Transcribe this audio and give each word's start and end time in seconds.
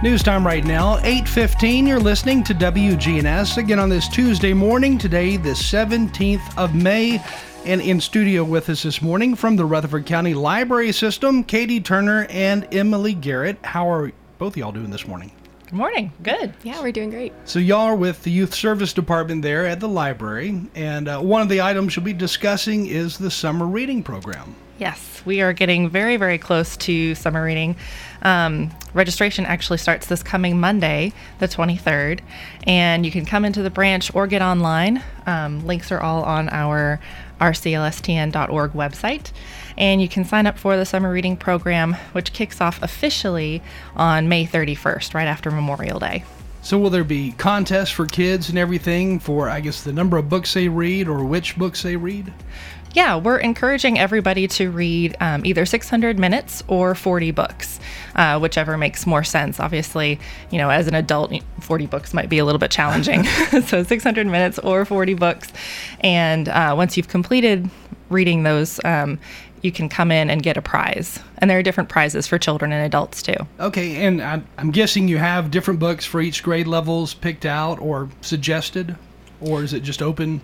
News 0.00 0.22
time 0.22 0.46
right 0.46 0.64
now, 0.64 1.00
8:15. 1.02 1.84
You're 1.84 1.98
listening 1.98 2.44
to 2.44 2.54
WGNS 2.54 3.56
again 3.56 3.80
on 3.80 3.88
this 3.88 4.06
Tuesday 4.06 4.52
morning. 4.52 4.96
Today, 4.96 5.36
the 5.36 5.56
17th 5.56 6.56
of 6.56 6.72
May, 6.72 7.20
and 7.66 7.80
in 7.80 8.00
studio 8.00 8.44
with 8.44 8.70
us 8.70 8.84
this 8.84 9.02
morning 9.02 9.34
from 9.34 9.56
the 9.56 9.64
Rutherford 9.64 10.06
County 10.06 10.34
Library 10.34 10.92
System, 10.92 11.42
Katie 11.42 11.80
Turner 11.80 12.28
and 12.30 12.72
Emily 12.72 13.12
Garrett. 13.12 13.58
How 13.64 13.90
are 13.90 14.12
both 14.38 14.52
of 14.52 14.58
y'all 14.58 14.70
doing 14.70 14.90
this 14.90 15.08
morning? 15.08 15.32
Good 15.64 15.74
morning. 15.74 16.12
Good. 16.22 16.54
Yeah, 16.62 16.80
we're 16.80 16.92
doing 16.92 17.10
great. 17.10 17.32
So 17.44 17.58
y'all 17.58 17.86
are 17.86 17.96
with 17.96 18.22
the 18.22 18.30
Youth 18.30 18.54
Service 18.54 18.92
Department 18.92 19.42
there 19.42 19.66
at 19.66 19.80
the 19.80 19.88
library, 19.88 20.60
and 20.76 21.08
uh, 21.08 21.18
one 21.18 21.42
of 21.42 21.48
the 21.48 21.60
items 21.60 21.96
you'll 21.96 22.04
be 22.04 22.12
discussing 22.12 22.86
is 22.86 23.18
the 23.18 23.32
summer 23.32 23.66
reading 23.66 24.04
program. 24.04 24.54
Yes, 24.78 25.22
we 25.24 25.40
are 25.40 25.52
getting 25.52 25.90
very, 25.90 26.16
very 26.16 26.38
close 26.38 26.76
to 26.78 27.16
summer 27.16 27.42
reading. 27.42 27.74
Um, 28.22 28.70
registration 28.94 29.44
actually 29.44 29.78
starts 29.78 30.06
this 30.06 30.22
coming 30.22 30.60
Monday, 30.60 31.12
the 31.40 31.48
23rd, 31.48 32.20
and 32.64 33.04
you 33.04 33.10
can 33.10 33.26
come 33.26 33.44
into 33.44 33.62
the 33.62 33.70
branch 33.70 34.14
or 34.14 34.28
get 34.28 34.40
online. 34.40 35.02
Um, 35.26 35.66
links 35.66 35.90
are 35.90 36.00
all 36.00 36.22
on 36.22 36.48
our 36.50 37.00
rclstn.org 37.40 38.72
website. 38.72 39.32
And 39.76 40.00
you 40.00 40.08
can 40.08 40.24
sign 40.24 40.46
up 40.46 40.58
for 40.58 40.76
the 40.76 40.86
summer 40.86 41.10
reading 41.10 41.36
program, 41.36 41.94
which 42.12 42.32
kicks 42.32 42.60
off 42.60 42.80
officially 42.80 43.62
on 43.96 44.28
May 44.28 44.46
31st, 44.46 45.12
right 45.12 45.26
after 45.26 45.50
Memorial 45.50 45.98
Day. 45.98 46.24
So, 46.68 46.78
will 46.78 46.90
there 46.90 47.02
be 47.02 47.32
contests 47.32 47.88
for 47.88 48.04
kids 48.04 48.50
and 48.50 48.58
everything 48.58 49.20
for, 49.20 49.48
I 49.48 49.60
guess, 49.60 49.82
the 49.82 49.90
number 49.90 50.18
of 50.18 50.28
books 50.28 50.52
they 50.52 50.68
read 50.68 51.08
or 51.08 51.24
which 51.24 51.56
books 51.56 51.80
they 51.80 51.96
read? 51.96 52.30
Yeah, 52.92 53.16
we're 53.16 53.38
encouraging 53.38 53.98
everybody 53.98 54.46
to 54.48 54.70
read 54.70 55.16
um, 55.18 55.46
either 55.46 55.64
600 55.64 56.18
minutes 56.18 56.62
or 56.68 56.94
40 56.94 57.30
books, 57.30 57.80
uh, 58.16 58.38
whichever 58.38 58.76
makes 58.76 59.06
more 59.06 59.24
sense. 59.24 59.58
Obviously, 59.58 60.20
you 60.50 60.58
know, 60.58 60.68
as 60.68 60.86
an 60.88 60.94
adult, 60.94 61.32
40 61.60 61.86
books 61.86 62.12
might 62.12 62.28
be 62.28 62.36
a 62.36 62.44
little 62.44 62.58
bit 62.58 62.70
challenging. 62.70 63.24
so 63.64 63.82
600 63.82 64.26
minutes 64.26 64.58
or 64.58 64.84
40 64.84 65.14
books. 65.14 65.50
And 66.00 66.50
uh, 66.50 66.74
once 66.76 66.98
you've 66.98 67.08
completed 67.08 67.70
reading 68.10 68.42
those, 68.42 68.78
um, 68.84 69.18
you 69.62 69.72
can 69.72 69.88
come 69.88 70.10
in 70.10 70.30
and 70.30 70.42
get 70.42 70.56
a 70.56 70.62
prize. 70.62 71.18
And 71.38 71.50
there 71.50 71.58
are 71.58 71.62
different 71.62 71.88
prizes 71.88 72.26
for 72.26 72.38
children 72.38 72.72
and 72.72 72.84
adults 72.84 73.22
too. 73.22 73.36
Okay, 73.60 74.04
and 74.04 74.22
I'm, 74.22 74.46
I'm 74.56 74.70
guessing 74.70 75.08
you 75.08 75.18
have 75.18 75.50
different 75.50 75.80
books 75.80 76.04
for 76.04 76.20
each 76.20 76.42
grade 76.42 76.66
levels 76.66 77.14
picked 77.14 77.46
out 77.46 77.80
or 77.80 78.08
suggested, 78.20 78.96
or 79.40 79.62
is 79.62 79.72
it 79.72 79.80
just 79.80 80.02
open? 80.02 80.40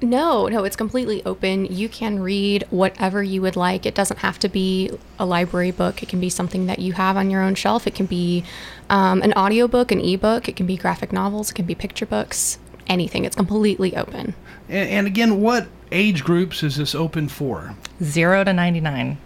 No, 0.00 0.46
no, 0.46 0.62
it's 0.62 0.76
completely 0.76 1.24
open. 1.24 1.64
You 1.66 1.88
can 1.88 2.20
read 2.20 2.64
whatever 2.70 3.20
you 3.20 3.42
would 3.42 3.56
like. 3.56 3.84
It 3.84 3.96
doesn't 3.96 4.18
have 4.18 4.38
to 4.40 4.48
be 4.48 4.90
a 5.18 5.26
library 5.26 5.72
book. 5.72 6.04
It 6.04 6.08
can 6.08 6.20
be 6.20 6.30
something 6.30 6.66
that 6.66 6.78
you 6.78 6.92
have 6.92 7.16
on 7.16 7.30
your 7.30 7.42
own 7.42 7.56
shelf. 7.56 7.84
It 7.84 7.96
can 7.96 8.06
be 8.06 8.44
um, 8.88 9.22
an 9.22 9.32
audiobook, 9.32 9.90
an 9.90 10.00
ebook. 10.00 10.48
It 10.48 10.54
can 10.54 10.66
be 10.66 10.76
graphic 10.76 11.12
novels. 11.12 11.50
It 11.50 11.54
can 11.54 11.64
be 11.64 11.74
picture 11.74 12.06
books. 12.06 12.60
Anything. 12.86 13.24
It's 13.24 13.34
completely 13.34 13.96
open. 13.96 14.34
And, 14.68 14.88
and 14.88 15.06
again, 15.08 15.40
what 15.40 15.66
age 15.92 16.24
groups 16.24 16.62
is 16.62 16.76
this 16.76 16.94
open 16.94 17.28
for? 17.28 17.74
Zero 18.02 18.44
to 18.44 18.52
99 18.52 19.18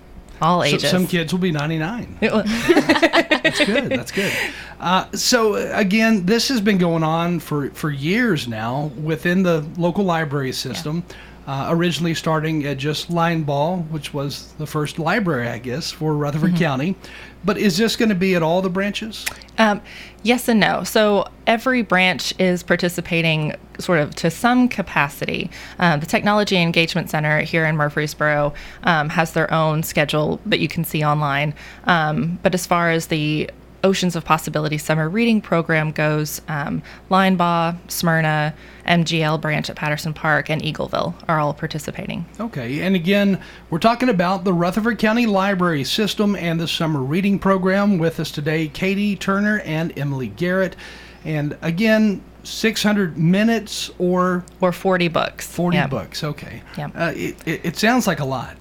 all 0.42 0.62
ages. 0.64 0.82
So, 0.82 0.88
some 0.88 1.06
kids 1.06 1.32
will 1.32 1.40
be 1.40 1.52
99. 1.52 2.18
that's 2.20 3.64
good. 3.64 3.90
That's 3.90 4.10
good. 4.10 4.32
Uh, 4.80 5.10
so 5.12 5.54
again, 5.54 6.26
this 6.26 6.48
has 6.48 6.60
been 6.60 6.78
going 6.78 7.04
on 7.04 7.38
for, 7.38 7.70
for 7.70 7.90
years 7.90 8.48
now 8.48 8.90
within 9.00 9.42
the 9.42 9.64
local 9.78 10.04
library 10.04 10.52
system. 10.52 11.04
Yeah. 11.08 11.16
Uh, 11.44 11.66
originally 11.70 12.14
starting 12.14 12.64
at 12.66 12.76
just 12.78 13.10
Linebaugh, 13.10 13.88
which 13.90 14.14
was 14.14 14.52
the 14.58 14.66
first 14.66 15.00
library, 15.00 15.48
I 15.48 15.58
guess, 15.58 15.90
for 15.90 16.14
Rutherford 16.14 16.50
mm-hmm. 16.50 16.58
County. 16.58 16.96
But 17.44 17.58
is 17.58 17.76
this 17.76 17.96
going 17.96 18.10
to 18.10 18.14
be 18.14 18.36
at 18.36 18.44
all 18.44 18.62
the 18.62 18.70
branches? 18.70 19.26
Um, 19.58 19.80
yes 20.22 20.49
and 20.49 20.60
no. 20.60 20.84
So 20.84 21.27
every 21.47 21.83
branch 21.83 22.34
is 22.38 22.62
participating 22.62 23.55
sort 23.78 23.99
of 23.99 24.15
to 24.16 24.31
some 24.31 24.69
capacity. 24.69 25.50
Uh, 25.78 25.97
the 25.97 26.06
Technology 26.06 26.56
Engagement 26.56 27.10
Center 27.10 27.41
here 27.41 27.65
in 27.65 27.77
Murfreesboro 27.77 28.55
um, 28.84 29.09
has 29.09 29.33
their 29.33 29.53
own 29.53 29.83
schedule 29.83 30.41
that 30.47 30.60
you 30.60 30.69
can 30.69 30.84
see 30.84 31.05
online. 31.05 31.55
Um, 31.84 32.38
but 32.43 32.55
as 32.55 32.66
far 32.66 32.91
as 32.91 33.06
the 33.09 33.50
Oceans 33.84 34.16
of 34.16 34.25
Possibility 34.25 34.78
summer 34.78 35.09
reading 35.09 35.41
program 35.41 35.93
goes, 35.93 36.41
um, 36.48 36.82
Linebaugh, 37.10 37.76
Smyrna, 37.91 38.54
MGL 38.87 39.41
branch 39.41 39.70
at 39.70 39.76
Patterson 39.76 40.15
Park, 40.15 40.50
and 40.50 40.62
Eagleville 40.62 41.15
are 41.28 41.38
all 41.38 41.54
participating. 41.54 42.25
Okay, 42.41 42.81
and 42.81 42.94
again, 42.94 43.41
we're 43.71 43.78
talking 43.78 44.09
about 44.09 44.44
the 44.44 44.53
Rutherford 44.53 44.98
County 44.98 45.26
Library 45.26 45.84
System 45.84 46.37
and 46.37 46.60
the 46.60 46.69
summer 46.69 47.00
reading 47.00 47.38
program. 47.38 47.98
With 47.98 48.21
us 48.21 48.31
today, 48.31 48.69
Katie 48.69 49.16
Turner 49.16 49.60
and 49.60 49.97
Emily 49.98 50.28
Garrett. 50.28 50.76
And 51.25 51.56
again, 51.62 52.22
600 52.44 53.16
minutes 53.16 53.91
or 53.98 54.44
or 54.60 54.72
40 54.72 55.09
books 55.09 55.47
40 55.47 55.76
yep. 55.76 55.91
books 55.91 56.25
okay 56.25 56.62
yeah 56.76 56.88
uh, 56.94 57.12
it, 57.15 57.37
it, 57.47 57.60
it, 57.65 57.76
sounds 57.76 58.06
like 58.06 58.19
a 58.19 58.25
lot 58.25 58.56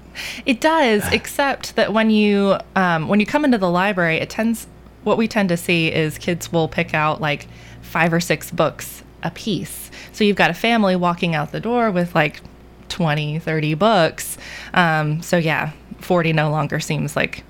it 0.45 0.61
does 0.61 1.03
except 1.11 1.75
that 1.75 1.91
when 1.91 2.09
you 2.09 2.57
um, 2.75 3.07
when 3.07 3.19
you 3.19 3.25
come 3.25 3.43
into 3.43 3.57
the 3.57 3.69
library 3.69 4.17
it 4.17 4.29
tends 4.29 4.67
what 5.03 5.17
we 5.17 5.27
tend 5.27 5.49
to 5.49 5.57
see 5.57 5.91
is 5.91 6.17
kids 6.17 6.51
will 6.51 6.67
pick 6.67 6.93
out 6.93 7.21
like 7.21 7.47
five 7.81 8.13
or 8.13 8.19
six 8.19 8.51
books 8.51 9.03
a 9.23 9.31
piece. 9.31 9.91
So 10.11 10.23
you've 10.23 10.35
got 10.35 10.49
a 10.49 10.53
family 10.53 10.95
walking 10.95 11.35
out 11.35 11.51
the 11.51 11.59
door 11.59 11.91
with 11.91 12.15
like 12.15 12.41
20, 12.89 13.39
30 13.39 13.73
books. 13.75 14.37
Um, 14.73 15.21
so 15.21 15.37
yeah, 15.37 15.71
40 15.99 16.33
no 16.33 16.49
longer 16.49 16.79
seems 16.79 17.15
like 17.15 17.43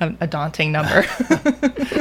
a, 0.00 0.14
a 0.20 0.26
daunting 0.26 0.72
number. 0.72 1.04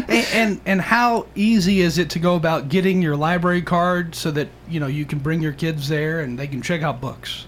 and, 0.08 0.28
and, 0.34 0.62
and 0.66 0.82
how 0.82 1.28
easy 1.36 1.82
is 1.82 1.98
it 1.98 2.10
to 2.12 2.20
go 2.20 2.36
about 2.36 2.70
getting 2.70 3.02
your 3.02 3.16
library 3.16 3.62
card 3.62 4.16
so 4.16 4.32
that 4.32 4.48
you 4.70 4.80
know 4.80 4.88
you 4.88 5.06
can 5.06 5.20
bring 5.20 5.42
your 5.42 5.54
kids 5.54 5.88
there 5.88 6.22
and 6.22 6.38
they 6.38 6.48
can 6.48 6.62
check 6.62 6.82
out 6.82 7.02
books? 7.02 7.46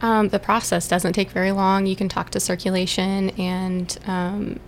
Um, 0.00 0.28
the 0.28 0.40
process 0.40 0.88
doesn't 0.88 1.12
take 1.12 1.30
very 1.30 1.52
long. 1.52 1.86
You 1.86 1.94
can 1.94 2.08
talk 2.08 2.30
to 2.30 2.40
circulation 2.40 3.30
and 3.30 3.96
um, 4.06 4.60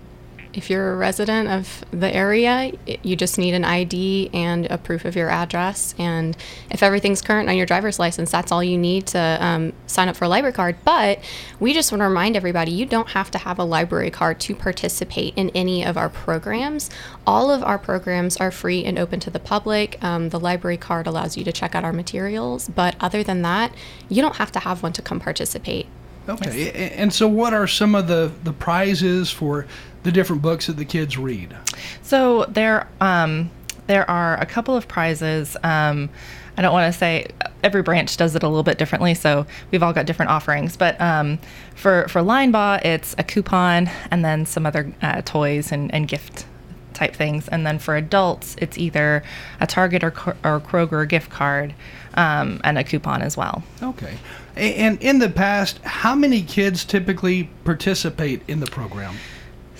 if 0.54 0.70
you're 0.70 0.92
a 0.92 0.97
resident 0.97 1.48
of 1.48 1.84
the 1.91 2.15
area, 2.15 2.72
you 3.03 3.16
just 3.16 3.38
need 3.38 3.54
an 3.54 3.65
ID 3.65 4.31
and 4.32 4.66
a 4.70 4.78
proof 4.78 5.04
of 5.04 5.16
your 5.16 5.28
address. 5.28 5.94
And 5.98 6.37
if 6.70 6.82
everything's 6.82 7.20
current 7.20 7.48
on 7.48 7.56
your 7.56 7.66
driver's 7.66 7.98
license, 7.98 8.31
that's 8.31 8.53
all 8.53 8.62
you 8.62 8.78
need 8.78 9.06
to 9.09 9.38
um, 9.41 9.72
sign 9.87 10.09
up 10.09 10.16
for 10.16 10.25
a 10.25 10.28
library 10.28 10.53
card. 10.53 10.76
But 10.84 11.19
we 11.59 11.72
just 11.72 11.91
want 11.91 12.00
to 12.00 12.06
remind 12.06 12.37
everybody 12.37 12.70
you 12.70 12.87
don't 12.87 13.09
have 13.09 13.31
to 13.32 13.38
have 13.38 13.59
a 13.59 13.64
library 13.64 14.10
card 14.10 14.41
to 14.41 14.54
participate 14.54 15.34
in 15.37 15.50
any 15.50 15.84
of 15.84 15.97
our 15.97 16.09
programs. 16.09 16.88
All 17.26 17.50
of 17.50 17.62
our 17.64 17.78
programs 17.78 18.37
are 18.37 18.50
free 18.50 18.84
and 18.84 18.98
open 18.98 19.20
to 19.20 19.31
the 19.31 19.41
public. 19.41 20.03
Um, 20.03 20.28
the 20.28 20.41
library 20.41 20.76
card 20.76 21.06
allows 21.06 21.37
you 21.37 21.44
to 21.44 21.53
check 21.53 21.75
out 21.75 21.84
our 21.84 21.93
materials. 21.93 22.69
But 22.69 22.94
other 23.00 23.22
than 23.22 23.43
that, 23.43 23.75
you 24.09 24.22
don't 24.22 24.37
have 24.37 24.53
to 24.53 24.60
have 24.60 24.82
one 24.82 24.93
to 24.93 25.03
come 25.03 25.19
participate. 25.19 25.87
Okay. 26.28 26.64
Yes. 26.66 26.93
And 26.97 27.12
so, 27.12 27.28
what 27.28 27.53
are 27.53 27.66
some 27.66 27.94
of 27.94 28.09
the, 28.09 28.32
the 28.44 28.53
prizes 28.53 29.31
for 29.31 29.66
the 30.04 30.12
different 30.12 30.42
books 30.42 30.69
that 30.69 30.76
the 30.76 30.84
kids 30.84 31.19
read? 31.19 31.56
So 32.03 32.44
there 32.44 32.87
um, 33.00 33.50
there 33.87 34.08
are 34.08 34.40
a 34.40 34.46
couple 34.46 34.76
of 34.76 34.87
prizes. 34.87 35.56
Um, 35.62 36.08
I 36.56 36.62
don't 36.62 36.73
want 36.73 36.93
to 36.93 36.96
say 36.96 37.26
every 37.64 37.82
branch 37.82 38.17
does 38.17 38.37
it 38.37 38.44
a 38.44 38.49
little 38.49 38.62
bit 38.62 38.79
differently, 38.79 39.14
so 39.14 39.44
we've 39.73 39.82
all 39.82 39.93
got 39.93 40.06
different 40.06 40.31
offerings. 40.31 40.76
But 40.76 41.00
um, 41.00 41.38
for 41.75 42.06
for 42.08 42.20
Linebaugh, 42.20 42.84
it's 42.84 43.14
a 43.19 43.25
coupon 43.25 43.90
and 44.11 44.25
then 44.25 44.46
some 44.46 44.64
other 44.64 44.93
uh, 45.02 45.23
toys 45.23 45.73
and, 45.73 45.93
and 45.93 46.06
gift 46.06 46.46
type 46.94 47.14
things. 47.14 47.49
And 47.49 47.67
then 47.67 47.79
for 47.79 47.96
adults, 47.96 48.56
it's 48.61 48.79
either 48.79 49.25
a 49.61 49.67
Target 49.67 50.05
or, 50.05 50.12
or 50.44 50.61
Kroger 50.61 51.08
gift 51.08 51.31
card 51.31 51.75
um, 52.14 52.61
and 52.62 52.79
a 52.79 52.84
coupon 52.84 53.20
as 53.20 53.37
well. 53.37 53.64
Okay. 53.82 54.17
And 54.56 55.02
in 55.02 55.19
the 55.19 55.29
past, 55.29 55.79
how 55.79 56.14
many 56.14 56.40
kids 56.43 56.84
typically 56.84 57.50
participate 57.64 58.43
in 58.46 58.61
the 58.61 58.67
program? 58.67 59.17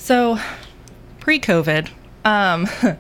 So, 0.04 0.38
pre 1.18 1.40
COVID, 1.40 1.88
um, 2.26 2.68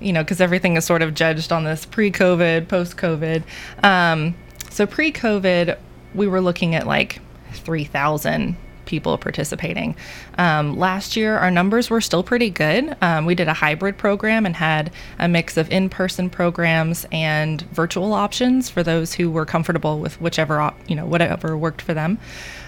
you 0.00 0.12
know, 0.12 0.22
because 0.22 0.40
everything 0.40 0.76
is 0.76 0.84
sort 0.84 1.02
of 1.02 1.12
judged 1.12 1.50
on 1.50 1.64
this 1.64 1.84
pre 1.84 2.12
COVID, 2.12 2.68
post 2.68 2.96
COVID. 2.96 3.42
Um, 3.82 4.36
so, 4.70 4.86
pre 4.86 5.10
COVID, 5.10 5.76
we 6.14 6.28
were 6.28 6.40
looking 6.40 6.76
at 6.76 6.86
like 6.86 7.20
3,000 7.54 8.56
people 8.86 9.18
participating. 9.18 9.96
Um, 10.38 10.78
last 10.78 11.16
year, 11.16 11.38
our 11.38 11.50
numbers 11.50 11.90
were 11.90 12.00
still 12.00 12.22
pretty 12.22 12.50
good. 12.50 12.96
Um, 13.00 13.26
we 13.26 13.34
did 13.34 13.48
a 13.48 13.54
hybrid 13.54 13.98
program 13.98 14.46
and 14.46 14.54
had 14.54 14.92
a 15.18 15.26
mix 15.26 15.56
of 15.56 15.68
in 15.72 15.88
person 15.88 16.30
programs 16.30 17.04
and 17.10 17.62
virtual 17.72 18.12
options 18.12 18.70
for 18.70 18.84
those 18.84 19.12
who 19.12 19.28
were 19.28 19.44
comfortable 19.44 19.98
with 19.98 20.20
whichever, 20.20 20.72
you 20.86 20.94
know, 20.94 21.06
whatever 21.06 21.58
worked 21.58 21.82
for 21.82 21.94
them. 21.94 22.16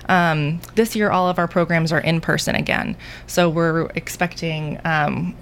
Um, 0.08 0.60
this 0.74 0.94
year, 0.96 1.10
all 1.10 1.28
of 1.28 1.38
our 1.38 1.48
programs 1.48 1.92
are 1.92 2.00
in 2.00 2.20
person 2.20 2.54
again. 2.54 2.96
So 3.26 3.48
we're 3.48 3.86
expecting 3.94 4.80
um, 4.84 5.36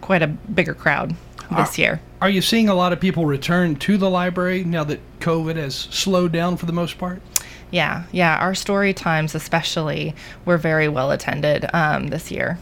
quite 0.00 0.22
a 0.22 0.26
bigger 0.26 0.74
crowd 0.74 1.14
this 1.56 1.78
are, 1.78 1.80
year. 1.80 2.00
Are 2.20 2.30
you 2.30 2.42
seeing 2.42 2.68
a 2.68 2.74
lot 2.74 2.92
of 2.92 3.00
people 3.00 3.26
return 3.26 3.76
to 3.76 3.96
the 3.96 4.10
library 4.10 4.64
now 4.64 4.84
that 4.84 5.00
COVID 5.20 5.56
has 5.56 5.74
slowed 5.74 6.32
down 6.32 6.56
for 6.56 6.66
the 6.66 6.72
most 6.72 6.98
part? 6.98 7.22
Yeah, 7.70 8.04
yeah. 8.12 8.38
Our 8.38 8.54
story 8.54 8.94
times, 8.94 9.34
especially, 9.34 10.14
were 10.44 10.56
very 10.56 10.88
well 10.88 11.10
attended 11.10 11.66
um, 11.74 12.08
this 12.08 12.30
year. 12.30 12.58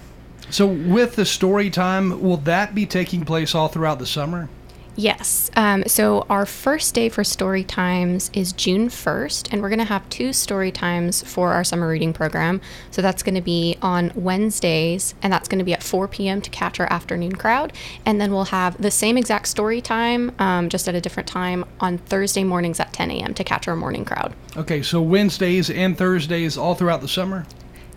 So, 0.50 0.66
with 0.66 1.16
the 1.16 1.24
story 1.24 1.70
time, 1.70 2.20
will 2.20 2.36
that 2.38 2.74
be 2.74 2.86
taking 2.86 3.24
place 3.24 3.54
all 3.54 3.68
throughout 3.68 3.98
the 3.98 4.06
summer? 4.06 4.48
Yes. 4.96 5.50
Um, 5.56 5.84
so 5.86 6.26
our 6.30 6.46
first 6.46 6.94
day 6.94 7.10
for 7.10 7.22
story 7.22 7.62
times 7.62 8.30
is 8.32 8.52
June 8.52 8.88
1st, 8.88 9.52
and 9.52 9.60
we're 9.60 9.68
going 9.68 9.78
to 9.78 9.84
have 9.84 10.08
two 10.08 10.32
story 10.32 10.72
times 10.72 11.22
for 11.22 11.52
our 11.52 11.64
summer 11.64 11.86
reading 11.86 12.14
program. 12.14 12.62
So 12.90 13.02
that's 13.02 13.22
going 13.22 13.34
to 13.34 13.42
be 13.42 13.76
on 13.82 14.10
Wednesdays, 14.14 15.14
and 15.22 15.30
that's 15.30 15.48
going 15.48 15.58
to 15.58 15.64
be 15.64 15.74
at 15.74 15.82
4 15.82 16.08
p.m. 16.08 16.40
to 16.40 16.50
catch 16.50 16.80
our 16.80 16.90
afternoon 16.90 17.32
crowd. 17.32 17.74
And 18.06 18.20
then 18.20 18.32
we'll 18.32 18.44
have 18.44 18.80
the 18.80 18.90
same 18.90 19.18
exact 19.18 19.48
story 19.48 19.82
time, 19.82 20.32
um, 20.38 20.70
just 20.70 20.88
at 20.88 20.94
a 20.94 21.00
different 21.00 21.28
time, 21.28 21.66
on 21.78 21.98
Thursday 21.98 22.42
mornings 22.42 22.80
at 22.80 22.92
10 22.94 23.10
a.m. 23.10 23.34
to 23.34 23.44
catch 23.44 23.68
our 23.68 23.76
morning 23.76 24.04
crowd. 24.04 24.34
Okay, 24.56 24.82
so 24.82 25.02
Wednesdays 25.02 25.68
and 25.68 25.98
Thursdays 25.98 26.56
all 26.56 26.74
throughout 26.74 27.02
the 27.02 27.08
summer? 27.08 27.46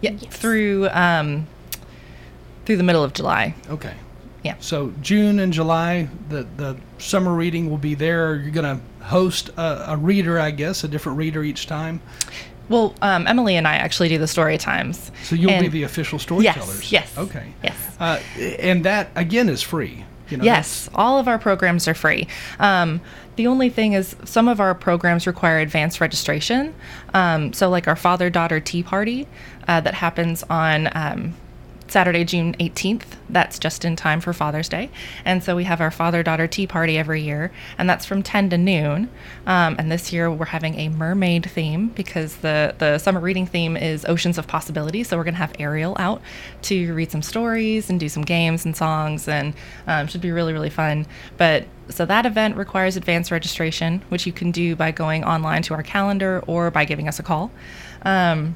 Yeah, 0.02 0.12
yes. 0.12 0.36
through 0.36 0.90
um, 0.90 1.48
through 2.66 2.78
the 2.78 2.84
middle 2.84 3.04
of 3.04 3.14
July. 3.14 3.56
Okay. 3.70 3.94
Yeah. 4.44 4.56
So 4.60 4.94
June 5.02 5.40
and 5.40 5.52
July, 5.52 6.08
the 6.30 6.48
the 6.58 6.78
summer 6.98 7.34
reading 7.34 7.70
will 7.70 7.78
be 7.78 7.96
there. 7.96 8.36
You're 8.36 8.52
going 8.52 8.78
to 8.78 9.06
host 9.06 9.50
a, 9.58 9.92
a, 9.92 9.98
reader, 9.98 10.40
I 10.40 10.52
guess, 10.52 10.84
a 10.84 10.88
different 10.88 11.18
reader 11.18 11.44
each 11.44 11.68
time. 11.68 12.02
Well, 12.70 12.94
um, 13.02 13.26
Emily 13.28 13.56
and 13.56 13.68
I 13.68 13.76
actually 13.76 14.10
do 14.10 14.18
the 14.18 14.28
story 14.28 14.58
times. 14.58 15.12
So 15.24 15.36
you'll 15.36 15.52
and 15.52 15.64
be 15.64 15.70
the 15.70 15.84
official 15.84 16.20
storytellers. 16.20 16.92
Yes. 16.92 17.16
Yes. 17.16 17.18
Okay. 17.18 17.54
Yes. 17.64 17.98
Uh, 18.00 18.20
and 18.60 18.86
that 18.86 19.10
again 19.16 19.50
is 19.50 19.62
free. 19.62 20.06
You 20.30 20.38
know, 20.38 20.44
yes, 20.44 20.90
all 20.94 21.18
of 21.18 21.28
our 21.28 21.40
programs 21.40 21.88
are 21.88 21.96
free. 21.96 22.28
Um, 22.60 23.02
the 23.36 23.48
only 23.48 23.70
thing 23.70 23.94
is, 23.94 24.16
some 24.26 24.48
of 24.48 24.60
our 24.60 24.76
programs 24.76 25.26
require 25.26 25.60
advanced 25.60 26.00
registration. 26.00 26.76
Um, 27.16 27.52
so, 27.54 27.68
like 27.68 27.88
our 27.88 27.96
father 27.96 28.30
daughter 28.30 28.60
tea 28.60 28.84
party 28.84 29.28
uh, 29.68 29.82
that 29.82 29.96
happens 29.96 30.44
on 30.44 30.90
um, 30.96 31.36
Saturday, 31.92 32.24
June 32.24 32.56
18th. 32.60 33.04
That's 33.30 33.60
just 33.60 33.86
in 33.86 33.96
time 33.96 34.22
for 34.22 34.34
Father's 34.34 34.70
Day. 34.70 34.90
And 35.26 35.44
so 35.44 35.56
we 35.56 35.64
have 35.64 35.82
our 35.82 35.92
father 35.92 36.24
daughter 36.24 36.48
tea 36.48 36.68
party 36.68 36.98
every 36.98 37.22
year, 37.22 37.52
and 37.78 37.90
that's 37.90 38.06
from 38.06 38.24
10 38.24 38.50
to 38.52 38.58
noon. 38.58 39.10
Um, 39.46 39.76
and 39.78 39.92
this 39.92 40.12
year 40.12 40.32
we're 40.32 40.46
having 40.46 40.76
a 40.76 40.90
mermaid 40.90 41.50
theme 41.50 41.90
because 41.90 42.38
the, 42.38 42.76
the 42.78 42.98
summer 42.98 43.20
reading 43.20 43.46
theme 43.46 43.78
is 43.78 44.06
Oceans 44.06 44.38
of 44.38 44.48
Possibility. 44.48 45.04
So 45.04 45.18
we're 45.18 45.24
going 45.24 45.36
to 45.36 45.40
have 45.40 45.54
Ariel 45.60 45.96
out 46.00 46.22
to 46.64 46.94
read 46.94 47.12
some 47.12 47.22
stories 47.22 47.90
and 47.90 48.00
do 48.00 48.10
some 48.10 48.24
games 48.24 48.66
and 48.66 48.76
songs, 48.76 49.28
and 49.28 49.54
um, 49.88 50.08
should 50.08 50.22
be 50.22 50.32
really, 50.32 50.54
really 50.54 50.70
fun. 50.70 51.06
But 51.38 51.66
so 51.90 52.06
that 52.06 52.26
event 52.26 52.56
requires 52.56 52.96
advanced 52.98 53.32
registration, 53.32 54.04
which 54.10 54.26
you 54.26 54.32
can 54.32 54.52
do 54.52 54.76
by 54.76 54.92
going 54.92 55.24
online 55.24 55.64
to 55.64 55.74
our 55.74 55.84
calendar 55.84 56.44
or 56.48 56.72
by 56.72 56.86
giving 56.86 57.08
us 57.08 57.20
a 57.20 57.24
call. 57.24 57.52
Um, 58.04 58.56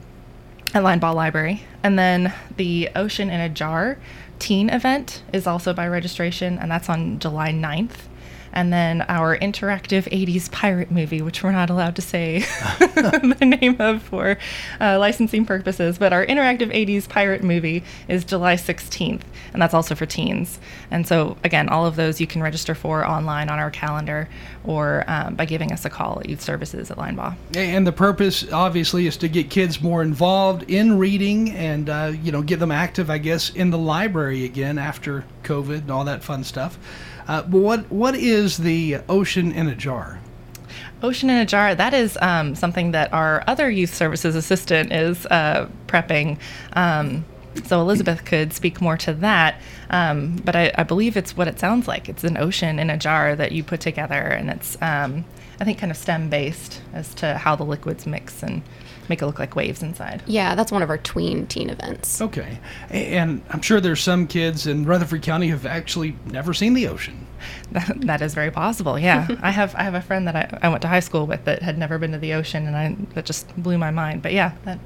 at 0.73 0.83
Linebaugh 0.83 1.15
Library. 1.15 1.63
And 1.83 1.97
then 1.97 2.33
the 2.55 2.89
Ocean 2.95 3.29
in 3.29 3.39
a 3.39 3.49
Jar 3.49 3.97
teen 4.39 4.69
event 4.69 5.23
is 5.31 5.47
also 5.47 5.73
by 5.73 5.87
registration, 5.87 6.57
and 6.57 6.71
that's 6.71 6.89
on 6.89 7.19
July 7.19 7.51
9th 7.51 8.07
and 8.53 8.71
then 8.71 9.01
our 9.03 9.37
interactive 9.37 10.03
80s 10.03 10.49
pirate 10.51 10.91
movie, 10.91 11.21
which 11.21 11.43
we're 11.43 11.51
not 11.51 11.69
allowed 11.69 11.95
to 11.95 12.01
say 12.01 12.39
the 12.79 13.57
name 13.59 13.75
of 13.79 14.01
for 14.03 14.37
uh, 14.79 14.97
licensing 14.99 15.45
purposes. 15.45 15.97
But 15.97 16.13
our 16.13 16.25
interactive 16.25 16.73
80s 16.73 17.09
pirate 17.09 17.43
movie 17.43 17.83
is 18.07 18.23
July 18.23 18.55
16th, 18.55 19.21
and 19.51 19.61
that's 19.61 19.73
also 19.73 19.95
for 19.95 20.05
teens. 20.05 20.59
And 20.91 21.07
so, 21.07 21.37
again, 21.43 21.69
all 21.69 21.85
of 21.85 21.95
those 21.95 22.21
you 22.21 22.27
can 22.27 22.41
register 22.41 22.75
for 22.75 23.05
online 23.05 23.49
on 23.49 23.59
our 23.59 23.71
calendar 23.71 24.29
or 24.63 25.03
um, 25.07 25.35
by 25.35 25.45
giving 25.45 25.71
us 25.71 25.85
a 25.85 25.89
call 25.89 26.19
at 26.19 26.29
Youth 26.29 26.41
Services 26.41 26.91
at 26.91 26.97
Linebaugh. 26.97 27.35
And 27.55 27.85
the 27.85 27.91
purpose, 27.91 28.49
obviously, 28.51 29.07
is 29.07 29.17
to 29.17 29.27
get 29.27 29.49
kids 29.49 29.81
more 29.81 30.01
involved 30.01 30.69
in 30.69 30.97
reading 30.97 31.51
and, 31.51 31.89
uh, 31.89 32.13
you 32.21 32.31
know, 32.31 32.41
get 32.41 32.59
them 32.59 32.71
active, 32.71 33.09
I 33.09 33.17
guess, 33.17 33.49
in 33.49 33.71
the 33.71 33.77
library 33.77 34.45
again 34.45 34.77
after 34.77 35.25
COVID 35.43 35.79
and 35.79 35.91
all 35.91 36.05
that 36.05 36.23
fun 36.23 36.43
stuff. 36.43 36.77
Uh, 37.27 37.41
but 37.43 37.57
what 37.57 37.91
what 37.91 38.15
is 38.15 38.57
the 38.57 38.97
ocean 39.09 39.51
in 39.51 39.67
a 39.67 39.75
jar? 39.75 40.19
Ocean 41.01 41.29
in 41.29 41.37
a 41.37 41.45
jar. 41.45 41.75
That 41.75 41.93
is 41.93 42.17
um, 42.21 42.55
something 42.55 42.91
that 42.91 43.11
our 43.13 43.43
other 43.47 43.69
youth 43.69 43.93
services 43.93 44.35
assistant 44.35 44.93
is 44.93 45.25
uh, 45.27 45.67
prepping. 45.87 46.37
Um, 46.73 47.25
so 47.65 47.79
Elizabeth 47.81 48.25
could 48.25 48.51
speak 48.51 48.81
more 48.81 48.97
to 48.97 49.13
that, 49.15 49.61
um, 49.91 50.37
but 50.37 50.55
I, 50.55 50.71
I, 50.75 50.83
believe 50.83 51.15
it's 51.15 51.37
what 51.37 51.47
it 51.47 51.59
sounds 51.59 51.87
like. 51.87 52.09
It's 52.09 52.23
an 52.23 52.35
ocean 52.35 52.79
in 52.79 52.89
a 52.89 52.97
jar 52.97 53.35
that 53.35 53.51
you 53.51 53.63
put 53.63 53.79
together, 53.79 54.15
and 54.15 54.49
it's 54.49 54.75
um, 54.81 55.23
I 55.59 55.65
think 55.65 55.77
kind 55.77 55.91
of 55.91 55.97
STEM 55.97 56.29
based 56.29 56.81
as 56.93 57.13
to 57.15 57.37
how 57.37 57.55
the 57.55 57.63
liquids 57.63 58.07
mix 58.07 58.41
and 58.41 58.63
make 59.09 59.21
it 59.21 59.25
look 59.25 59.39
like 59.39 59.55
waves 59.55 59.83
inside. 59.83 60.23
Yeah, 60.25 60.55
that's 60.55 60.71
one 60.71 60.81
of 60.81 60.89
our 60.89 60.97
tween 60.97 61.47
teen 61.47 61.69
events. 61.69 62.21
Okay. 62.21 62.59
And 62.89 63.41
I'm 63.49 63.61
sure 63.61 63.79
there's 63.79 64.01
some 64.01 64.27
kids 64.27 64.67
in 64.67 64.85
Rutherford 64.85 65.21
County 65.21 65.49
who've 65.49 65.65
actually 65.65 66.15
never 66.25 66.53
seen 66.53 66.73
the 66.73 66.87
ocean. 66.87 67.27
That, 67.71 68.01
that 68.01 68.21
is 68.21 68.33
very 68.33 68.51
possible. 68.51 68.97
Yeah. 68.97 69.27
I 69.41 69.51
have 69.51 69.75
I 69.75 69.83
have 69.83 69.95
a 69.95 70.01
friend 70.01 70.27
that 70.27 70.35
I, 70.35 70.59
I 70.61 70.69
went 70.69 70.81
to 70.83 70.87
high 70.87 70.99
school 70.99 71.25
with 71.25 71.45
that 71.45 71.61
had 71.61 71.77
never 71.77 71.97
been 71.97 72.11
to 72.11 72.17
the 72.17 72.33
ocean 72.33 72.67
and 72.67 72.75
I 72.75 72.95
that 73.15 73.25
just 73.25 73.55
blew 73.61 73.77
my 73.77 73.91
mind. 73.91 74.21
But 74.21 74.33
yeah, 74.33 74.53
that 74.65 74.79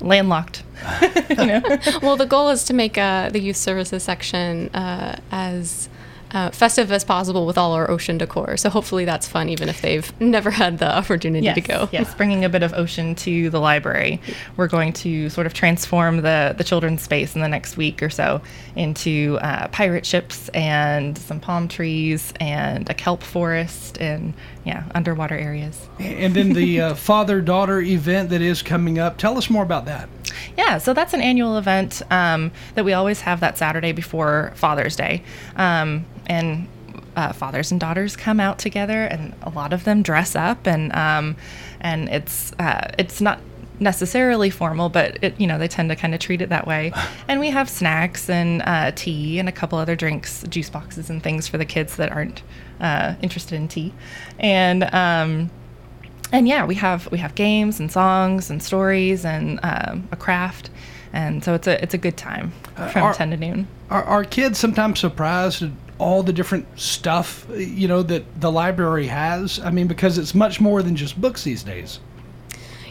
landlocked. 0.00 0.62
you 1.30 1.46
know? 1.46 1.62
well, 2.02 2.16
the 2.16 2.26
goal 2.26 2.50
is 2.50 2.64
to 2.64 2.74
make 2.74 2.96
uh, 2.96 3.30
the 3.30 3.40
youth 3.40 3.56
services 3.56 4.02
section 4.02 4.68
uh, 4.74 5.18
as 5.30 5.88
uh, 6.32 6.50
festive 6.50 6.92
as 6.92 7.04
possible 7.04 7.46
with 7.46 7.56
all 7.56 7.72
our 7.72 7.90
ocean 7.90 8.18
decor. 8.18 8.56
So 8.56 8.70
hopefully 8.70 9.04
that's 9.04 9.26
fun, 9.26 9.48
even 9.48 9.68
if 9.68 9.80
they've 9.80 10.20
never 10.20 10.50
had 10.50 10.78
the 10.78 10.94
opportunity 10.94 11.44
yes, 11.44 11.54
to 11.54 11.60
go. 11.60 11.88
Yes, 11.92 12.14
bringing 12.14 12.44
a 12.44 12.48
bit 12.48 12.62
of 12.62 12.74
ocean 12.74 13.14
to 13.16 13.50
the 13.50 13.60
library. 13.60 14.20
We're 14.56 14.68
going 14.68 14.92
to 14.94 15.30
sort 15.30 15.46
of 15.46 15.54
transform 15.54 16.18
the 16.18 16.54
the 16.56 16.64
children's 16.64 17.02
space 17.02 17.34
in 17.34 17.40
the 17.40 17.48
next 17.48 17.76
week 17.76 18.02
or 18.02 18.10
so 18.10 18.40
into 18.76 19.38
uh, 19.40 19.68
pirate 19.68 20.06
ships 20.06 20.48
and 20.50 21.16
some 21.16 21.40
palm 21.40 21.68
trees 21.68 22.32
and 22.40 22.88
a 22.90 22.94
kelp 22.94 23.22
forest 23.22 23.98
and 23.98 24.34
yeah, 24.68 24.84
underwater 24.94 25.34
areas. 25.34 25.88
And 25.98 26.34
then 26.34 26.52
the 26.52 26.80
uh, 26.82 26.94
father 26.94 27.40
daughter 27.40 27.80
event 27.80 28.28
that 28.28 28.42
is 28.42 28.60
coming 28.60 28.98
up. 28.98 29.16
Tell 29.16 29.38
us 29.38 29.48
more 29.48 29.62
about 29.62 29.86
that. 29.86 30.10
Yeah, 30.58 30.76
so 30.76 30.92
that's 30.92 31.14
an 31.14 31.22
annual 31.22 31.56
event 31.56 32.02
um, 32.10 32.52
that 32.74 32.84
we 32.84 32.92
always 32.92 33.22
have 33.22 33.40
that 33.40 33.56
Saturday 33.56 33.92
before 33.92 34.52
Father's 34.56 34.94
Day. 34.94 35.22
Um, 35.56 36.04
and 36.26 36.68
uh, 37.16 37.32
fathers 37.32 37.70
and 37.70 37.80
daughters 37.80 38.14
come 38.14 38.40
out 38.40 38.58
together, 38.58 39.04
and 39.04 39.34
a 39.42 39.48
lot 39.48 39.72
of 39.72 39.84
them 39.84 40.02
dress 40.02 40.36
up, 40.36 40.66
and 40.66 40.94
um, 40.94 41.36
and 41.80 42.10
it's 42.10 42.52
uh, 42.58 42.92
it's 42.98 43.22
not 43.22 43.40
necessarily 43.80 44.50
formal, 44.50 44.88
but 44.88 45.18
it, 45.22 45.38
you 45.40 45.46
know 45.46 45.58
they 45.58 45.68
tend 45.68 45.88
to 45.90 45.96
kind 45.96 46.14
of 46.14 46.20
treat 46.20 46.40
it 46.40 46.48
that 46.48 46.66
way. 46.66 46.92
And 47.28 47.40
we 47.40 47.50
have 47.50 47.68
snacks 47.68 48.30
and 48.30 48.62
uh, 48.64 48.92
tea 48.94 49.38
and 49.38 49.50
a 49.50 49.52
couple 49.52 49.78
other 49.78 49.94
drinks, 49.94 50.44
juice 50.48 50.70
boxes 50.70 51.10
and 51.10 51.22
things 51.22 51.46
for 51.46 51.58
the 51.58 51.66
kids 51.66 51.96
that 51.96 52.10
aren't 52.10 52.42
uh, 52.80 53.16
interested 53.20 53.56
in 53.56 53.68
tea, 53.68 53.92
and 54.38 54.84
um, 54.94 55.50
and 56.32 56.48
yeah, 56.48 56.64
we 56.64 56.74
have 56.76 57.10
we 57.12 57.18
have 57.18 57.34
games 57.34 57.80
and 57.80 57.92
songs 57.92 58.50
and 58.50 58.62
stories 58.62 59.26
and 59.26 59.60
um, 59.62 60.08
a 60.10 60.16
craft, 60.16 60.70
and 61.12 61.44
so 61.44 61.54
it's 61.54 61.66
a 61.66 61.82
it's 61.82 61.94
a 61.94 61.98
good 61.98 62.16
time 62.16 62.52
from 62.74 63.02
uh, 63.02 63.06
are, 63.06 63.14
ten 63.14 63.30
to 63.30 63.36
noon. 63.36 63.68
Are, 63.90 64.04
are 64.04 64.24
kids 64.24 64.58
sometimes 64.58 65.00
surprised? 65.00 65.62
At 65.62 65.70
all 65.98 66.22
the 66.22 66.32
different 66.32 66.66
stuff 66.78 67.44
you 67.56 67.88
know 67.88 68.02
that 68.04 68.40
the 68.40 68.50
library 68.52 69.08
has 69.08 69.58
i 69.60 69.70
mean 69.70 69.88
because 69.88 70.16
it's 70.16 70.32
much 70.32 70.60
more 70.60 70.80
than 70.80 70.94
just 70.94 71.20
books 71.20 71.42
these 71.42 71.64
days 71.64 71.98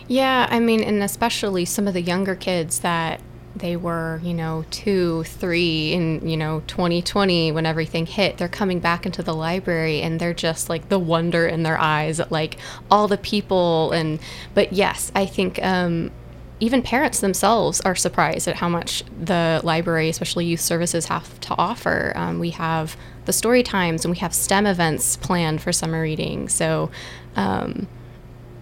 yeah 0.08 0.48
i 0.50 0.60
mean 0.60 0.82
and 0.82 1.02
especially 1.04 1.66
some 1.66 1.88
of 1.88 1.94
the 1.94 2.02
younger 2.02 2.36
kids 2.36 2.80
that 2.80 3.22
they 3.56 3.76
were 3.76 4.20
you 4.24 4.34
know 4.34 4.64
two 4.70 5.24
three 5.24 5.92
in 5.94 6.28
you 6.28 6.38
know 6.38 6.62
2020 6.68 7.52
when 7.52 7.66
everything 7.66 8.06
hit 8.06 8.38
they're 8.38 8.48
coming 8.48 8.80
back 8.80 9.06
into 9.06 9.24
the 9.24 9.34
library 9.34 10.02
and 10.02 10.20
they're 10.20 10.34
just 10.34 10.70
like 10.70 10.90
the 10.90 11.00
wonder 11.00 11.48
in 11.48 11.64
their 11.64 11.78
eyes 11.78 12.20
at 12.20 12.32
like 12.32 12.58
all 12.92 13.08
the 13.08 13.18
people 13.18 13.92
and 13.92 14.20
but 14.54 14.72
yes 14.74 15.12
i 15.16 15.26
think 15.26 15.64
um 15.64 16.12
even 16.60 16.82
parents 16.82 17.20
themselves 17.20 17.82
are 17.82 17.96
surprised 17.96 18.48
at 18.48 18.56
how 18.56 18.68
much 18.68 19.04
the 19.22 19.62
library, 19.64 20.10
especially 20.10 20.46
youth 20.46 20.60
services, 20.60 21.06
have 21.06 21.40
to 21.42 21.56
offer. 21.58 22.14
Um, 22.16 22.40
we 22.40 22.50
have 22.52 22.98
the 23.26 23.34
story 23.34 23.62
times 23.62 24.04
and 24.04 24.12
we 24.12 24.18
have 24.20 24.34
STEM 24.34 24.66
events 24.66 25.18
planned 25.18 25.62
for 25.62 25.72
summer 25.72 26.02
reading. 26.02 26.50
So, 26.50 26.90
um, 27.36 27.88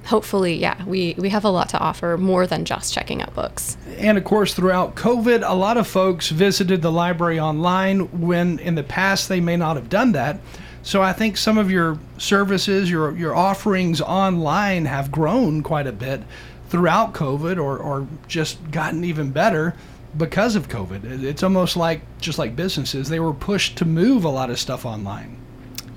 hopefully, 0.05 0.55
yeah, 0.55 0.83
we, 0.85 1.15
we 1.17 1.29
have 1.29 1.43
a 1.43 1.49
lot 1.49 1.69
to 1.69 1.79
offer 1.79 2.17
more 2.17 2.47
than 2.47 2.65
just 2.65 2.93
checking 2.93 3.21
out 3.21 3.33
books. 3.33 3.77
And 3.97 4.17
of 4.17 4.23
course, 4.23 4.53
throughout 4.53 4.95
COVID, 4.95 5.43
a 5.47 5.55
lot 5.55 5.77
of 5.77 5.87
folks 5.87 6.29
visited 6.29 6.81
the 6.81 6.91
library 6.91 7.39
online 7.39 8.21
when 8.21 8.59
in 8.59 8.75
the 8.75 8.83
past 8.83 9.29
they 9.29 9.39
may 9.39 9.57
not 9.57 9.75
have 9.75 9.89
done 9.89 10.11
that. 10.13 10.39
So 10.83 11.01
I 11.01 11.13
think 11.13 11.35
some 11.35 11.57
of 11.57 11.71
your 11.71 11.97
services, 12.19 12.91
your 12.91 13.17
your 13.17 13.35
offerings 13.35 14.01
online 14.01 14.85
have 14.85 15.11
grown 15.11 15.63
quite 15.63 15.87
a 15.87 15.91
bit 15.91 16.21
throughout 16.69 17.13
COVID 17.13 17.57
or, 17.57 17.77
or 17.77 18.07
just 18.27 18.71
gotten 18.71 19.03
even 19.03 19.31
better 19.31 19.73
because 20.15 20.55
of 20.55 20.67
COVID. 20.67 21.23
It's 21.23 21.41
almost 21.41 21.75
like 21.75 22.01
just 22.19 22.37
like 22.37 22.55
businesses, 22.55 23.09
they 23.09 23.19
were 23.19 23.33
pushed 23.33 23.77
to 23.77 23.85
move 23.85 24.25
a 24.25 24.29
lot 24.29 24.49
of 24.51 24.59
stuff 24.59 24.85
online. 24.85 25.37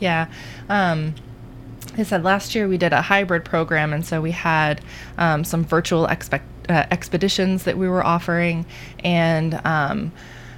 Yeah. 0.00 0.28
Um, 0.68 1.14
I 1.98 2.04
said 2.04 2.22
last 2.22 2.54
year 2.54 2.68
we 2.68 2.78
did 2.78 2.92
a 2.92 3.02
hybrid 3.02 3.44
program, 3.44 3.92
and 3.92 4.06
so 4.06 4.20
we 4.20 4.30
had 4.30 4.80
um, 5.16 5.42
some 5.42 5.64
virtual 5.64 6.06
uh, 6.06 6.38
expeditions 6.68 7.64
that 7.64 7.76
we 7.76 7.88
were 7.88 8.06
offering, 8.06 8.66
and 9.02 9.60
um, 9.64 10.12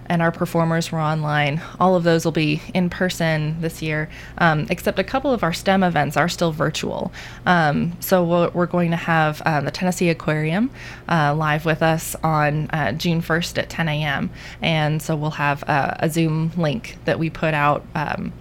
and 0.04 0.20
our 0.20 0.32
performers 0.32 0.92
were 0.92 0.98
online. 0.98 1.62
All 1.78 1.94
of 1.94 2.02
those 2.02 2.24
will 2.24 2.32
be 2.32 2.60
in 2.74 2.90
person 2.90 3.60
this 3.60 3.80
year, 3.80 4.10
um, 4.38 4.66
except 4.68 4.98
a 4.98 5.04
couple 5.04 5.32
of 5.32 5.42
our 5.42 5.52
STEM 5.52 5.82
events 5.82 6.16
are 6.16 6.28
still 6.28 6.50
virtual. 6.52 7.12
Um, 7.46 7.96
so 8.00 8.24
we're, 8.24 8.50
we're, 8.50 8.66
going 8.66 8.90
to 8.90 8.96
have 8.96 9.40
uh, 9.42 9.60
the 9.60 9.70
Tennessee 9.70 10.10
Aquarium 10.10 10.70
uh, 11.08 11.32
live 11.34 11.64
with 11.64 11.80
us 11.80 12.16
on 12.24 12.68
uh, 12.70 12.90
June 12.92 13.22
1st 13.22 13.58
at 13.58 13.70
10 13.70 13.88
a.m. 13.88 14.30
And 14.60 15.00
so 15.00 15.14
we'll 15.14 15.30
have 15.30 15.62
a 15.62 16.10
Zoom 16.10 16.50
link 16.56 16.98
that 17.04 17.20
we 17.20 17.30
put 17.30 17.54
out. 17.54 17.86
Um, 17.94 18.32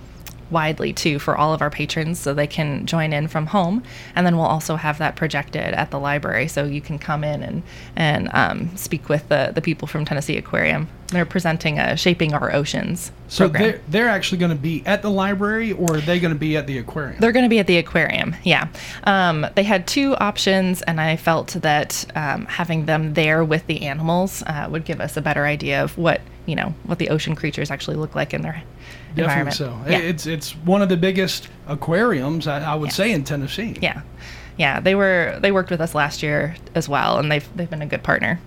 widely 0.52 0.94
too 0.94 1.20
for 1.20 1.38
all 1.38 1.54
of 1.54 1.62
our 1.62 1.70
patrons 1.70 2.20
so 2.20 2.34
they 2.34 2.48
can 2.48 2.86
join 2.86 3.14
in 3.14 3.28
from 3.28 3.48
home. 3.48 3.84
And 4.16 4.26
then 4.26 4.38
we'll 4.38 4.46
also 4.46 4.76
have 4.76 4.98
that 4.98 5.16
projected 5.16 5.74
at 5.74 5.92
the 5.92 6.00
library 6.00 6.48
so 6.48 6.66
you 6.66 6.82
can 6.82 7.00
come 7.00 7.24
in 7.24 7.44
and 7.44 7.64
and 7.96 8.30
um, 8.34 8.76
speak 8.76 9.10
with 9.10 9.28
the, 9.30 9.52
the 9.54 9.62
people 9.62 9.88
from 9.88 10.06
tennessee 10.06 10.38
aquarium 10.38 10.88
they're 11.16 11.26
presenting 11.26 11.80
a 11.80 11.96
shaping 11.98 12.34
our 12.34 12.54
oceans 12.54 13.12
so 13.28 13.48
they're, 13.48 13.82
they're 13.90 14.10
actually 14.10 14.38
going 14.38 14.52
to 14.52 14.58
be 14.58 14.84
at 14.86 15.02
the 15.02 15.10
library 15.10 15.72
or 15.74 15.96
are 15.96 16.02
they 16.02 16.20
going 16.20 16.34
to 16.34 16.40
be 16.40 16.58
at 16.58 16.68
the 16.68 16.78
aquarium 16.78 17.20
they're 17.20 17.32
going 17.32 17.46
to 17.46 17.50
be 17.50 17.60
at 17.60 17.68
the 17.68 17.78
aquarium 17.78 18.36
yeah 18.44 18.68
um, 19.04 19.46
they 19.56 19.64
had 19.64 19.88
two 19.88 20.16
options 20.16 20.82
and 20.84 21.00
i 21.00 21.16
felt 21.16 21.50
that 21.62 22.06
um, 22.16 22.46
having 22.46 22.86
them 22.86 23.14
there 23.14 23.44
with 23.44 23.66
the 23.68 23.84
animals 23.84 24.44
uh, 24.48 24.68
would 24.70 24.86
give 24.86 25.00
us 25.00 25.18
a 25.18 25.22
better 25.22 25.46
idea 25.46 25.84
of 25.84 25.98
what 25.98 26.22
you 26.46 26.56
know 26.56 26.74
what 26.84 26.98
the 26.98 27.10
ocean 27.10 27.36
creatures 27.36 27.70
actually 27.70 27.96
look 27.96 28.16
like 28.16 28.34
in 28.34 28.42
their 28.42 28.64
Definitely 29.16 29.52
so. 29.52 29.78
Yeah. 29.88 30.00
It's 30.00 30.26
it's 30.26 30.52
one 30.52 30.82
of 30.82 30.90
the 30.90 30.98
biggest 30.98 31.48
aquariums 31.68 32.48
I, 32.48 32.60
I 32.60 32.76
would 32.76 32.88
yes. 32.88 32.96
say 32.96 33.12
in 33.12 33.24
Tennessee. 33.24 33.76
Yeah, 33.82 34.02
yeah. 34.58 34.80
They 34.80 34.96
were 34.96 35.38
they 35.42 35.52
worked 35.52 35.72
with 35.72 35.82
us 35.82 35.96
last 35.96 36.22
year 36.22 36.56
as 36.76 36.88
well, 36.88 37.18
and 37.18 37.32
they've 37.32 37.48
they've 37.56 37.70
been 37.70 37.82
a 37.82 37.88
good 37.88 38.04
partner. 38.04 38.40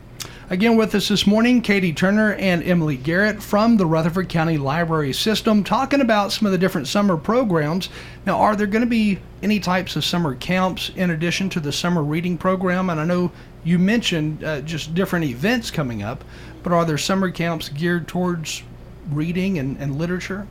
Again, 0.52 0.76
with 0.76 0.94
us 0.94 1.09
this 1.09 1.26
morning, 1.26 1.62
Katie 1.62 1.94
Turner 1.94 2.35
and 2.35 2.62
Emily 2.62 2.99
Garrett 2.99 3.42
from 3.42 3.78
the 3.78 3.87
Rutherford 3.87 4.28
County 4.28 4.59
Library 4.59 5.14
System, 5.14 5.64
talking 5.64 6.02
about 6.02 6.30
some 6.30 6.44
of 6.44 6.52
the 6.52 6.59
different 6.59 6.87
summer 6.87 7.16
programs. 7.16 7.88
Now, 8.26 8.38
are 8.38 8.54
there 8.54 8.66
going 8.66 8.85
to 8.85 8.87
be 8.87 9.18
any 9.42 9.59
types 9.61 9.97
of 9.97 10.04
summer 10.04 10.35
camps 10.35 10.90
in 10.94 11.09
addition 11.09 11.49
to 11.49 11.61
the 11.61 11.73
summer 11.73 12.02
reading 12.02 12.37
program? 12.37 12.90
And 12.90 13.00
I 13.00 13.06
know 13.06 13.32
you 13.64 13.78
mentioned 13.78 14.44
uh, 14.44 14.61
just 14.61 14.94
different 14.94 15.25
events 15.25 15.71
coming 15.71 16.02
up, 16.02 16.23
but 16.62 16.71
are 16.71 16.85
there 16.85 16.99
summer 16.99 17.30
camps 17.30 17.71
geared 17.71 18.06
towards 18.06 18.62
reading 19.11 19.59
and, 19.59 19.78
and 19.78 19.97
literature? 19.97 20.47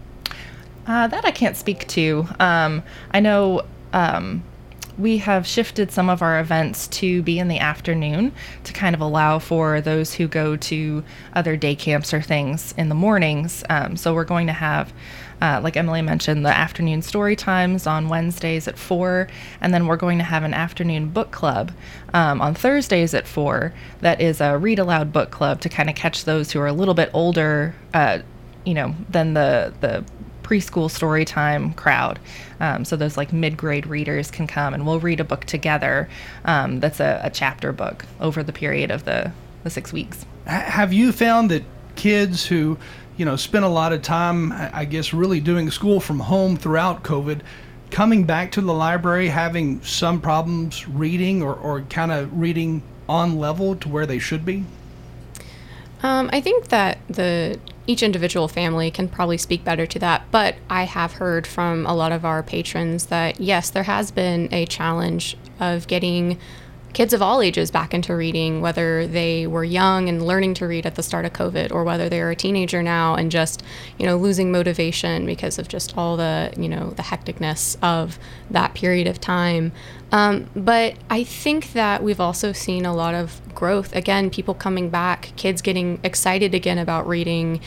Uh, 0.88 1.06
that 1.10 1.26
I 1.26 1.30
can't 1.30 1.56
speak 1.56 1.88
to. 1.90 2.28
Um, 2.40 2.82
I 3.12 3.20
know 3.20 3.66
um, 3.94 4.42
we 4.98 5.18
have 5.20 5.48
shifted 5.48 5.92
some 5.92 6.10
of 6.10 6.22
our 6.22 6.40
events 6.40 6.88
to 6.88 7.22
be 7.24 7.40
in 7.40 7.48
the 7.48 7.60
afternoon 7.60 8.32
to 8.64 8.74
kind 8.74 8.96
of 8.96 9.02
allow 9.02 9.40
for 9.40 9.82
those 9.82 10.14
who 10.14 10.28
go 10.28 10.56
to 10.56 11.04
other 11.34 11.56
day 11.56 11.76
camps 11.76 12.14
or 12.14 12.22
things 12.22 12.74
in 12.78 12.90
the 12.90 12.96
mornings. 12.96 13.64
Um, 13.70 13.96
so 13.98 14.14
we're 14.14 14.24
going 14.26 14.48
to 14.48 14.54
have. 14.54 14.94
Uh, 15.42 15.60
like 15.64 15.76
Emily 15.76 16.04
mentioned, 16.04 16.46
the 16.46 16.56
afternoon 16.56 17.02
story 17.02 17.36
times 17.36 17.88
on 17.88 18.10
Wednesdays 18.10 18.68
at 18.68 18.78
4, 18.78 19.28
and 19.60 19.74
then 19.74 19.88
we're 19.88 19.98
going 19.98 20.20
to 20.20 20.24
have 20.24 20.44
an 20.44 20.54
afternoon 20.54 21.10
book 21.10 21.32
club 21.32 21.72
um, 22.14 22.40
on 22.42 22.54
Thursdays 22.54 23.16
at 23.16 23.28
4 23.28 23.74
that 24.02 24.22
is 24.22 24.40
a 24.40 24.60
read 24.60 24.78
aloud 24.78 25.12
book 25.12 25.32
club 25.32 25.60
to 25.62 25.68
kind 25.68 25.90
of 25.90 25.96
catch 25.96 26.26
those 26.26 26.52
who 26.52 26.60
are 26.60 26.68
a 26.68 26.74
little 26.74 26.94
bit 26.94 27.10
older, 27.12 27.74
uh, 27.96 28.20
you 28.66 28.76
know, 28.76 28.94
than 29.10 29.34
the, 29.34 29.74
the 29.82 30.06
preschool 30.52 30.92
story 30.92 31.24
time 31.24 31.74
crowd. 31.74 32.20
Um, 32.60 32.84
so 32.84 32.98
those 32.98 33.16
like 33.16 33.32
mid 33.32 33.56
grade 33.56 33.88
readers 33.88 34.30
can 34.30 34.48
come 34.48 34.74
and 34.74 34.86
we'll 34.86 35.00
read 35.00 35.22
a 35.22 35.24
book 35.24 35.46
together 35.46 36.10
um, 36.44 36.82
that's 36.82 37.00
a, 37.00 37.22
a, 37.24 37.30
chapter 37.30 37.72
book 37.72 38.06
over 38.20 38.44
the 38.44 38.52
period 38.52 38.92
of 38.92 39.06
the, 39.06 39.32
the 39.64 39.70
six 39.70 39.94
weeks. 39.94 40.26
Have 40.46 40.92
you 40.92 41.14
found 41.14 41.52
that 41.52 41.64
kids 41.96 42.46
who, 42.46 42.78
you 43.16 43.24
know, 43.24 43.38
spend 43.38 43.64
a 43.64 43.70
lot 43.70 43.94
of 43.94 44.02
time, 44.02 44.52
I 44.52 44.84
guess, 44.84 45.14
really 45.14 45.40
doing 45.40 45.72
school 45.72 46.02
from 46.02 46.20
home 46.20 46.58
throughout 46.58 47.04
COVID, 47.04 47.42
coming 47.90 48.26
back 48.26 48.52
to 48.54 48.62
the 48.62 48.74
library 48.74 49.30
having 49.30 49.82
some 49.84 50.20
problems 50.20 50.86
reading 50.88 51.42
or, 51.42 51.54
or 51.54 51.82
kind 51.84 52.12
of 52.12 52.38
reading 52.38 52.84
on 53.08 53.38
level 53.38 53.76
to 53.78 53.88
where 53.88 54.06
they 54.06 54.20
should 54.20 54.44
be? 54.44 54.66
Um, 56.04 56.30
I 56.34 56.42
think 56.42 56.70
that 56.70 56.98
the 57.08 57.60
each 57.88 58.04
individual 58.04 58.48
family 58.48 58.92
can 58.92 59.08
probably 59.08 59.38
speak 59.38 59.64
better 59.64 59.86
to 59.86 60.00
that, 60.00 60.24
but 60.32 60.56
I 60.70 60.84
have 60.84 61.14
heard 61.14 61.48
from 61.48 61.86
a 61.86 61.96
lot 61.96 62.12
of 62.12 62.24
our 62.24 62.44
patrons 62.44 63.08
that 63.08 63.40
yes, 63.40 63.70
there 63.70 63.84
has 63.84 64.12
been 64.12 64.50
a 64.52 64.66
challenge 64.66 65.38
of 65.60 65.88
getting 65.88 66.38
kids 66.94 67.14
of 67.14 67.22
all 67.22 67.42
ages 67.42 67.72
back 67.72 67.94
into 67.94 68.16
reading, 68.16 68.62
whether 68.62 69.08
they 69.08 69.48
were 69.48 69.64
young 69.64 70.10
and 70.10 70.26
learning 70.26 70.54
to 70.56 70.68
read 70.68 70.86
at 70.86 70.96
the 70.96 71.04
start 71.04 71.26
of 71.26 71.34
COVID, 71.34 71.72
or 71.72 71.84
whether 71.84 72.10
they're 72.10 72.32
a 72.32 72.36
teenager 72.36 72.84
now 72.84 73.16
and 73.16 73.32
just, 73.32 73.64
you 73.98 74.06
know, 74.06 74.18
losing 74.18 74.52
motivation 74.52 75.26
because 75.26 75.58
of 75.60 75.68
just 75.68 75.98
all 75.98 76.18
the, 76.18 76.54
you 76.58 76.70
know, 76.70 76.92
the 76.92 77.04
hecticness 77.04 77.78
of 77.82 78.20
that 78.50 78.74
period 78.74 79.08
of 79.08 79.20
time. 79.20 79.72
Um, 80.12 80.50
but 80.56 80.96
I 81.10 81.24
think 81.24 81.72
that 81.74 82.04
we've 82.04 82.20
also 82.20 82.52
seen 82.52 82.86
a 82.86 82.94
lot 82.94 83.16
of 83.16 83.40
growth. 83.56 83.96
Again, 83.96 84.30
people 84.30 84.54
coming 84.54 84.90
back, 84.90 85.32
kids 85.38 85.62
getting 85.62 86.00
excited 86.04 86.54
again 86.54 86.78
about 86.78 87.08
reading. 87.08 87.62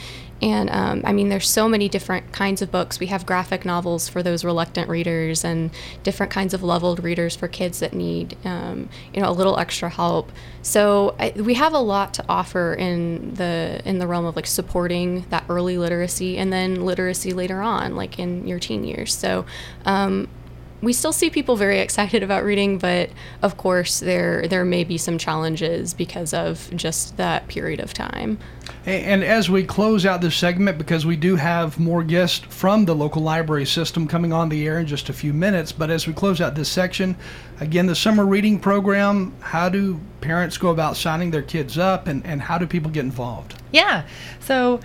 And 0.45 0.69
um, 0.69 1.01
I 1.05 1.13
mean, 1.15 1.31
there's 1.31 1.49
so 1.49 1.71
many 1.71 1.89
different 1.89 2.31
kinds 2.31 2.61
of 2.61 2.71
books. 2.71 3.01
We 3.01 3.07
have 3.07 3.25
graphic 3.25 3.65
novels 3.65 4.11
for 4.11 4.23
those 4.23 4.45
reluctant 4.45 4.91
readers, 4.91 5.43
and 5.43 5.71
different 6.03 6.31
kinds 6.31 6.53
of 6.53 6.63
leveled 6.63 7.03
readers 7.03 7.35
for 7.35 7.49
kids 7.49 7.79
that 7.81 7.95
need, 7.95 8.37
um, 8.45 8.91
you 9.15 9.23
know, 9.23 9.31
a 9.31 9.33
little 9.33 9.59
extra 9.59 9.89
help. 9.89 10.31
So 10.61 11.17
I, 11.19 11.33
we 11.35 11.55
have 11.55 11.73
a 11.73 11.79
lot 11.79 12.13
to 12.15 12.25
offer 12.29 12.75
in 12.75 13.33
the 13.37 13.81
in 13.87 13.99
the 13.99 14.07
realm 14.07 14.27
of 14.27 14.37
like 14.37 14.47
supporting 14.47 15.25
that 15.31 15.45
early 15.49 15.79
literacy, 15.79 16.37
and 16.37 16.53
then 16.53 16.85
literacy 16.85 17.33
later 17.33 17.63
on, 17.63 17.97
like 17.97 18.19
in 18.19 18.47
your 18.47 18.59
teen 18.59 18.85
years. 18.85 19.15
So 19.15 19.47
um, 19.87 20.29
we 20.85 20.93
still 20.93 21.13
see 21.13 21.31
people 21.31 21.57
very 21.57 21.81
excited 21.81 22.23
about 22.23 22.45
reading, 22.45 22.79
but 22.79 23.11
of 23.43 23.57
course 23.57 24.01
there 24.01 24.47
there 24.49 24.65
may 24.65 24.85
be 24.85 24.99
some 24.99 25.19
challenges 25.19 25.95
because 25.95 26.33
of 26.35 26.71
just 26.77 27.17
that 27.17 27.49
period 27.49 27.81
of 27.81 27.93
time. 27.93 28.39
And 28.87 29.25
as 29.25 29.49
we 29.49 29.65
close 29.65 30.05
out 30.05 30.21
this 30.21 30.37
segment, 30.37 30.77
because 30.77 31.07
we 31.07 31.17
do 31.17 31.37
have 31.37 31.79
more 31.79 32.05
guests 32.05 32.45
from 32.51 32.85
the 32.85 32.95
local 32.95 33.23
library 33.23 33.65
system 33.65 34.07
coming 34.07 34.33
on 34.33 34.51
the 34.51 34.67
air 34.67 34.79
in 34.79 34.87
just 34.87 35.09
a 35.09 35.13
few 35.13 35.33
minutes, 35.33 35.73
but 35.73 35.91
as 35.91 36.07
we 36.07 36.13
close 36.13 36.41
out 36.41 36.55
this 36.55 36.69
section, 36.69 37.17
again, 37.61 37.87
the 37.87 37.95
summer 37.95 38.27
reading 38.27 38.59
program, 38.61 39.35
how 39.41 39.71
do 39.71 40.01
parents 40.21 40.59
go 40.59 40.69
about 40.69 40.97
signing 40.97 41.31
their 41.31 41.43
kids 41.43 41.79
up 41.79 42.07
and, 42.07 42.25
and 42.27 42.43
how 42.43 42.59
do 42.59 42.67
people 42.67 42.91
get 42.91 43.05
involved? 43.05 43.55
Yeah. 43.75 44.07
So 44.39 44.79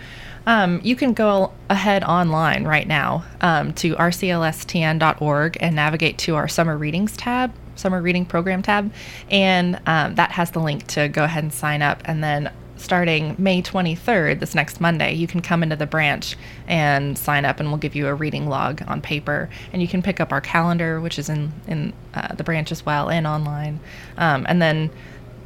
um, 0.48 0.82
you 0.84 0.96
can 0.96 1.14
go 1.14 1.54
ahead 1.70 2.04
online 2.04 2.66
right 2.66 2.88
now 2.88 3.24
um, 3.40 3.72
to 3.74 3.96
rclstn.org 3.96 5.58
and 5.60 5.76
navigate 5.76 6.18
to 6.18 6.36
our 6.36 6.48
summer 6.48 6.76
readings 6.76 7.16
tab, 7.16 7.54
summer 7.76 8.02
reading 8.02 8.26
program 8.26 8.64
tab, 8.64 8.92
and 9.30 9.80
um, 9.86 10.16
that 10.16 10.32
has 10.32 10.50
the 10.52 10.60
link 10.60 10.88
to 10.88 11.08
go 11.08 11.24
ahead 11.24 11.44
and 11.44 11.54
sign 11.54 11.84
up. 11.84 12.02
And 12.06 12.24
then 12.24 12.52
starting 12.78 13.36
May 13.38 13.62
23rd, 13.62 14.40
this 14.40 14.56
next 14.56 14.82
Monday, 14.82 15.14
you 15.14 15.28
can 15.28 15.42
come 15.42 15.62
into 15.62 15.76
the 15.76 15.86
branch 15.86 16.36
and 16.68 17.16
sign 17.16 17.46
up, 17.46 17.60
and 17.60 17.70
we'll 17.70 17.78
give 17.78 17.96
you 17.96 18.08
a 18.08 18.16
reading 18.16 18.48
log 18.48 18.82
on 18.88 19.02
paper. 19.02 19.52
And 19.72 19.84
you 19.84 19.88
can 19.88 20.02
pick 20.02 20.20
up 20.20 20.32
our 20.32 20.42
calendar, 20.42 21.00
which 21.00 21.20
is 21.20 21.30
in 21.30 21.52
in 21.68 21.94
uh, 22.16 22.34
the 22.34 22.44
branch 22.44 22.72
as 22.72 22.84
well, 22.84 23.08
and 23.08 23.28
online. 23.28 23.82
Um, 24.18 24.48
and 24.50 24.60
then 24.60 24.90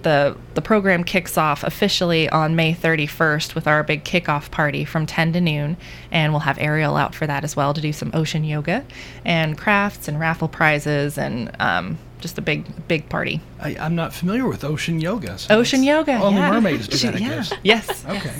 the 0.04 0.38
the 0.54 0.62
program 0.62 1.04
kicks 1.04 1.38
off 1.38 1.64
officially 1.64 2.30
on 2.30 2.56
May 2.56 2.74
31st 2.74 3.56
with 3.56 3.68
our 3.68 3.84
big 3.84 4.04
kickoff 4.04 4.52
party 4.52 4.86
from 4.86 5.06
10 5.06 5.34
to 5.34 5.42
noon, 5.42 5.78
and 6.12 6.32
we'll 6.32 6.42
have 6.42 6.58
Ariel 6.60 6.96
out 6.96 7.16
for 7.16 7.26
that 7.28 7.44
as 7.44 7.56
well 7.56 7.74
to 7.74 7.82
do 7.82 7.92
some 7.92 8.12
ocean 8.14 8.44
yoga, 8.44 8.86
and 9.26 9.58
crafts 9.58 10.08
and 10.08 10.20
raffle 10.20 10.48
prizes 10.48 11.18
and 11.18 11.52
um, 11.60 11.98
just 12.24 12.38
a 12.38 12.42
big 12.42 12.66
big 12.88 13.10
party. 13.10 13.42
I, 13.60 13.72
am 13.86 13.96
not 13.96 14.14
familiar 14.14 14.48
with 14.48 14.64
ocean 14.64 15.00
yoga. 15.00 15.38
So 15.38 15.56
ocean 15.56 15.84
yoga. 15.84 16.14
Only 16.14 16.40
yeah. 16.40 16.52
mermaids 16.52 16.88
do 16.88 16.98
that, 17.12 17.16
I 17.16 17.20
guess. 17.20 17.54
Yes. 17.64 18.06
Okay. 18.14 18.36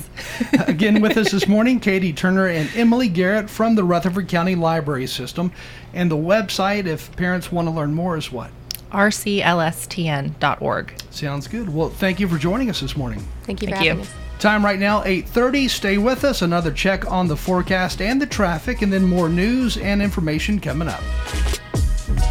Again, 0.68 1.02
with 1.02 1.18
us 1.18 1.32
this 1.32 1.48
morning, 1.48 1.80
Katie 1.80 2.14
Turner 2.14 2.48
and 2.48 2.70
Emily 2.76 3.08
Garrett 3.08 3.50
from 3.50 3.76
the 3.76 3.84
Rutherford 3.84 4.28
County 4.28 4.56
Library 4.56 5.08
System, 5.08 5.52
and 5.94 6.12
the 6.12 6.18
website, 6.18 6.86
if 6.86 7.14
parents 7.16 7.52
want 7.52 7.68
to 7.68 7.72
learn 7.72 7.94
more, 7.94 8.16
is 8.18 8.32
what 8.32 8.52
rclstn.org. 8.94 10.94
Sounds 11.10 11.48
good. 11.48 11.74
Well, 11.74 11.90
thank 11.90 12.20
you 12.20 12.28
for 12.28 12.38
joining 12.38 12.70
us 12.70 12.80
this 12.80 12.96
morning. 12.96 13.24
Thank 13.44 13.62
you 13.62 13.68
for 13.68 13.76
Thank 13.76 13.88
having 13.88 14.04
you. 14.04 14.10
us. 14.10 14.14
Time 14.40 14.66
right 14.66 14.80
now, 14.80 15.04
8.30. 15.04 15.70
Stay 15.70 15.98
with 15.98 16.24
us. 16.24 16.42
Another 16.42 16.72
check 16.72 17.10
on 17.10 17.28
the 17.28 17.38
forecast 17.38 18.02
and 18.02 18.22
the 18.22 18.26
traffic, 18.26 18.82
and 18.82 18.92
then 18.92 19.06
more 19.06 19.30
news 19.30 19.78
and 19.78 20.02
information 20.02 20.60
coming 20.60 20.88
up. 20.88 21.02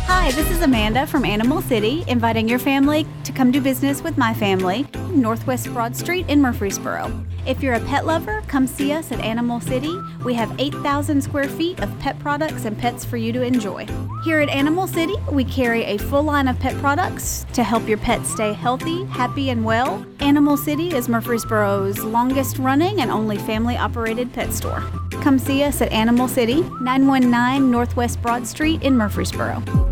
Hi, 0.07 0.31
this 0.33 0.51
is 0.51 0.63
Amanda 0.63 1.07
from 1.07 1.25
Animal 1.25 1.63
City, 1.63 2.05
inviting 2.07 2.49
your 2.49 2.59
family 2.59 3.07
to 3.25 3.33
come 3.33 3.51
do 3.51 3.61
business 3.61 4.03
with 4.03 4.19
my 4.19 4.35
family, 4.35 4.87
Northwest 5.11 5.73
Broad 5.73 5.97
Street 5.97 6.29
in 6.29 6.41
Murfreesboro. 6.41 7.25
If 7.45 7.61
you're 7.61 7.75
a 7.75 7.81
pet 7.81 8.07
lover, 8.07 8.41
come 8.47 8.69
see 8.69 8.93
us 8.93 9.11
at 9.11 9.19
Animal 9.19 9.61
City. 9.61 9.93
We 10.25 10.33
have 10.35 10.55
8,000 10.61 11.21
square 11.21 11.49
feet 11.49 11.81
of 11.81 11.99
pet 11.99 12.17
products 12.21 12.67
and 12.67 12.79
pets 12.79 13.05
for 13.05 13.17
you 13.17 13.33
to 13.33 13.43
enjoy. 13.43 13.87
Here 14.25 14.39
at 14.39 14.49
Animal 14.49 14.87
City, 14.87 15.17
we 15.31 15.45
carry 15.45 15.83
a 15.83 15.99
full 15.99 16.23
line 16.23 16.47
of 16.47 16.59
pet 16.61 16.77
products 16.77 17.45
to 17.55 17.65
help 17.65 17.89
your 17.89 17.99
pet 17.99 18.25
stay 18.27 18.53
healthy, 18.53 19.05
happy, 19.07 19.51
and 19.51 19.65
well. 19.65 20.07
Animal 20.21 20.57
City 20.57 20.95
is 20.95 21.09
Murfreesboro's 21.09 22.05
longest 22.05 22.59
running 22.59 23.01
and 23.01 23.11
only 23.11 23.39
family 23.39 23.77
operated 23.77 24.33
pet 24.33 24.53
store. 24.53 24.81
Come 25.11 25.41
see 25.41 25.65
us 25.65 25.83
at 25.83 25.91
Animal 25.91 26.29
City, 26.29 26.63
919 26.81 27.69
Northwest 27.73 28.23
Broad 28.23 28.47
Street 28.47 28.83
in 28.85 28.97
Murfreesboro. 28.97 29.92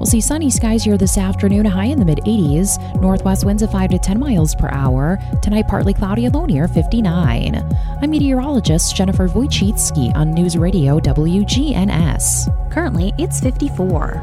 We'll 0.00 0.06
see 0.06 0.22
sunny 0.22 0.48
skies 0.48 0.82
here 0.82 0.96
this 0.96 1.18
afternoon, 1.18 1.66
high 1.66 1.84
in 1.84 1.98
the 1.98 2.06
mid 2.06 2.20
80s. 2.20 3.02
Northwest 3.02 3.44
winds 3.44 3.62
of 3.62 3.70
5 3.70 3.90
to 3.90 3.98
10 3.98 4.18
miles 4.18 4.54
per 4.54 4.70
hour. 4.70 5.18
Tonight, 5.42 5.68
partly 5.68 5.92
cloudy 5.92 6.24
and 6.24 6.34
low 6.34 6.46
near 6.46 6.66
59. 6.66 7.54
I'm 8.00 8.10
meteorologist 8.10 8.96
Jennifer 8.96 9.28
Wojcicki 9.28 10.16
on 10.16 10.32
News 10.32 10.56
Radio 10.56 10.98
WGNS. 11.00 12.72
Currently, 12.72 13.12
it's 13.18 13.40
54. 13.40 14.22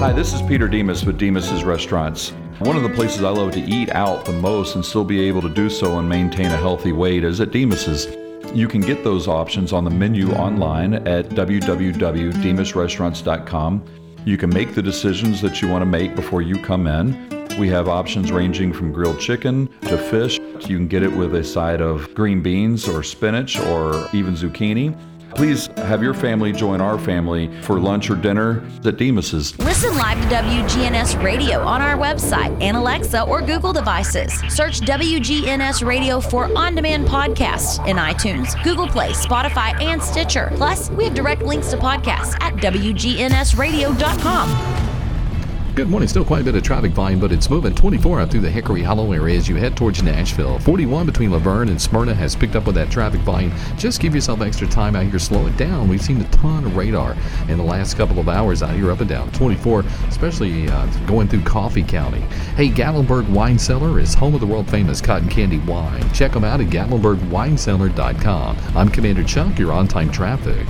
Hi, 0.00 0.12
this 0.12 0.34
is 0.34 0.42
Peter 0.42 0.66
Demos 0.66 1.04
with 1.04 1.18
Demos's 1.18 1.62
Restaurants. 1.62 2.30
One 2.58 2.76
of 2.76 2.82
the 2.82 2.88
places 2.88 3.22
I 3.22 3.30
love 3.30 3.52
to 3.52 3.60
eat 3.60 3.90
out 3.90 4.24
the 4.24 4.32
most 4.32 4.74
and 4.74 4.84
still 4.84 5.04
be 5.04 5.20
able 5.28 5.42
to 5.42 5.54
do 5.54 5.70
so 5.70 6.00
and 6.00 6.08
maintain 6.08 6.46
a 6.46 6.56
healthy 6.56 6.90
weight 6.90 7.22
is 7.22 7.40
at 7.40 7.52
Demos's. 7.52 8.08
You 8.52 8.66
can 8.66 8.80
get 8.80 9.04
those 9.04 9.28
options 9.28 9.72
on 9.72 9.84
the 9.84 9.90
menu 9.90 10.32
online 10.32 10.94
at 10.94 11.28
www.demosrestaurants.com. 11.28 14.01
You 14.24 14.36
can 14.36 14.50
make 14.50 14.76
the 14.76 14.82
decisions 14.82 15.40
that 15.40 15.60
you 15.60 15.68
want 15.68 15.82
to 15.82 15.86
make 15.86 16.14
before 16.14 16.42
you 16.42 16.56
come 16.62 16.86
in. 16.86 17.28
We 17.58 17.68
have 17.70 17.88
options 17.88 18.30
ranging 18.30 18.72
from 18.72 18.92
grilled 18.92 19.18
chicken 19.18 19.68
to 19.82 19.98
fish. 19.98 20.38
You 20.38 20.76
can 20.76 20.86
get 20.86 21.02
it 21.02 21.12
with 21.12 21.34
a 21.34 21.42
side 21.42 21.80
of 21.80 22.14
green 22.14 22.40
beans 22.40 22.86
or 22.88 23.02
spinach 23.02 23.58
or 23.58 24.08
even 24.12 24.34
zucchini. 24.34 24.96
Please 25.34 25.68
have 25.78 26.02
your 26.02 26.14
family 26.14 26.52
join 26.52 26.80
our 26.80 26.98
family 26.98 27.50
for 27.62 27.80
lunch 27.80 28.10
or 28.10 28.16
dinner 28.16 28.64
at 28.84 28.96
Demos's. 28.96 29.56
Listen 29.58 29.96
live 29.96 30.20
to 30.22 30.28
WGNS 30.34 31.22
Radio 31.22 31.60
on 31.60 31.80
our 31.80 31.96
website 31.96 32.60
and 32.60 32.76
Alexa 32.76 33.22
or 33.22 33.40
Google 33.40 33.72
devices. 33.72 34.32
Search 34.48 34.80
WGNS 34.80 35.86
Radio 35.86 36.20
for 36.20 36.50
on 36.56 36.74
demand 36.74 37.06
podcasts 37.06 37.86
in 37.86 37.96
iTunes, 37.96 38.60
Google 38.64 38.88
Play, 38.88 39.12
Spotify, 39.12 39.80
and 39.80 40.02
Stitcher. 40.02 40.50
Plus, 40.56 40.90
we 40.90 41.04
have 41.04 41.14
direct 41.14 41.42
links 41.42 41.70
to 41.70 41.76
podcasts 41.76 42.36
at 42.40 42.54
WGNSradio.com. 42.56 44.81
Good 45.74 45.88
morning. 45.88 46.06
Still 46.06 46.26
quite 46.26 46.42
a 46.42 46.44
bit 46.44 46.54
of 46.54 46.62
traffic 46.62 46.92
volume, 46.92 47.18
but 47.18 47.32
it's 47.32 47.48
moving 47.48 47.74
24 47.74 48.20
out 48.20 48.30
through 48.30 48.40
the 48.40 48.50
Hickory 48.50 48.82
Hollow 48.82 49.10
area 49.12 49.38
as 49.38 49.48
you 49.48 49.56
head 49.56 49.74
towards 49.74 50.02
Nashville. 50.02 50.58
41 50.58 51.06
between 51.06 51.30
La 51.30 51.38
Vergne 51.38 51.70
and 51.70 51.80
Smyrna 51.80 52.12
has 52.14 52.36
picked 52.36 52.56
up 52.56 52.66
with 52.66 52.74
that 52.74 52.90
traffic 52.90 53.22
volume. 53.22 53.50
Just 53.78 53.98
give 53.98 54.14
yourself 54.14 54.42
extra 54.42 54.66
time 54.66 54.94
out 54.94 55.06
here. 55.06 55.18
Slow 55.18 55.46
it 55.46 55.56
down. 55.56 55.88
We've 55.88 56.02
seen 56.02 56.20
a 56.20 56.28
ton 56.28 56.66
of 56.66 56.76
radar 56.76 57.16
in 57.48 57.56
the 57.56 57.64
last 57.64 57.96
couple 57.96 58.18
of 58.18 58.28
hours 58.28 58.62
out 58.62 58.74
here 58.74 58.90
up 58.90 59.00
and 59.00 59.08
down. 59.08 59.32
24, 59.32 59.82
especially 60.08 60.68
uh, 60.68 60.84
going 61.06 61.26
through 61.26 61.44
Coffee 61.44 61.82
County. 61.82 62.20
Hey, 62.54 62.68
Gatlinburg 62.68 63.30
Wine 63.30 63.58
Cellar 63.58 63.98
is 63.98 64.12
home 64.12 64.34
of 64.34 64.40
the 64.40 64.46
world 64.46 64.68
famous 64.68 65.00
cotton 65.00 65.30
candy 65.30 65.60
wine. 65.60 66.12
Check 66.12 66.32
them 66.32 66.44
out 66.44 66.60
at 66.60 66.66
gatlinburgwinecellar.com. 66.66 68.58
I'm 68.76 68.90
Commander 68.90 69.24
Chuck. 69.24 69.58
You're 69.58 69.72
on 69.72 69.88
time 69.88 70.12
traffic. 70.12 70.66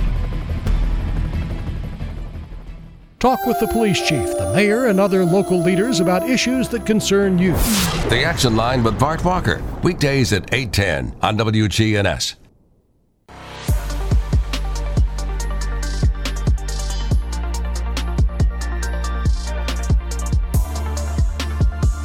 Talk 3.23 3.45
with 3.45 3.59
the 3.61 3.67
police 3.67 4.01
chief, 4.01 4.27
the 4.37 4.51
mayor, 4.53 4.87
and 4.87 4.99
other 4.99 5.23
local 5.23 5.57
leaders 5.57 6.01
about 6.01 6.29
issues 6.29 6.67
that 6.67 6.85
concern 6.85 7.39
you. 7.39 7.53
The 8.09 8.23
Action 8.25 8.57
Line 8.57 8.83
with 8.83 8.99
Bart 8.99 9.23
Walker. 9.23 9.63
Weekdays 9.81 10.33
at 10.33 10.53
810 10.53 11.15
on 11.21 11.37
WGNS. 11.37 12.35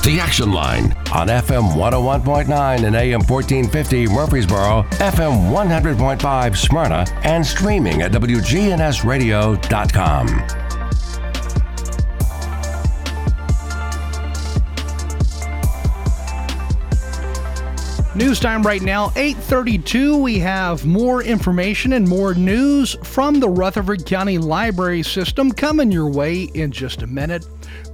The 0.05 0.21
Action 0.21 0.53
Line 0.53 0.93
on 1.13 1.27
FM 1.27 1.73
101.9 1.73 2.85
and 2.85 2.95
AM 2.95 3.23
1450 3.23 4.07
Murfreesboro, 4.07 4.85
FM 4.93 5.51
100.5 5.51 6.57
Smyrna, 6.57 7.05
and 7.25 7.45
streaming 7.45 8.03
at 8.03 8.13
WGNSradio.com. 8.13 10.68
News 18.19 18.41
time 18.41 18.65
right 18.65 18.83
now, 18.83 19.13
8:32. 19.15 20.17
We 20.17 20.41
have 20.41 20.85
more 20.85 21.23
information 21.23 21.93
and 21.93 22.09
more 22.09 22.35
news 22.35 22.97
from 23.05 23.39
the 23.39 23.49
Rutherford 23.49 24.07
County 24.07 24.39
Library 24.39 25.05
System 25.05 25.53
coming 25.53 25.93
your 25.93 26.11
way 26.11 26.43
in 26.53 26.73
just 26.73 27.03
a 27.03 27.07
minute. 27.07 27.47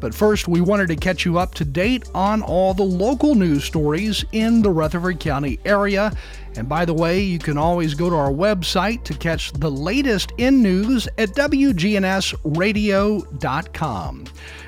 But 0.05 0.15
first, 0.15 0.49
we 0.49 0.61
wanted 0.61 0.89
to 0.89 0.97
catch 0.97 1.25
you 1.25 1.39
up 1.39 1.55
to 1.55 1.65
date 1.65 2.11
on 2.15 2.43
all 2.43 2.75
the 2.75 2.83
local 2.83 3.35
news 3.35 3.65
stories 3.65 4.23
in 4.33 4.61
the 4.61 4.69
Rutherford 4.69 5.19
County 5.19 5.59
area. 5.65 6.13
And 6.57 6.69
by 6.69 6.85
the 6.85 6.93
way, 6.93 7.21
you 7.21 7.39
can 7.39 7.57
always 7.57 7.95
go 7.95 8.11
to 8.11 8.17
our 8.17 8.31
website 8.31 9.03
to 9.05 9.15
catch 9.15 9.51
the 9.53 9.71
latest 9.71 10.35
in 10.37 10.63
news 10.63 11.09
at 11.17 11.31
WGNSradio.com. 11.31 14.25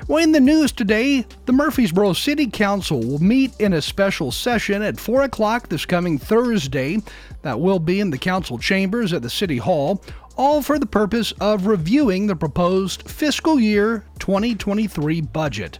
Well, 0.07 0.23
in 0.23 0.31
the 0.31 0.39
news 0.39 0.71
today, 0.71 1.23
the 1.45 1.53
Murfreesboro 1.53 2.13
City 2.13 2.47
Council 2.47 2.99
will 2.99 3.21
meet 3.21 3.51
in 3.59 3.73
a 3.73 3.81
special 3.83 4.31
session 4.31 4.81
at 4.81 4.99
4 4.99 5.21
o'clock 5.21 5.69
this 5.69 5.85
coming 5.85 6.17
Thursday. 6.17 6.97
That 7.43 7.59
will 7.59 7.77
be 7.77 7.99
in 7.99 8.09
the 8.09 8.17
council 8.17 8.57
chambers 8.57 9.13
at 9.13 9.21
the 9.21 9.29
City 9.29 9.57
Hall, 9.57 10.01
all 10.37 10.61
for 10.61 10.77
the 10.77 10.85
purpose 10.85 11.33
of 11.41 11.65
reviewing 11.65 12.27
the 12.27 12.35
proposed 12.35 13.09
fiscal 13.09 13.59
year 13.59 14.05
2023 14.19 15.21
budget. 15.21 15.79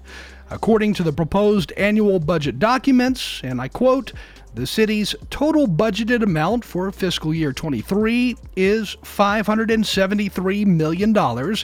According 0.50 0.96
to 0.96 1.04
the 1.04 1.13
proposed 1.13 1.72
annual 1.78 2.20
budget 2.20 2.58
documents, 2.58 3.41
and 3.43 3.62
I 3.62 3.67
quote, 3.67 4.13
the 4.56 4.65
city's 4.65 5.13
total 5.30 5.67
budgeted 5.67 6.24
amount 6.24 6.65
for 6.65 6.91
fiscal 6.91 7.32
year 7.32 7.54
23 7.54 8.36
is 8.56 8.98
$573 9.04 10.65
million, 10.65 11.56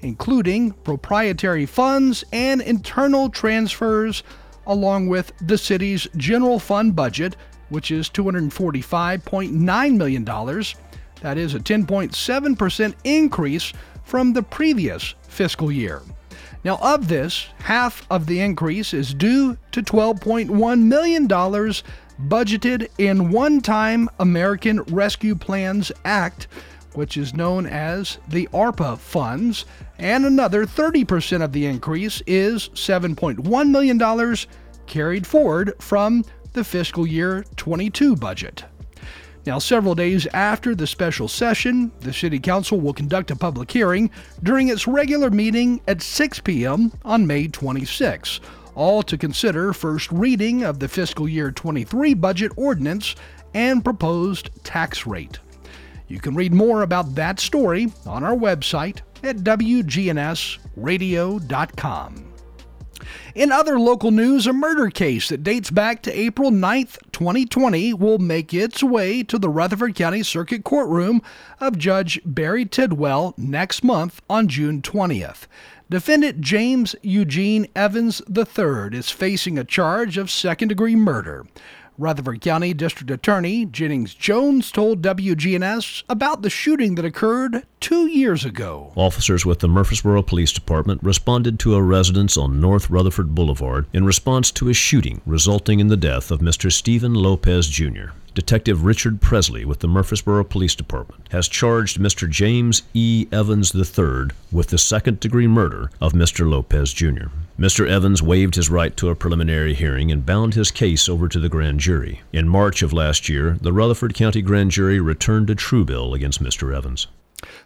including 0.00 0.72
proprietary 0.72 1.64
funds 1.64 2.24
and 2.32 2.60
internal 2.60 3.30
transfers, 3.30 4.22
along 4.66 5.06
with 5.06 5.32
the 5.40 5.56
city's 5.56 6.06
general 6.18 6.58
fund 6.58 6.94
budget, 6.94 7.36
which 7.70 7.90
is 7.90 8.10
$245.9 8.10 9.96
million. 9.96 10.24
That 11.22 11.38
is 11.38 11.54
a 11.54 11.60
10.7% 11.60 12.94
increase 13.04 13.72
from 14.04 14.32
the 14.32 14.42
previous 14.42 15.14
fiscal 15.28 15.72
year. 15.72 16.02
Now, 16.64 16.78
of 16.82 17.08
this, 17.08 17.46
half 17.58 18.06
of 18.10 18.26
the 18.26 18.40
increase 18.40 18.92
is 18.94 19.14
due 19.14 19.56
to 19.72 19.82
$12.1 19.82 20.80
million 20.82 21.28
budgeted 21.28 22.88
in 22.98 23.30
one 23.30 23.60
time 23.60 24.08
American 24.20 24.82
Rescue 24.82 25.34
Plans 25.34 25.90
Act, 26.04 26.46
which 26.94 27.16
is 27.16 27.34
known 27.34 27.66
as 27.66 28.18
the 28.28 28.48
ARPA 28.52 28.98
funds, 28.98 29.64
and 29.98 30.24
another 30.24 30.66
30% 30.66 31.42
of 31.42 31.52
the 31.52 31.66
increase 31.66 32.22
is 32.26 32.68
$7.1 32.70 33.70
million 33.70 34.36
carried 34.86 35.26
forward 35.26 35.72
from 35.80 36.24
the 36.52 36.62
fiscal 36.62 37.06
year 37.06 37.44
22 37.56 38.14
budget. 38.16 38.64
Now, 39.44 39.58
several 39.58 39.96
days 39.96 40.28
after 40.28 40.72
the 40.74 40.86
special 40.86 41.26
session, 41.26 41.90
the 42.00 42.12
City 42.12 42.38
Council 42.38 42.78
will 42.80 42.92
conduct 42.92 43.32
a 43.32 43.36
public 43.36 43.72
hearing 43.72 44.10
during 44.42 44.68
its 44.68 44.86
regular 44.86 45.30
meeting 45.30 45.80
at 45.88 46.00
6 46.00 46.38
p.m. 46.40 46.92
on 47.04 47.26
May 47.26 47.48
26, 47.48 48.38
all 48.76 49.02
to 49.02 49.18
consider 49.18 49.72
first 49.72 50.12
reading 50.12 50.62
of 50.62 50.78
the 50.78 50.86
fiscal 50.86 51.28
year 51.28 51.50
23 51.50 52.14
budget 52.14 52.52
ordinance 52.56 53.16
and 53.52 53.82
proposed 53.82 54.50
tax 54.62 55.06
rate. 55.06 55.40
You 56.06 56.20
can 56.20 56.36
read 56.36 56.52
more 56.52 56.82
about 56.82 57.16
that 57.16 57.40
story 57.40 57.92
on 58.06 58.22
our 58.22 58.36
website 58.36 59.00
at 59.24 59.38
WGNSradio.com. 59.38 62.31
In 63.34 63.52
other 63.52 63.78
local 63.78 64.10
news, 64.10 64.46
a 64.46 64.52
murder 64.52 64.90
case 64.90 65.28
that 65.28 65.42
dates 65.42 65.70
back 65.70 66.02
to 66.02 66.18
April 66.18 66.50
9th, 66.50 66.98
2020 67.12 67.94
will 67.94 68.18
make 68.18 68.52
its 68.52 68.82
way 68.82 69.22
to 69.22 69.38
the 69.38 69.48
Rutherford 69.48 69.94
County 69.94 70.22
Circuit 70.22 70.64
Courtroom 70.64 71.22
of 71.60 71.78
Judge 71.78 72.20
Barry 72.24 72.64
Tidwell 72.64 73.34
next 73.36 73.82
month 73.82 74.20
on 74.28 74.48
June 74.48 74.82
20th. 74.82 75.46
Defendant 75.90 76.40
James 76.40 76.96
Eugene 77.02 77.66
Evans 77.76 78.22
III 78.34 78.96
is 78.96 79.10
facing 79.10 79.58
a 79.58 79.64
charge 79.64 80.16
of 80.16 80.30
second 80.30 80.68
degree 80.68 80.96
murder. 80.96 81.44
Rutherford 81.98 82.40
County 82.40 82.72
District 82.72 83.10
Attorney 83.10 83.66
Jennings 83.66 84.14
Jones 84.14 84.72
told 84.72 85.02
WGNS 85.02 86.04
about 86.08 86.40
the 86.40 86.48
shooting 86.48 86.94
that 86.94 87.04
occurred 87.04 87.66
two 87.80 88.06
years 88.06 88.44
ago. 88.44 88.92
Officers 88.96 89.44
with 89.44 89.58
the 89.58 89.68
Murfreesboro 89.68 90.22
Police 90.22 90.52
Department 90.52 91.02
responded 91.02 91.58
to 91.58 91.74
a 91.74 91.82
residence 91.82 92.36
on 92.36 92.60
North 92.60 92.88
Rutherford 92.88 93.34
Boulevard 93.34 93.86
in 93.92 94.06
response 94.06 94.50
to 94.52 94.70
a 94.70 94.74
shooting 94.74 95.20
resulting 95.26 95.80
in 95.80 95.88
the 95.88 95.96
death 95.96 96.30
of 96.30 96.40
Mr. 96.40 96.72
Stephen 96.72 97.14
Lopez 97.14 97.68
Jr. 97.68 98.10
Detective 98.34 98.84
Richard 98.84 99.20
Presley 99.20 99.66
with 99.66 99.80
the 99.80 99.88
Murfreesboro 99.88 100.44
Police 100.44 100.74
Department 100.74 101.28
has 101.32 101.46
charged 101.46 102.00
Mr. 102.00 102.28
James 102.28 102.82
E. 102.94 103.26
Evans 103.30 103.74
III 103.74 104.28
with 104.50 104.68
the 104.68 104.78
second 104.78 105.20
degree 105.20 105.46
murder 105.46 105.90
of 106.00 106.14
Mr. 106.14 106.48
Lopez 106.48 106.94
Jr. 106.94 107.26
Mr. 107.58 107.86
Evans 107.86 108.22
waived 108.22 108.54
his 108.54 108.70
right 108.70 108.96
to 108.96 109.10
a 109.10 109.14
preliminary 109.14 109.74
hearing 109.74 110.10
and 110.10 110.24
bound 110.24 110.54
his 110.54 110.70
case 110.70 111.06
over 111.08 111.28
to 111.28 111.38
the 111.38 111.50
grand 111.50 111.80
jury. 111.80 112.22
In 112.32 112.48
March 112.48 112.82
of 112.82 112.94
last 112.94 113.28
year, 113.28 113.58
the 113.60 113.74
Rutherford 113.74 114.14
County 114.14 114.40
Grand 114.40 114.70
Jury 114.70 115.00
returned 115.00 115.50
a 115.50 115.54
true 115.54 115.84
bill 115.84 116.14
against 116.14 116.42
Mr. 116.42 116.74
Evans. 116.74 117.08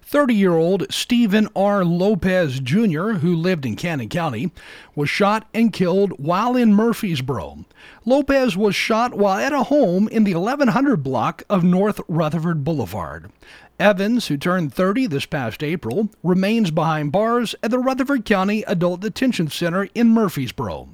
30 0.03 0.35
year 0.35 0.55
old 0.55 0.87
Stephen 0.91 1.49
R. 1.55 1.85
Lopez 1.85 2.61
Jr., 2.61 3.13
who 3.13 3.37
lived 3.37 3.67
in 3.67 3.77
Cannon 3.77 4.09
County, 4.09 4.51
was 4.95 5.11
shot 5.11 5.47
and 5.53 5.73
killed 5.73 6.13
while 6.19 6.57
in 6.57 6.75
Murfreesboro. 6.75 7.65
Lopez 8.05 8.57
was 8.57 8.75
shot 8.75 9.15
while 9.15 9.39
at 9.39 9.53
a 9.53 9.65
home 9.65 10.09
in 10.09 10.25
the 10.25 10.35
1100 10.35 11.03
block 11.03 11.43
of 11.51 11.63
North 11.63 12.01
Rutherford 12.09 12.65
Boulevard. 12.65 13.31
Evans, 13.79 14.29
who 14.29 14.39
turned 14.39 14.73
30 14.73 15.07
this 15.07 15.27
past 15.27 15.63
April, 15.63 16.09
remains 16.23 16.71
behind 16.71 17.13
bars 17.13 17.55
at 17.63 17.71
the 17.71 17.79
Rutherford 17.79 18.25
County 18.25 18.63
Adult 18.63 19.01
Detention 19.01 19.49
Center 19.49 19.89
in 19.95 20.09
Murfreesboro. 20.09 20.89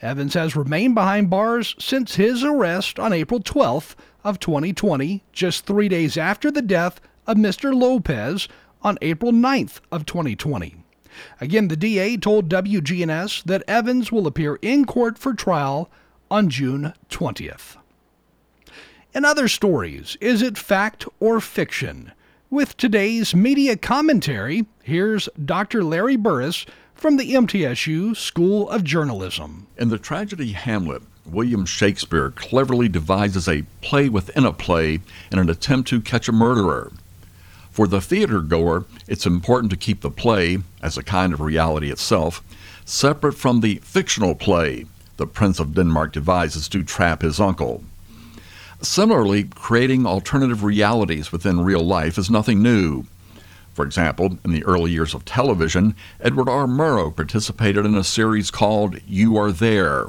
Evans 0.00 0.32
has 0.32 0.56
remained 0.56 0.94
behind 0.94 1.28
bars 1.28 1.76
since 1.78 2.14
his 2.14 2.42
arrest 2.42 2.98
on 2.98 3.12
April 3.12 3.38
12th 3.38 3.94
of 4.24 4.40
2020, 4.40 5.22
just 5.32 5.66
3 5.66 5.88
days 5.90 6.16
after 6.16 6.50
the 6.50 6.62
death 6.62 7.02
of 7.26 7.36
Mr. 7.36 7.74
Lopez 7.74 8.48
on 8.80 8.96
April 9.02 9.32
9th 9.32 9.80
of 9.92 10.06
2020. 10.06 10.76
Again, 11.38 11.68
the 11.68 11.76
DA 11.76 12.16
told 12.16 12.48
WGNS 12.48 13.44
that 13.44 13.62
Evans 13.68 14.10
will 14.10 14.26
appear 14.26 14.58
in 14.62 14.86
court 14.86 15.18
for 15.18 15.34
trial 15.34 15.90
on 16.30 16.48
June 16.48 16.94
20th. 17.10 17.76
In 19.14 19.26
other 19.26 19.48
stories, 19.48 20.16
is 20.22 20.40
it 20.40 20.56
fact 20.56 21.04
or 21.20 21.38
fiction? 21.38 22.12
With 22.52 22.76
today's 22.76 23.34
media 23.34 23.78
commentary, 23.78 24.66
here's 24.82 25.26
Dr. 25.42 25.82
Larry 25.82 26.18
Burriss 26.18 26.66
from 26.94 27.16
the 27.16 27.32
MTSU 27.32 28.14
School 28.14 28.68
of 28.68 28.84
Journalism. 28.84 29.68
In 29.78 29.88
the 29.88 29.96
tragedy 29.96 30.52
Hamlet, 30.52 31.00
William 31.24 31.64
Shakespeare 31.64 32.30
cleverly 32.30 32.90
devises 32.90 33.48
a 33.48 33.64
play 33.80 34.10
within 34.10 34.44
a 34.44 34.52
play 34.52 35.00
in 35.30 35.38
an 35.38 35.48
attempt 35.48 35.88
to 35.88 36.02
catch 36.02 36.28
a 36.28 36.32
murderer. 36.32 36.92
For 37.70 37.86
the 37.86 38.02
theater 38.02 38.42
goer, 38.42 38.84
it's 39.08 39.24
important 39.24 39.70
to 39.70 39.78
keep 39.78 40.02
the 40.02 40.10
play, 40.10 40.58
as 40.82 40.98
a 40.98 41.02
kind 41.02 41.32
of 41.32 41.40
reality 41.40 41.90
itself, 41.90 42.44
separate 42.84 43.32
from 43.32 43.62
the 43.62 43.76
fictional 43.76 44.34
play 44.34 44.84
the 45.16 45.26
Prince 45.26 45.58
of 45.58 45.74
Denmark 45.74 46.12
devises 46.12 46.68
to 46.68 46.82
trap 46.82 47.22
his 47.22 47.40
uncle. 47.40 47.82
Similarly, 48.82 49.44
creating 49.44 50.06
alternative 50.06 50.64
realities 50.64 51.30
within 51.30 51.64
real 51.64 51.84
life 51.84 52.18
is 52.18 52.28
nothing 52.28 52.62
new. 52.62 53.04
For 53.74 53.84
example, 53.84 54.38
in 54.44 54.50
the 54.50 54.64
early 54.64 54.90
years 54.90 55.14
of 55.14 55.24
television, 55.24 55.94
Edward 56.20 56.48
R. 56.48 56.66
Murrow 56.66 57.14
participated 57.14 57.86
in 57.86 57.94
a 57.94 58.04
series 58.04 58.50
called 58.50 58.98
You 59.06 59.36
Are 59.36 59.52
There. 59.52 60.08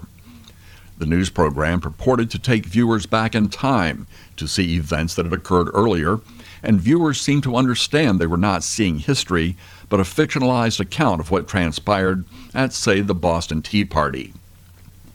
The 0.97 1.05
news 1.05 1.29
program 1.29 1.81
purported 1.81 2.31
to 2.31 2.39
take 2.39 2.65
viewers 2.65 3.05
back 3.05 3.35
in 3.35 3.49
time 3.49 4.07
to 4.37 4.47
see 4.47 4.75
events 4.75 5.15
that 5.15 5.25
had 5.25 5.33
occurred 5.33 5.69
earlier 5.73 6.19
and 6.63 6.79
viewers 6.79 7.19
seemed 7.19 7.43
to 7.43 7.57
understand 7.57 8.17
they 8.17 8.25
were 8.25 8.37
not 8.37 8.63
seeing 8.63 8.99
history, 8.99 9.55
but 9.89 9.99
a 9.99 10.03
fictionalized 10.03 10.79
account 10.79 11.19
of 11.19 11.29
what 11.29 11.47
transpired 11.47 12.23
at, 12.55 12.73
say, 12.73 13.01
the 13.01 13.13
Boston 13.13 13.61
Tea 13.61 13.83
Party. 13.85 14.33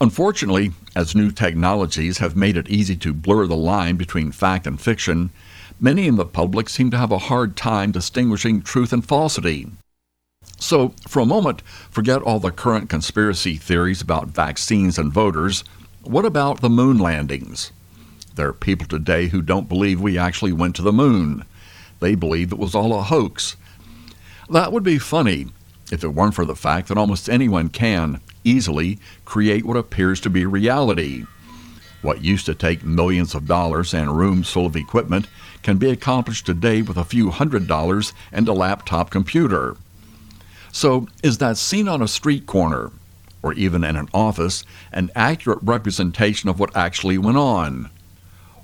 Unfortunately, 0.00 0.72
as 0.98 1.14
new 1.14 1.30
technologies 1.30 2.18
have 2.18 2.34
made 2.34 2.56
it 2.56 2.68
easy 2.68 2.96
to 2.96 3.14
blur 3.14 3.46
the 3.46 3.56
line 3.56 3.94
between 3.94 4.32
fact 4.32 4.66
and 4.66 4.80
fiction, 4.80 5.30
many 5.78 6.08
in 6.08 6.16
the 6.16 6.24
public 6.24 6.68
seem 6.68 6.90
to 6.90 6.98
have 6.98 7.12
a 7.12 7.18
hard 7.30 7.56
time 7.56 7.92
distinguishing 7.92 8.60
truth 8.60 8.92
and 8.92 9.06
falsity. 9.06 9.68
So, 10.58 10.92
for 11.06 11.20
a 11.20 11.24
moment, 11.24 11.62
forget 11.88 12.20
all 12.22 12.40
the 12.40 12.50
current 12.50 12.90
conspiracy 12.90 13.54
theories 13.54 14.02
about 14.02 14.30
vaccines 14.30 14.98
and 14.98 15.12
voters. 15.12 15.62
What 16.02 16.24
about 16.24 16.62
the 16.62 16.68
moon 16.68 16.98
landings? 16.98 17.70
There 18.34 18.48
are 18.48 18.52
people 18.52 18.88
today 18.88 19.28
who 19.28 19.40
don't 19.40 19.68
believe 19.68 20.00
we 20.00 20.18
actually 20.18 20.52
went 20.52 20.74
to 20.76 20.82
the 20.82 20.92
moon. 20.92 21.44
They 22.00 22.16
believe 22.16 22.50
it 22.50 22.58
was 22.58 22.74
all 22.74 22.98
a 22.98 23.04
hoax. 23.04 23.54
That 24.50 24.72
would 24.72 24.82
be 24.82 24.98
funny 24.98 25.46
if 25.92 26.02
it 26.02 26.08
weren't 26.08 26.34
for 26.34 26.44
the 26.44 26.56
fact 26.56 26.88
that 26.88 26.98
almost 26.98 27.30
anyone 27.30 27.68
can, 27.68 28.20
easily, 28.44 28.98
create 29.24 29.64
what 29.64 29.76
appears 29.76 30.20
to 30.20 30.30
be 30.30 30.46
reality. 30.46 31.24
What 32.00 32.22
used 32.22 32.46
to 32.46 32.54
take 32.54 32.84
millions 32.84 33.34
of 33.34 33.46
dollars 33.46 33.92
and 33.92 34.16
rooms 34.16 34.48
full 34.48 34.66
of 34.66 34.76
equipment 34.76 35.26
can 35.62 35.78
be 35.78 35.90
accomplished 35.90 36.46
today 36.46 36.82
with 36.82 36.96
a 36.96 37.04
few 37.04 37.30
hundred 37.30 37.66
dollars 37.66 38.12
and 38.30 38.46
a 38.46 38.52
laptop 38.52 39.10
computer. 39.10 39.76
So, 40.70 41.08
is 41.22 41.38
that 41.38 41.56
scene 41.56 41.88
on 41.88 42.02
a 42.02 42.08
street 42.08 42.46
corner, 42.46 42.92
or 43.42 43.52
even 43.54 43.82
in 43.82 43.96
an 43.96 44.08
office, 44.14 44.64
an 44.92 45.10
accurate 45.16 45.58
representation 45.62 46.48
of 46.48 46.60
what 46.60 46.76
actually 46.76 47.18
went 47.18 47.36
on? 47.36 47.90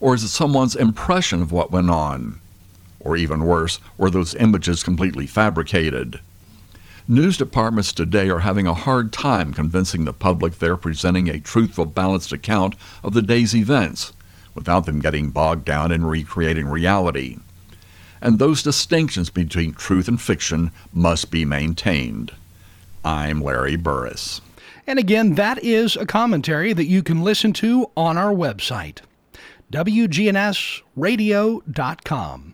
Or 0.00 0.14
is 0.14 0.22
it 0.22 0.28
someone's 0.28 0.76
impression 0.76 1.42
of 1.42 1.50
what 1.50 1.72
went 1.72 1.90
on? 1.90 2.40
Or 3.00 3.16
even 3.16 3.44
worse, 3.44 3.80
were 3.98 4.10
those 4.10 4.34
images 4.37 4.82
completely 4.82 5.26
fabricated? 5.26 6.20
News 7.07 7.37
departments 7.37 7.93
today 7.93 8.31
are 8.31 8.38
having 8.38 8.67
a 8.67 8.73
hard 8.73 9.12
time 9.12 9.53
convincing 9.53 10.07
the 10.07 10.14
public 10.14 10.59
they're 10.59 10.75
presenting 10.75 11.29
a 11.29 11.38
truthful, 11.38 11.85
balanced 11.85 12.33
account 12.33 12.75
of 13.03 13.12
the 13.12 13.21
day's 13.21 13.55
events 13.55 14.14
without 14.55 14.87
them 14.87 15.01
getting 15.01 15.29
bogged 15.29 15.67
down 15.67 15.93
in 15.93 16.07
recreating 16.07 16.67
reality. 16.67 17.37
And 18.23 18.38
those 18.38 18.62
distinctions 18.62 19.29
between 19.29 19.75
truth 19.75 20.09
and 20.09 20.19
fiction 20.19 20.71
must 20.95 21.31
be 21.31 21.45
maintained. 21.45 22.33
I'm 23.05 23.43
Larry 23.43 23.77
Burriss. 23.77 24.40
And 24.87 24.99
again, 24.99 25.35
that 25.35 25.62
is 25.62 25.97
a 25.97 26.07
commentary 26.07 26.73
that 26.73 26.87
you 26.87 27.03
can 27.03 27.23
listen 27.23 27.53
to 27.55 27.90
on 27.99 28.17
our 28.17 28.33
website. 28.33 29.01
WGNSradio.com. 29.71 32.54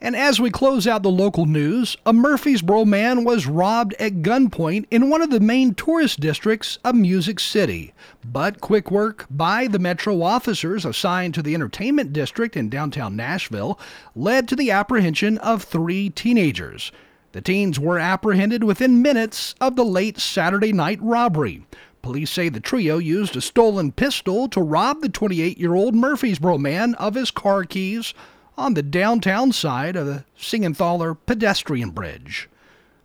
And 0.00 0.16
as 0.16 0.40
we 0.40 0.50
close 0.50 0.86
out 0.86 1.02
the 1.02 1.10
local 1.10 1.46
news, 1.46 1.96
a 2.06 2.12
Murfreesboro 2.12 2.84
man 2.84 3.24
was 3.24 3.46
robbed 3.46 3.94
at 3.94 4.22
gunpoint 4.22 4.86
in 4.90 5.10
one 5.10 5.22
of 5.22 5.30
the 5.30 5.40
main 5.40 5.74
tourist 5.74 6.20
districts 6.20 6.78
of 6.84 6.94
Music 6.94 7.40
City. 7.40 7.92
But 8.24 8.60
quick 8.60 8.90
work 8.90 9.26
by 9.30 9.66
the 9.66 9.78
Metro 9.78 10.22
officers 10.22 10.84
assigned 10.84 11.34
to 11.34 11.42
the 11.42 11.54
entertainment 11.54 12.12
district 12.12 12.56
in 12.56 12.68
downtown 12.68 13.16
Nashville 13.16 13.78
led 14.14 14.48
to 14.48 14.56
the 14.56 14.70
apprehension 14.70 15.38
of 15.38 15.62
three 15.62 16.10
teenagers. 16.10 16.92
The 17.32 17.40
teens 17.40 17.78
were 17.78 17.98
apprehended 17.98 18.64
within 18.64 19.02
minutes 19.02 19.54
of 19.60 19.76
the 19.76 19.84
late 19.84 20.18
Saturday 20.18 20.72
night 20.72 20.98
robbery. 21.00 21.64
Police 22.02 22.30
say 22.30 22.48
the 22.48 22.60
trio 22.60 22.98
used 22.98 23.36
a 23.36 23.40
stolen 23.40 23.92
pistol 23.92 24.48
to 24.48 24.60
rob 24.60 25.00
the 25.00 25.08
28 25.08 25.58
year 25.58 25.74
old 25.74 25.94
Murfreesboro 25.94 26.58
man 26.58 26.94
of 26.94 27.14
his 27.14 27.30
car 27.30 27.64
keys 27.64 28.14
on 28.56 28.74
the 28.74 28.82
downtown 28.82 29.52
side 29.52 29.96
of 29.96 30.06
the 30.06 30.24
Seigenthaler 30.38 31.16
pedestrian 31.26 31.90
bridge. 31.90 32.48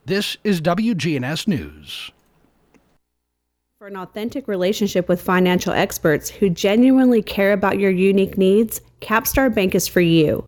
This 0.06 0.38
is 0.44 0.62
WGNS 0.62 1.48
News. 1.48 2.12
For 3.80 3.88
an 3.88 3.98
authentic 3.98 4.48
relationship 4.48 5.10
with 5.10 5.22
financial 5.22 5.74
experts 5.74 6.30
who 6.30 6.50
genuinely 6.50 7.22
care 7.22 7.54
about 7.54 7.80
your 7.80 7.92
unique 7.92 8.38
needs, 8.38 8.82
Capstar 9.02 9.54
Bank 9.54 9.76
is 9.76 9.88
for 9.88 10.02
you. 10.02 10.46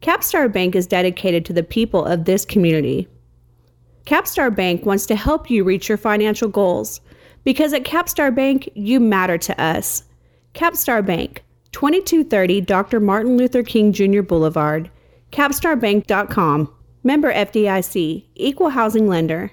Capstar 0.00 0.52
Bank 0.52 0.74
is 0.74 0.86
dedicated 0.86 1.44
to 1.44 1.52
the 1.52 1.62
people 1.62 2.04
of 2.04 2.24
this 2.24 2.44
community. 2.44 3.06
Capstar 4.04 4.54
Bank 4.54 4.84
wants 4.84 5.06
to 5.06 5.14
help 5.14 5.48
you 5.48 5.62
reach 5.62 5.88
your 5.88 5.98
financial 5.98 6.48
goals 6.48 7.00
because 7.44 7.72
at 7.72 7.84
Capstar 7.84 8.34
Bank, 8.34 8.68
you 8.74 8.98
matter 8.98 9.38
to 9.38 9.60
us. 9.62 10.02
Capstar 10.54 11.04
Bank, 11.04 11.44
2230 11.72 12.60
Dr. 12.60 13.00
Martin 13.00 13.36
Luther 13.36 13.62
King 13.62 13.92
Jr. 13.92 14.22
Boulevard, 14.22 14.90
capstarbank.com. 15.30 16.72
Member 17.04 17.32
FDIC, 17.32 18.26
Equal 18.36 18.70
Housing 18.70 19.08
Lender. 19.08 19.50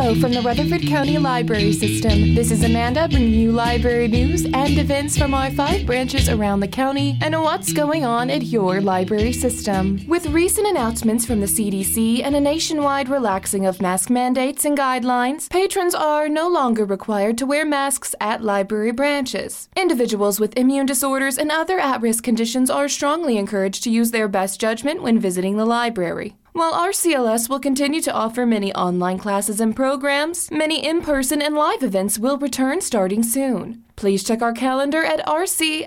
Hello 0.00 0.14
from 0.14 0.32
the 0.32 0.40
Rutherford 0.40 0.86
County 0.86 1.18
Library 1.18 1.74
System. 1.74 2.34
This 2.34 2.50
is 2.50 2.64
Amanda 2.64 3.06
bringing 3.06 3.34
you 3.34 3.52
library 3.52 4.08
news 4.08 4.46
and 4.46 4.78
events 4.78 5.18
from 5.18 5.34
our 5.34 5.50
five 5.50 5.84
branches 5.84 6.30
around 6.30 6.60
the 6.60 6.68
county 6.68 7.18
and 7.20 7.38
what's 7.38 7.74
going 7.74 8.06
on 8.06 8.30
at 8.30 8.44
your 8.44 8.80
library 8.80 9.34
system. 9.34 10.00
With 10.08 10.24
recent 10.28 10.66
announcements 10.66 11.26
from 11.26 11.40
the 11.40 11.46
CDC 11.46 12.24
and 12.24 12.34
a 12.34 12.40
nationwide 12.40 13.10
relaxing 13.10 13.66
of 13.66 13.82
mask 13.82 14.08
mandates 14.08 14.64
and 14.64 14.76
guidelines, 14.76 15.50
patrons 15.50 15.94
are 15.94 16.30
no 16.30 16.48
longer 16.48 16.86
required 16.86 17.36
to 17.36 17.44
wear 17.44 17.66
masks 17.66 18.14
at 18.22 18.42
library 18.42 18.92
branches. 18.92 19.68
Individuals 19.76 20.40
with 20.40 20.56
immune 20.56 20.86
disorders 20.86 21.36
and 21.36 21.52
other 21.52 21.78
at 21.78 22.00
risk 22.00 22.24
conditions 22.24 22.70
are 22.70 22.88
strongly 22.88 23.36
encouraged 23.36 23.84
to 23.84 23.90
use 23.90 24.12
their 24.12 24.28
best 24.28 24.58
judgment 24.58 25.02
when 25.02 25.20
visiting 25.20 25.58
the 25.58 25.66
library. 25.66 26.36
While 26.52 26.72
RCLS 26.72 27.48
will 27.48 27.60
continue 27.60 28.00
to 28.02 28.12
offer 28.12 28.44
many 28.44 28.74
online 28.74 29.18
classes 29.18 29.60
and 29.60 29.74
programs, 29.76 30.50
many 30.50 30.84
in 30.84 31.00
person 31.00 31.40
and 31.40 31.54
live 31.54 31.84
events 31.84 32.18
will 32.18 32.38
return 32.38 32.80
starting 32.80 33.22
soon. 33.22 33.84
Please 33.94 34.24
check 34.24 34.42
our 34.42 34.52
calendar 34.52 35.04
at 35.04 35.24
rclstn.org 35.26 35.84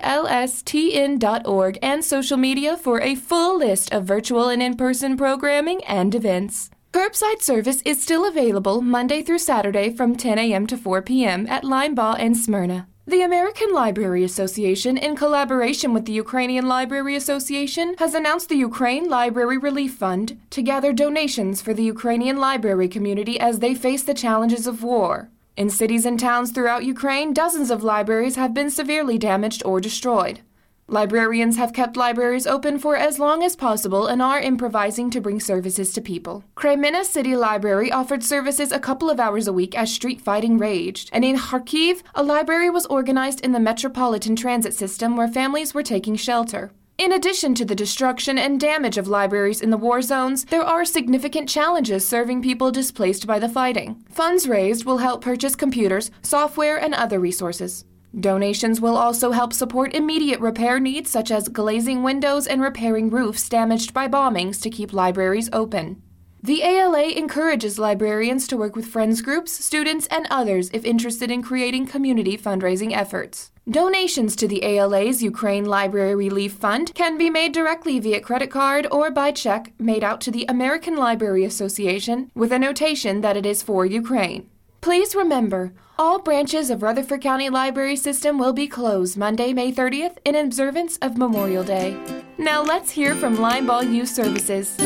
and 1.82 2.04
social 2.04 2.36
media 2.38 2.76
for 2.76 3.00
a 3.00 3.14
full 3.14 3.58
list 3.58 3.92
of 3.92 4.04
virtual 4.04 4.48
and 4.48 4.62
in 4.62 4.74
person 4.76 5.16
programming 5.16 5.84
and 5.84 6.14
events. 6.14 6.70
Curbside 6.92 7.42
service 7.42 7.82
is 7.84 8.02
still 8.02 8.26
available 8.26 8.80
Monday 8.80 9.20
through 9.20 9.40
Saturday 9.40 9.90
from 9.90 10.16
10 10.16 10.38
a.m. 10.38 10.66
to 10.68 10.76
4 10.76 11.02
p.m. 11.02 11.46
at 11.48 11.64
Linebaugh 11.64 12.16
and 12.18 12.36
Smyrna. 12.36 12.86
The 13.06 13.20
American 13.20 13.70
Library 13.70 14.24
Association, 14.24 14.96
in 14.96 15.14
collaboration 15.14 15.92
with 15.92 16.06
the 16.06 16.12
Ukrainian 16.12 16.66
Library 16.66 17.14
Association, 17.14 17.96
has 17.98 18.14
announced 18.14 18.48
the 18.48 18.56
Ukraine 18.56 19.10
Library 19.10 19.58
Relief 19.58 19.92
Fund 19.92 20.40
to 20.48 20.62
gather 20.62 20.90
donations 20.90 21.60
for 21.60 21.74
the 21.74 21.82
Ukrainian 21.82 22.38
library 22.38 22.88
community 22.88 23.38
as 23.38 23.58
they 23.58 23.74
face 23.74 24.02
the 24.04 24.14
challenges 24.14 24.66
of 24.66 24.82
war. 24.82 25.28
In 25.54 25.68
cities 25.68 26.06
and 26.06 26.18
towns 26.18 26.50
throughout 26.50 26.86
Ukraine, 26.86 27.34
dozens 27.34 27.70
of 27.70 27.84
libraries 27.84 28.36
have 28.36 28.54
been 28.54 28.70
severely 28.70 29.18
damaged 29.18 29.62
or 29.66 29.82
destroyed. 29.82 30.40
Librarians 30.88 31.56
have 31.56 31.72
kept 31.72 31.96
libraries 31.96 32.46
open 32.46 32.78
for 32.78 32.94
as 32.94 33.18
long 33.18 33.42
as 33.42 33.56
possible 33.56 34.06
and 34.06 34.20
are 34.20 34.38
improvising 34.38 35.08
to 35.10 35.20
bring 35.20 35.40
services 35.40 35.94
to 35.94 36.02
people. 36.02 36.44
Kreminna 36.56 37.04
City 37.04 37.34
Library 37.34 37.90
offered 37.90 38.22
services 38.22 38.70
a 38.70 38.78
couple 38.78 39.08
of 39.08 39.18
hours 39.18 39.48
a 39.48 39.52
week 39.52 39.74
as 39.74 39.90
street 39.90 40.20
fighting 40.20 40.58
raged. 40.58 41.08
And 41.10 41.24
in 41.24 41.36
Kharkiv, 41.36 42.02
a 42.14 42.22
library 42.22 42.68
was 42.68 42.84
organized 42.86 43.40
in 43.40 43.52
the 43.52 43.60
metropolitan 43.60 44.36
transit 44.36 44.74
system 44.74 45.16
where 45.16 45.26
families 45.26 45.72
were 45.72 45.82
taking 45.82 46.16
shelter. 46.16 46.70
In 46.98 47.12
addition 47.12 47.54
to 47.56 47.64
the 47.64 47.74
destruction 47.74 48.36
and 48.36 48.60
damage 48.60 48.98
of 48.98 49.08
libraries 49.08 49.62
in 49.62 49.70
the 49.70 49.78
war 49.78 50.02
zones, 50.02 50.44
there 50.44 50.62
are 50.62 50.84
significant 50.84 51.48
challenges 51.48 52.06
serving 52.06 52.42
people 52.42 52.70
displaced 52.70 53.26
by 53.26 53.38
the 53.38 53.48
fighting. 53.48 54.04
Funds 54.10 54.46
raised 54.46 54.84
will 54.84 54.98
help 54.98 55.22
purchase 55.22 55.56
computers, 55.56 56.10
software, 56.20 56.76
and 56.76 56.94
other 56.94 57.18
resources. 57.18 57.86
Donations 58.18 58.80
will 58.80 58.96
also 58.96 59.32
help 59.32 59.52
support 59.52 59.94
immediate 59.94 60.40
repair 60.40 60.78
needs 60.78 61.10
such 61.10 61.30
as 61.30 61.48
glazing 61.48 62.02
windows 62.02 62.46
and 62.46 62.62
repairing 62.62 63.10
roofs 63.10 63.48
damaged 63.48 63.92
by 63.92 64.06
bombings 64.06 64.60
to 64.62 64.70
keep 64.70 64.92
libraries 64.92 65.50
open. 65.52 66.00
The 66.42 66.62
ALA 66.62 67.04
encourages 67.04 67.78
librarians 67.78 68.46
to 68.48 68.58
work 68.58 68.76
with 68.76 68.84
friends 68.84 69.22
groups, 69.22 69.50
students, 69.50 70.06
and 70.08 70.26
others 70.30 70.68
if 70.74 70.84
interested 70.84 71.30
in 71.30 71.42
creating 71.42 71.86
community 71.86 72.36
fundraising 72.36 72.92
efforts. 72.92 73.50
Donations 73.68 74.36
to 74.36 74.46
the 74.46 74.62
ALA's 74.62 75.22
Ukraine 75.22 75.64
Library 75.64 76.14
Relief 76.14 76.52
Fund 76.52 76.94
can 76.94 77.16
be 77.16 77.30
made 77.30 77.52
directly 77.52 77.98
via 77.98 78.20
credit 78.20 78.50
card 78.50 78.86
or 78.90 79.10
by 79.10 79.32
check 79.32 79.72
made 79.78 80.04
out 80.04 80.20
to 80.20 80.30
the 80.30 80.44
American 80.46 80.96
Library 80.96 81.44
Association 81.44 82.30
with 82.34 82.52
a 82.52 82.58
notation 82.58 83.22
that 83.22 83.38
it 83.38 83.46
is 83.46 83.62
for 83.62 83.86
Ukraine. 83.86 84.50
Please 84.82 85.14
remember, 85.14 85.72
all 85.98 86.18
branches 86.18 86.70
of 86.70 86.82
Rutherford 86.82 87.20
County 87.20 87.48
Library 87.48 87.96
System 87.96 88.38
will 88.38 88.52
be 88.52 88.66
closed 88.66 89.16
Monday, 89.16 89.52
May 89.52 89.72
30th 89.72 90.16
in 90.24 90.34
observance 90.34 90.96
of 90.98 91.16
Memorial 91.16 91.62
Day. 91.62 91.96
Now 92.36 92.62
let's 92.62 92.90
hear 92.90 93.14
from 93.14 93.36
Linebaugh 93.36 93.92
Youth 93.92 94.08
Services. 94.08 94.76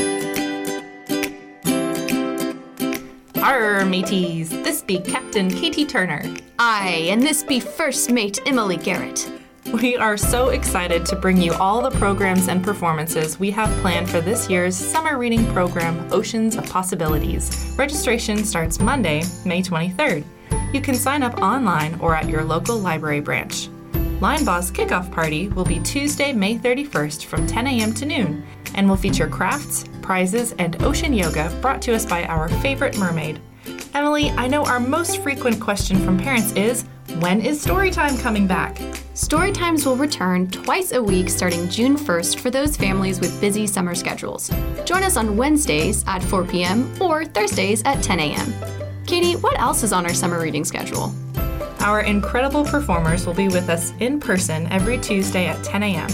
Arr, 3.37 3.85
mateys, 3.87 4.51
this 4.51 4.83
be 4.83 4.99
Captain 4.99 5.49
Katie 5.51 5.87
Turner. 5.87 6.23
Aye, 6.59 7.07
and 7.11 7.23
this 7.23 7.43
be 7.43 7.61
First 7.61 8.11
Mate 8.11 8.41
Emily 8.45 8.77
Garrett. 8.77 9.31
We 9.83 9.97
are 9.97 10.17
so 10.17 10.49
excited 10.49 11.05
to 11.07 11.17
bring 11.17 11.41
you 11.41 11.53
all 11.55 11.83
the 11.83 11.91
programs 11.99 12.49
and 12.49 12.65
performances 12.65 13.39
we 13.39 13.51
have 13.53 13.71
planned 13.81 14.09
for 14.09 14.21
this 14.21 14.49
year's 14.51 14.77
summer 14.77 15.19
reading 15.19 15.47
program, 15.53 16.11
Oceans 16.13 16.57
of 16.57 16.67
Possibilities. 16.67 17.75
Registration 17.77 18.45
starts 18.45 18.81
Monday, 18.81 19.23
May 19.45 19.63
23rd. 19.63 20.25
You 20.73 20.81
can 20.81 20.95
sign 20.95 21.23
up 21.23 21.41
online 21.41 21.99
or 22.01 22.15
at 22.15 22.29
your 22.29 22.45
local 22.45 22.79
library 22.79 23.21
branch. 23.21 23.69
Linebaugh's 24.21 24.71
kickoff 24.71 25.11
party 25.13 25.49
will 25.49 25.65
be 25.65 25.79
Tuesday, 25.81 26.33
May 26.33 26.59
31st 26.59 27.25
from 27.25 27.47
10 27.47 27.67
a.m. 27.67 27.95
to 27.95 28.05
noon 28.05 28.45
and 28.75 28.89
will 28.89 28.97
feature 28.97 29.29
crafts, 29.29 29.85
prizes, 30.03 30.53
and 30.59 30.83
ocean 30.83 31.13
yoga 31.13 31.57
brought 31.61 31.81
to 31.83 31.95
us 31.95 32.05
by 32.05 32.25
our 32.25 32.49
favorite 32.49 32.99
mermaid. 32.99 33.41
Emily, 33.95 34.31
I 34.31 34.49
know 34.49 34.65
our 34.65 34.81
most 34.81 35.23
frequent 35.23 35.61
question 35.61 35.99
from 35.99 36.19
parents 36.19 36.53
is 36.53 36.85
when 37.21 37.41
is 37.41 37.65
Storytime 37.65 38.21
coming 38.21 38.47
back? 38.47 38.77
Storytimes 39.15 39.87
will 39.87 39.97
return 39.97 40.49
twice 40.51 40.93
a 40.93 41.03
week 41.03 41.29
starting 41.29 41.69
June 41.69 41.97
1st 41.97 42.39
for 42.39 42.51
those 42.51 42.77
families 42.77 43.21
with 43.21 43.41
busy 43.41 43.67
summer 43.67 43.95
schedules. 43.95 44.51
Join 44.85 45.03
us 45.03 45.17
on 45.17 45.37
Wednesdays 45.37 46.05
at 46.07 46.23
4 46.23 46.45
p.m. 46.45 46.93
or 47.01 47.25
Thursdays 47.25 47.83
at 47.85 48.03
10 48.03 48.21
a.m. 48.21 48.53
Katie, 49.09 49.37
what 49.37 49.59
else 49.59 49.83
is 49.83 49.95
on 49.95 50.05
our 50.05 50.13
summer 50.13 50.39
reading 50.39 50.67
schedule? 50.67 51.15
Our 51.81 52.01
incredible 52.03 52.63
performers 52.63 53.25
will 53.25 53.33
be 53.33 53.49
with 53.49 53.71
us 53.71 53.95
in 54.01 54.21
person 54.21 54.67
every 54.67 54.99
Tuesday 54.99 55.47
at 55.47 55.65
10 55.65 55.83
a.m. 55.83 56.11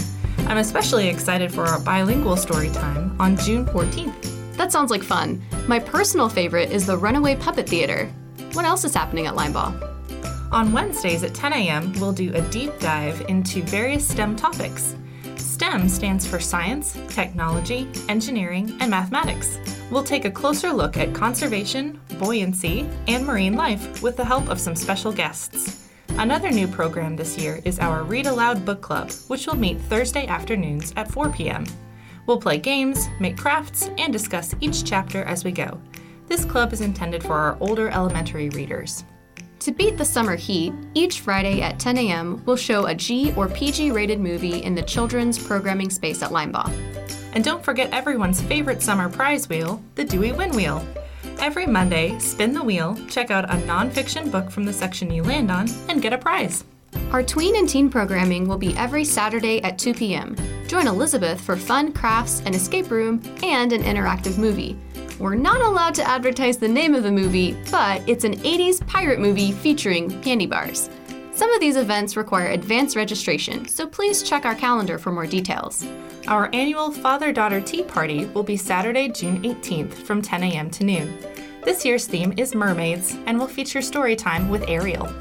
I'm 0.47 0.59
especially 0.59 1.09
excited 1.09 1.53
for 1.53 1.65
our 1.65 1.77
bilingual 1.81 2.37
story 2.37 2.69
time 2.69 3.13
on 3.19 3.35
June 3.35 3.65
14th. 3.65 4.55
That 4.55 4.71
sounds 4.71 4.91
like 4.91 5.03
fun. 5.03 5.43
My 5.67 5.77
personal 5.77 6.29
favorite 6.29 6.71
is 6.71 6.85
the 6.85 6.97
Runaway 6.97 7.35
Puppet 7.35 7.67
Theater. 7.67 8.09
What 8.53 8.63
else 8.63 8.85
is 8.85 8.95
happening 8.95 9.27
at 9.27 9.35
Linebaugh? 9.35 10.53
On 10.53 10.71
Wednesdays 10.71 11.23
at 11.23 11.33
10 11.33 11.51
a.m., 11.51 11.91
we'll 11.99 12.13
do 12.13 12.33
a 12.33 12.41
deep 12.43 12.79
dive 12.79 13.25
into 13.27 13.61
various 13.63 14.07
STEM 14.07 14.37
topics. 14.37 14.95
STEM 15.35 15.89
stands 15.89 16.25
for 16.25 16.39
science, 16.39 16.97
technology, 17.09 17.89
engineering, 18.07 18.77
and 18.79 18.89
mathematics. 18.89 19.57
We'll 19.91 20.03
take 20.03 20.23
a 20.23 20.31
closer 20.31 20.71
look 20.71 20.95
at 20.95 21.13
conservation, 21.13 21.99
buoyancy, 22.17 22.87
and 23.07 23.25
marine 23.25 23.55
life 23.55 24.01
with 24.01 24.17
the 24.17 24.25
help 24.25 24.49
of 24.49 24.59
some 24.59 24.75
special 24.75 25.11
guests. 25.11 25.87
Another 26.17 26.49
new 26.49 26.67
program 26.67 27.15
this 27.15 27.37
year 27.37 27.59
is 27.65 27.79
our 27.79 28.03
Read 28.03 28.25
Aloud 28.25 28.65
Book 28.65 28.81
Club, 28.81 29.11
which 29.27 29.47
will 29.47 29.55
meet 29.55 29.79
Thursday 29.81 30.25
afternoons 30.27 30.93
at 30.95 31.11
4 31.11 31.29
p.m. 31.29 31.65
We'll 32.25 32.39
play 32.39 32.57
games, 32.57 33.07
make 33.19 33.37
crafts, 33.37 33.89
and 33.97 34.11
discuss 34.11 34.55
each 34.61 34.83
chapter 34.83 35.23
as 35.23 35.43
we 35.43 35.51
go. 35.51 35.79
This 36.27 36.45
club 36.45 36.73
is 36.73 36.81
intended 36.81 37.21
for 37.21 37.33
our 37.33 37.57
older 37.59 37.89
elementary 37.89 38.49
readers. 38.49 39.03
To 39.59 39.71
beat 39.71 39.97
the 39.97 40.05
summer 40.05 40.35
heat, 40.35 40.73
each 40.93 41.21
Friday 41.21 41.61
at 41.61 41.79
10 41.79 41.97
a.m., 41.97 42.41
we'll 42.45 42.55
show 42.55 42.85
a 42.85 42.95
G 42.95 43.33
or 43.35 43.47
PG 43.47 43.91
rated 43.91 44.19
movie 44.19 44.63
in 44.63 44.75
the 44.75 44.81
children's 44.81 45.43
programming 45.43 45.89
space 45.89 46.21
at 46.21 46.31
Linebaugh. 46.31 46.71
And 47.33 47.43
don't 47.43 47.63
forget 47.63 47.91
everyone's 47.91 48.41
favorite 48.41 48.81
summer 48.81 49.09
prize 49.09 49.49
wheel, 49.49 49.81
the 49.95 50.03
Dewey 50.03 50.31
Win 50.31 50.51
Wheel. 50.51 50.85
Every 51.39 51.67
Monday, 51.67 52.17
spin 52.19 52.53
the 52.53 52.63
wheel, 52.63 52.97
check 53.07 53.29
out 53.29 53.45
a 53.45 53.57
nonfiction 53.57 54.31
book 54.31 54.49
from 54.49 54.65
the 54.65 54.73
section 54.73 55.11
you 55.11 55.23
land 55.23 55.51
on, 55.51 55.67
and 55.89 56.01
get 56.01 56.13
a 56.13 56.17
prize. 56.17 56.63
Our 57.11 57.23
tween 57.23 57.55
and 57.55 57.69
teen 57.69 57.89
programming 57.89 58.47
will 58.47 58.57
be 58.57 58.75
every 58.77 59.05
Saturday 59.05 59.61
at 59.61 59.77
2 59.77 59.93
p.m. 59.93 60.35
Join 60.67 60.87
Elizabeth 60.87 61.39
for 61.39 61.55
fun 61.55 61.93
crafts, 61.93 62.41
an 62.45 62.53
escape 62.53 62.89
room, 62.89 63.21
and 63.43 63.71
an 63.73 63.83
interactive 63.83 64.37
movie. 64.37 64.77
We're 65.19 65.35
not 65.35 65.61
allowed 65.61 65.95
to 65.95 66.07
advertise 66.07 66.57
the 66.57 66.67
name 66.67 66.93
of 66.93 67.03
the 67.03 67.11
movie, 67.11 67.55
but 67.71 68.07
it's 68.07 68.23
an 68.25 68.35
80s 68.39 68.85
pirate 68.87 69.19
movie 69.19 69.51
featuring 69.51 70.21
candy 70.21 70.45
bars. 70.45 70.89
Some 71.35 71.51
of 71.51 71.59
these 71.59 71.75
events 71.75 72.15
require 72.15 72.47
advance 72.47 72.95
registration, 72.95 73.67
so 73.67 73.85
please 73.85 74.23
check 74.23 74.45
our 74.45 74.55
calendar 74.55 74.97
for 74.97 75.11
more 75.11 75.27
details. 75.27 75.85
Our 76.27 76.49
annual 76.53 76.91
father 76.91 77.33
daughter 77.33 77.59
tea 77.59 77.83
party 77.83 78.23
will 78.27 78.41
be 78.41 78.55
Saturday, 78.55 79.09
June 79.09 79.43
18th 79.43 79.93
from 79.93 80.21
10 80.21 80.43
a.m. 80.43 80.69
to 80.71 80.85
noon. 80.85 81.17
This 81.61 81.83
year's 81.83 82.07
theme 82.07 82.33
is 82.37 82.55
mermaids 82.55 83.17
and 83.25 83.37
will 83.37 83.49
feature 83.49 83.81
story 83.81 84.15
time 84.15 84.47
with 84.47 84.69
Ariel. 84.69 85.13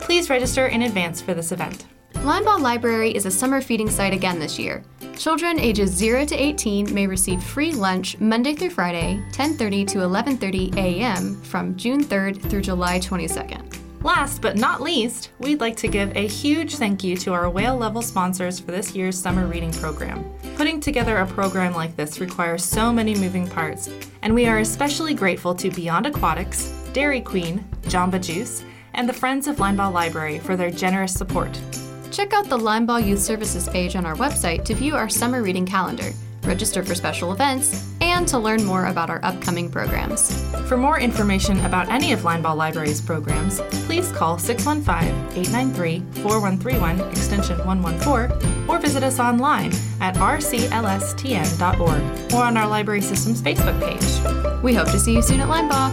Please 0.00 0.28
register 0.28 0.66
in 0.66 0.82
advance 0.82 1.20
for 1.20 1.34
this 1.34 1.52
event. 1.52 1.86
Linebaugh 2.14 2.60
Library 2.60 3.14
is 3.14 3.24
a 3.24 3.30
summer 3.30 3.60
feeding 3.60 3.88
site 3.88 4.12
again 4.12 4.40
this 4.40 4.58
year. 4.58 4.82
Children 5.16 5.60
ages 5.60 5.90
0 5.90 6.24
to 6.26 6.34
18 6.34 6.92
may 6.92 7.06
receive 7.06 7.40
free 7.40 7.72
lunch 7.72 8.18
Monday 8.18 8.56
through 8.56 8.70
Friday, 8.70 9.22
10:30 9.32 9.86
to 9.86 9.98
11:30 9.98 10.76
a.m. 10.76 11.40
from 11.42 11.76
June 11.76 12.02
3rd 12.02 12.42
through 12.50 12.62
July 12.62 12.98
22nd. 12.98 13.69
Last 14.02 14.40
but 14.40 14.56
not 14.56 14.80
least, 14.80 15.30
we'd 15.38 15.60
like 15.60 15.76
to 15.76 15.88
give 15.88 16.16
a 16.16 16.26
huge 16.26 16.76
thank 16.76 17.04
you 17.04 17.18
to 17.18 17.34
our 17.34 17.50
whale 17.50 17.76
level 17.76 18.00
sponsors 18.00 18.58
for 18.58 18.70
this 18.70 18.94
year's 18.94 19.18
summer 19.20 19.46
reading 19.46 19.72
program. 19.72 20.24
Putting 20.56 20.80
together 20.80 21.18
a 21.18 21.26
program 21.26 21.74
like 21.74 21.94
this 21.96 22.18
requires 22.18 22.64
so 22.64 22.90
many 22.90 23.14
moving 23.14 23.46
parts, 23.46 23.90
and 24.22 24.34
we 24.34 24.46
are 24.46 24.60
especially 24.60 25.12
grateful 25.12 25.54
to 25.54 25.70
Beyond 25.70 26.06
Aquatics, 26.06 26.68
Dairy 26.94 27.20
Queen, 27.20 27.62
Jamba 27.82 28.22
Juice, 28.22 28.64
and 28.94 29.06
the 29.06 29.12
Friends 29.12 29.46
of 29.46 29.56
Linebaugh 29.56 29.92
Library 29.92 30.38
for 30.38 30.56
their 30.56 30.70
generous 30.70 31.12
support. 31.12 31.60
Check 32.10 32.32
out 32.32 32.48
the 32.48 32.58
Linebaugh 32.58 33.06
Youth 33.06 33.20
Services 33.20 33.68
page 33.68 33.96
on 33.96 34.06
our 34.06 34.16
website 34.16 34.64
to 34.64 34.74
view 34.74 34.96
our 34.96 35.10
summer 35.10 35.42
reading 35.42 35.66
calendar, 35.66 36.10
register 36.44 36.82
for 36.82 36.94
special 36.94 37.34
events, 37.34 37.89
and 38.20 38.28
to 38.28 38.38
learn 38.38 38.62
more 38.66 38.84
about 38.84 39.08
our 39.08 39.18
upcoming 39.24 39.70
programs. 39.70 40.44
For 40.68 40.76
more 40.76 41.00
information 41.00 41.58
about 41.60 41.88
any 41.88 42.12
of 42.12 42.20
Linebaugh 42.20 42.54
Library's 42.54 43.00
programs, 43.00 43.62
please 43.86 44.12
call 44.12 44.36
615 44.36 45.38
893 45.38 46.00
4131 46.22 47.00
extension 47.12 47.56
114 47.64 48.68
or 48.68 48.78
visit 48.78 49.02
us 49.02 49.18
online 49.18 49.72
at 50.02 50.16
rclstn.org 50.16 52.02
or 52.34 52.44
on 52.44 52.58
our 52.58 52.68
Library 52.68 53.00
Systems 53.00 53.40
Facebook 53.40 53.80
page. 53.80 54.62
We 54.62 54.74
hope 54.74 54.90
to 54.90 54.98
see 54.98 55.14
you 55.14 55.22
soon 55.22 55.40
at 55.40 55.48
Linebaugh. 55.48 55.90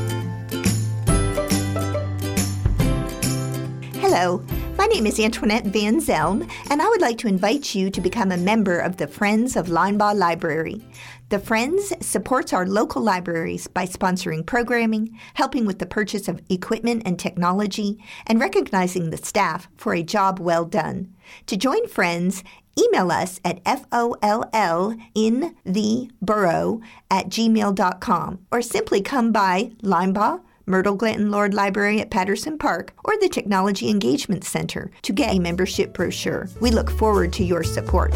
Hello, 4.02 4.44
my 4.78 4.86
name 4.86 5.08
is 5.08 5.20
Antoinette 5.20 5.66
Van 5.66 6.00
Zelm, 6.02 6.50
and 6.70 6.82
I 6.82 6.88
would 6.90 7.02
like 7.02 7.18
to 7.20 7.28
invite 7.28 7.74
you 7.74 7.90
to 7.90 8.02
become 8.02 8.32
a 8.32 8.38
member 8.38 8.80
of 8.80 8.98
the 8.98 9.08
Friends 9.08 9.56
of 9.56 9.68
Linebaugh 9.68 10.16
Library. 10.16 10.86
The 11.30 11.40
Friends 11.40 11.92
supports 12.00 12.54
our 12.54 12.66
local 12.66 13.02
libraries 13.02 13.68
by 13.68 13.86
sponsoring 13.86 14.46
programming, 14.46 15.20
helping 15.34 15.66
with 15.66 15.80
the 15.80 15.86
purchase 15.86 16.30
of 16.30 16.42
equipment 16.50 17.02
and 17.06 17.20
technology, 17.20 18.02
and 18.28 18.40
recognizing 18.40 19.10
the 19.10 19.18
staff 19.18 19.68
for 19.76 19.94
a 19.94 20.04
job 20.04 20.40
well 20.40 20.64
done. 20.64 21.14
To 21.48 21.58
join 21.58 21.86
Friends, 21.90 22.46
email 22.80 23.12
us 23.12 23.42
at 23.44 23.62
foll 23.66 24.96
in 25.16 25.54
the 25.66 26.10
borough 26.22 26.80
at 27.12 27.28
gmail.com 27.28 28.40
or 28.50 28.62
simply 28.62 29.02
come 29.02 29.34
by 29.34 29.72
Linebaugh 29.84 30.40
Myrtle 30.66 30.96
Glanton 30.96 31.30
Lord 31.30 31.54
Library 31.54 32.00
at 32.00 32.10
Patterson 32.10 32.58
Park, 32.58 32.94
or 33.06 33.18
the 33.18 33.30
Technology 33.30 33.90
Engagement 33.90 34.44
Center 34.44 34.92
to 35.02 35.14
get 35.14 35.34
a 35.34 35.40
membership 35.40 35.94
brochure. 35.94 36.50
We 36.60 36.72
look 36.72 36.92
forward 36.92 37.32
to 37.34 37.44
your 37.44 37.64
support. 37.64 38.14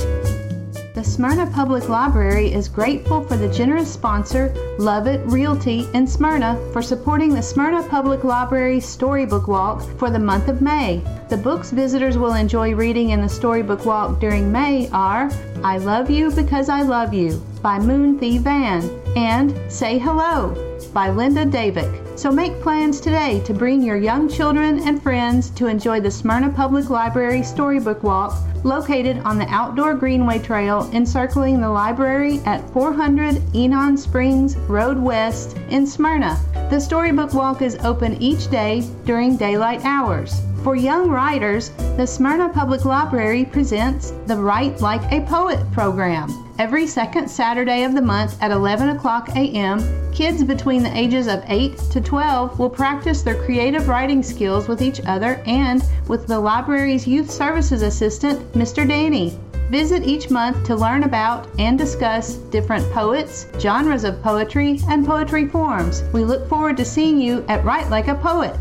The 0.94 1.06
Smyrna 1.06 1.50
Public 1.50 1.88
Library 1.88 2.52
is 2.52 2.68
grateful 2.68 3.24
for 3.24 3.38
the 3.38 3.48
generous 3.48 3.90
sponsor, 3.90 4.54
Lovett 4.78 5.26
Realty 5.26 5.88
in 5.94 6.06
Smyrna, 6.06 6.60
for 6.74 6.82
supporting 6.82 7.34
the 7.34 7.42
Smyrna 7.42 7.84
Public 7.84 8.26
Library 8.26 8.82
Storybook 8.82 9.48
Walk 9.48 9.84
for 9.98 10.10
the 10.10 10.20
month 10.20 10.50
of 10.50 10.62
May. 10.62 11.02
The 11.30 11.38
books 11.38 11.72
visitors 11.72 12.18
will 12.18 12.34
enjoy 12.34 12.76
reading 12.76 13.12
in 13.12 13.22
the 13.22 13.30
Storybook 13.30 13.86
Walk 13.86 14.20
during 14.20 14.52
May 14.52 14.90
are 14.90 15.32
I 15.64 15.78
Love 15.78 16.10
You 16.10 16.30
Because 16.30 16.68
I 16.68 16.82
Love 16.82 17.14
You 17.14 17.42
by 17.62 17.80
Muon 17.80 18.20
Thi 18.20 18.38
Van 18.40 18.84
and 19.16 19.58
Say 19.72 19.98
Hello 19.98 20.54
by 20.94 21.10
Linda 21.10 21.46
Davick. 21.46 22.20
So 22.20 22.32
make 22.32 22.60
plans 22.60 23.00
today 23.00 23.40
to 23.46 23.54
bring 23.54 23.82
your 23.82 23.96
young 23.96 24.28
children 24.28 24.86
and 24.86 25.02
friends 25.02 25.52
to 25.52 25.68
enjoy 25.68 26.02
the 26.02 26.12
Smyrna 26.12 26.50
Public 26.50 26.90
Library 26.90 27.44
Storybook 27.44 28.04
Walk 28.04 28.34
located 28.64 29.20
on 29.20 29.38
the 29.38 29.48
Outdoor 29.48 29.94
Greenway 29.94 30.40
Trail 30.40 30.90
encircling 30.94 31.62
the 31.62 31.70
library 31.70 32.40
at 32.46 32.68
400 32.72 33.42
Enon 33.56 33.98
Springs 33.98 34.56
Road 34.58 34.98
West 34.98 35.58
in 35.70 35.86
Smyrna. 35.86 36.40
The 36.70 36.80
Storybook 36.80 37.34
Walk 37.34 37.62
is 37.62 37.78
open 37.84 38.22
each 38.22 38.50
day 38.50 38.88
during 39.06 39.38
daylight 39.38 39.84
hours. 39.84 40.42
For 40.64 40.76
young 40.76 41.10
writers, 41.10 41.70
the 41.98 42.06
Smyrna 42.06 42.50
Public 42.50 42.86
Library 42.86 43.46
presents 43.46 44.14
the 44.28 44.38
Write 44.38 44.80
Like 44.80 45.12
a 45.12 45.26
Poet 45.26 45.60
program. 45.72 46.51
Every 46.62 46.86
second 46.86 47.28
Saturday 47.28 47.86
of 47.86 47.96
the 47.96 48.04
month 48.04 48.38
at 48.40 48.52
11 48.52 48.90
o'clock 48.90 49.30
a.m., 49.30 49.82
kids 50.12 50.44
between 50.44 50.84
the 50.84 50.96
ages 50.96 51.26
of 51.26 51.44
8 51.48 51.76
to 51.90 52.00
12 52.00 52.60
will 52.60 52.70
practice 52.70 53.24
their 53.24 53.44
creative 53.44 53.88
writing 53.88 54.22
skills 54.22 54.68
with 54.68 54.80
each 54.80 55.02
other 55.08 55.42
and 55.48 55.84
with 56.08 56.28
the 56.28 56.40
library's 56.40 57.08
youth 57.08 57.32
services 57.32 57.82
assistant, 57.82 58.40
Mr. 58.54 58.88
Danny. 58.88 59.36
Visit 59.72 60.04
each 60.04 60.30
month 60.30 60.64
to 60.68 60.76
learn 60.76 61.02
about 61.02 61.48
and 61.58 61.80
discuss 61.80 62.36
different 62.36 62.88
poets, 62.94 63.48
genres 63.58 64.04
of 64.04 64.22
poetry, 64.22 64.82
and 64.88 65.04
poetry 65.04 65.48
forms. 65.48 66.04
We 66.14 66.24
look 66.24 66.48
forward 66.48 66.78
to 66.78 66.86
seeing 66.86 67.20
you 67.20 67.44
at 67.48 67.66
Write 67.66 67.90
Like 67.90 68.08
a 68.08 68.14
Poet. 68.14 68.56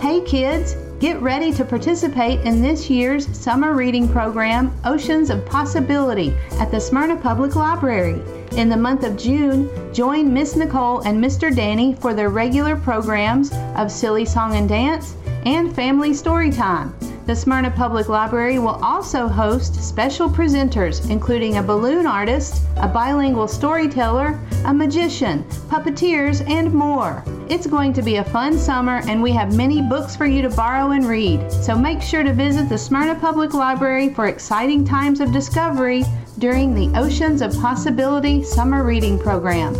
Hey 0.00 0.20
kids, 0.20 0.76
Get 1.00 1.20
ready 1.20 1.52
to 1.54 1.64
participate 1.64 2.40
in 2.42 2.62
this 2.62 2.88
year's 2.88 3.26
summer 3.36 3.74
reading 3.74 4.08
program, 4.08 4.72
Oceans 4.84 5.28
of 5.28 5.44
Possibility, 5.44 6.32
at 6.52 6.70
the 6.70 6.80
Smyrna 6.80 7.16
Public 7.16 7.56
Library. 7.56 8.22
In 8.56 8.68
the 8.68 8.76
month 8.76 9.02
of 9.02 9.16
June, 9.16 9.68
join 9.92 10.32
Miss 10.32 10.54
Nicole 10.54 11.00
and 11.00 11.22
Mr. 11.22 11.54
Danny 11.54 11.94
for 11.96 12.14
their 12.14 12.30
regular 12.30 12.76
programs 12.76 13.50
of 13.76 13.90
Silly 13.90 14.24
Song 14.24 14.54
and 14.54 14.68
Dance 14.68 15.16
and 15.44 15.74
Family 15.74 16.14
Story 16.14 16.50
Time. 16.50 16.94
The 17.26 17.34
Smyrna 17.34 17.70
Public 17.70 18.10
Library 18.10 18.58
will 18.58 18.78
also 18.84 19.26
host 19.26 19.76
special 19.76 20.28
presenters, 20.28 21.08
including 21.08 21.56
a 21.56 21.62
balloon 21.62 22.06
artist, 22.06 22.62
a 22.76 22.86
bilingual 22.86 23.48
storyteller, 23.48 24.38
a 24.66 24.74
magician, 24.74 25.42
puppeteers, 25.70 26.46
and 26.50 26.70
more. 26.74 27.24
It's 27.48 27.66
going 27.66 27.94
to 27.94 28.02
be 28.02 28.16
a 28.16 28.24
fun 28.24 28.58
summer, 28.58 29.00
and 29.08 29.22
we 29.22 29.32
have 29.32 29.56
many 29.56 29.80
books 29.80 30.14
for 30.14 30.26
you 30.26 30.42
to 30.42 30.50
borrow 30.50 30.90
and 30.90 31.06
read. 31.06 31.50
So 31.50 31.74
make 31.74 32.02
sure 32.02 32.22
to 32.22 32.34
visit 32.34 32.68
the 32.68 32.76
Smyrna 32.76 33.14
Public 33.14 33.54
Library 33.54 34.12
for 34.12 34.26
exciting 34.26 34.84
times 34.84 35.20
of 35.20 35.32
discovery 35.32 36.04
during 36.38 36.74
the 36.74 36.94
Oceans 36.98 37.40
of 37.40 37.58
Possibility 37.58 38.42
Summer 38.42 38.84
Reading 38.84 39.18
Program. 39.18 39.74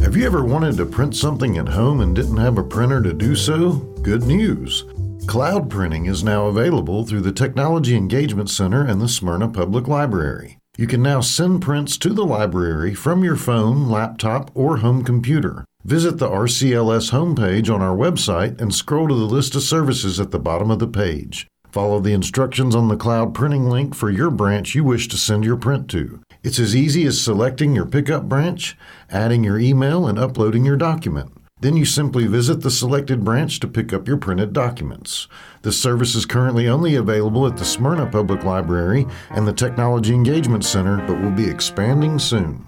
Have 0.00 0.14
you 0.14 0.24
ever 0.24 0.44
wanted 0.44 0.76
to 0.76 0.86
print 0.86 1.16
something 1.16 1.58
at 1.58 1.66
home 1.66 2.00
and 2.00 2.14
didn't 2.14 2.36
have 2.36 2.58
a 2.58 2.62
printer 2.62 3.02
to 3.02 3.12
do 3.12 3.34
so? 3.34 3.93
Good 4.04 4.24
news! 4.24 4.84
Cloud 5.26 5.70
printing 5.70 6.04
is 6.04 6.22
now 6.22 6.48
available 6.48 7.06
through 7.06 7.22
the 7.22 7.32
Technology 7.32 7.96
Engagement 7.96 8.50
Center 8.50 8.84
and 8.86 9.00
the 9.00 9.08
Smyrna 9.08 9.48
Public 9.48 9.88
Library. 9.88 10.58
You 10.76 10.86
can 10.86 11.00
now 11.00 11.22
send 11.22 11.62
prints 11.62 11.96
to 11.98 12.10
the 12.10 12.26
library 12.26 12.92
from 12.92 13.24
your 13.24 13.36
phone, 13.36 13.88
laptop, 13.88 14.50
or 14.54 14.76
home 14.76 15.04
computer. 15.04 15.64
Visit 15.84 16.18
the 16.18 16.28
RCLS 16.28 17.12
homepage 17.12 17.74
on 17.74 17.80
our 17.80 17.96
website 17.96 18.60
and 18.60 18.74
scroll 18.74 19.08
to 19.08 19.14
the 19.14 19.24
list 19.24 19.54
of 19.54 19.62
services 19.62 20.20
at 20.20 20.32
the 20.32 20.38
bottom 20.38 20.70
of 20.70 20.80
the 20.80 20.86
page. 20.86 21.46
Follow 21.72 21.98
the 21.98 22.12
instructions 22.12 22.74
on 22.76 22.88
the 22.88 22.98
cloud 22.98 23.32
printing 23.32 23.70
link 23.70 23.94
for 23.94 24.10
your 24.10 24.30
branch 24.30 24.74
you 24.74 24.84
wish 24.84 25.08
to 25.08 25.16
send 25.16 25.46
your 25.46 25.56
print 25.56 25.88
to. 25.88 26.20
It's 26.42 26.58
as 26.58 26.76
easy 26.76 27.06
as 27.06 27.18
selecting 27.18 27.74
your 27.74 27.86
pickup 27.86 28.28
branch, 28.28 28.76
adding 29.08 29.42
your 29.42 29.58
email, 29.58 30.06
and 30.06 30.18
uploading 30.18 30.66
your 30.66 30.76
document. 30.76 31.32
Then 31.64 31.78
you 31.78 31.86
simply 31.86 32.26
visit 32.26 32.60
the 32.60 32.70
selected 32.70 33.24
branch 33.24 33.58
to 33.60 33.66
pick 33.66 33.94
up 33.94 34.06
your 34.06 34.18
printed 34.18 34.52
documents. 34.52 35.28
This 35.62 35.80
service 35.80 36.14
is 36.14 36.26
currently 36.26 36.68
only 36.68 36.96
available 36.96 37.46
at 37.46 37.56
the 37.56 37.64
Smyrna 37.64 38.04
Public 38.04 38.44
Library 38.44 39.06
and 39.30 39.48
the 39.48 39.52
Technology 39.54 40.12
Engagement 40.12 40.62
Center, 40.62 40.98
but 41.06 41.18
will 41.22 41.30
be 41.30 41.48
expanding 41.48 42.18
soon. 42.18 42.62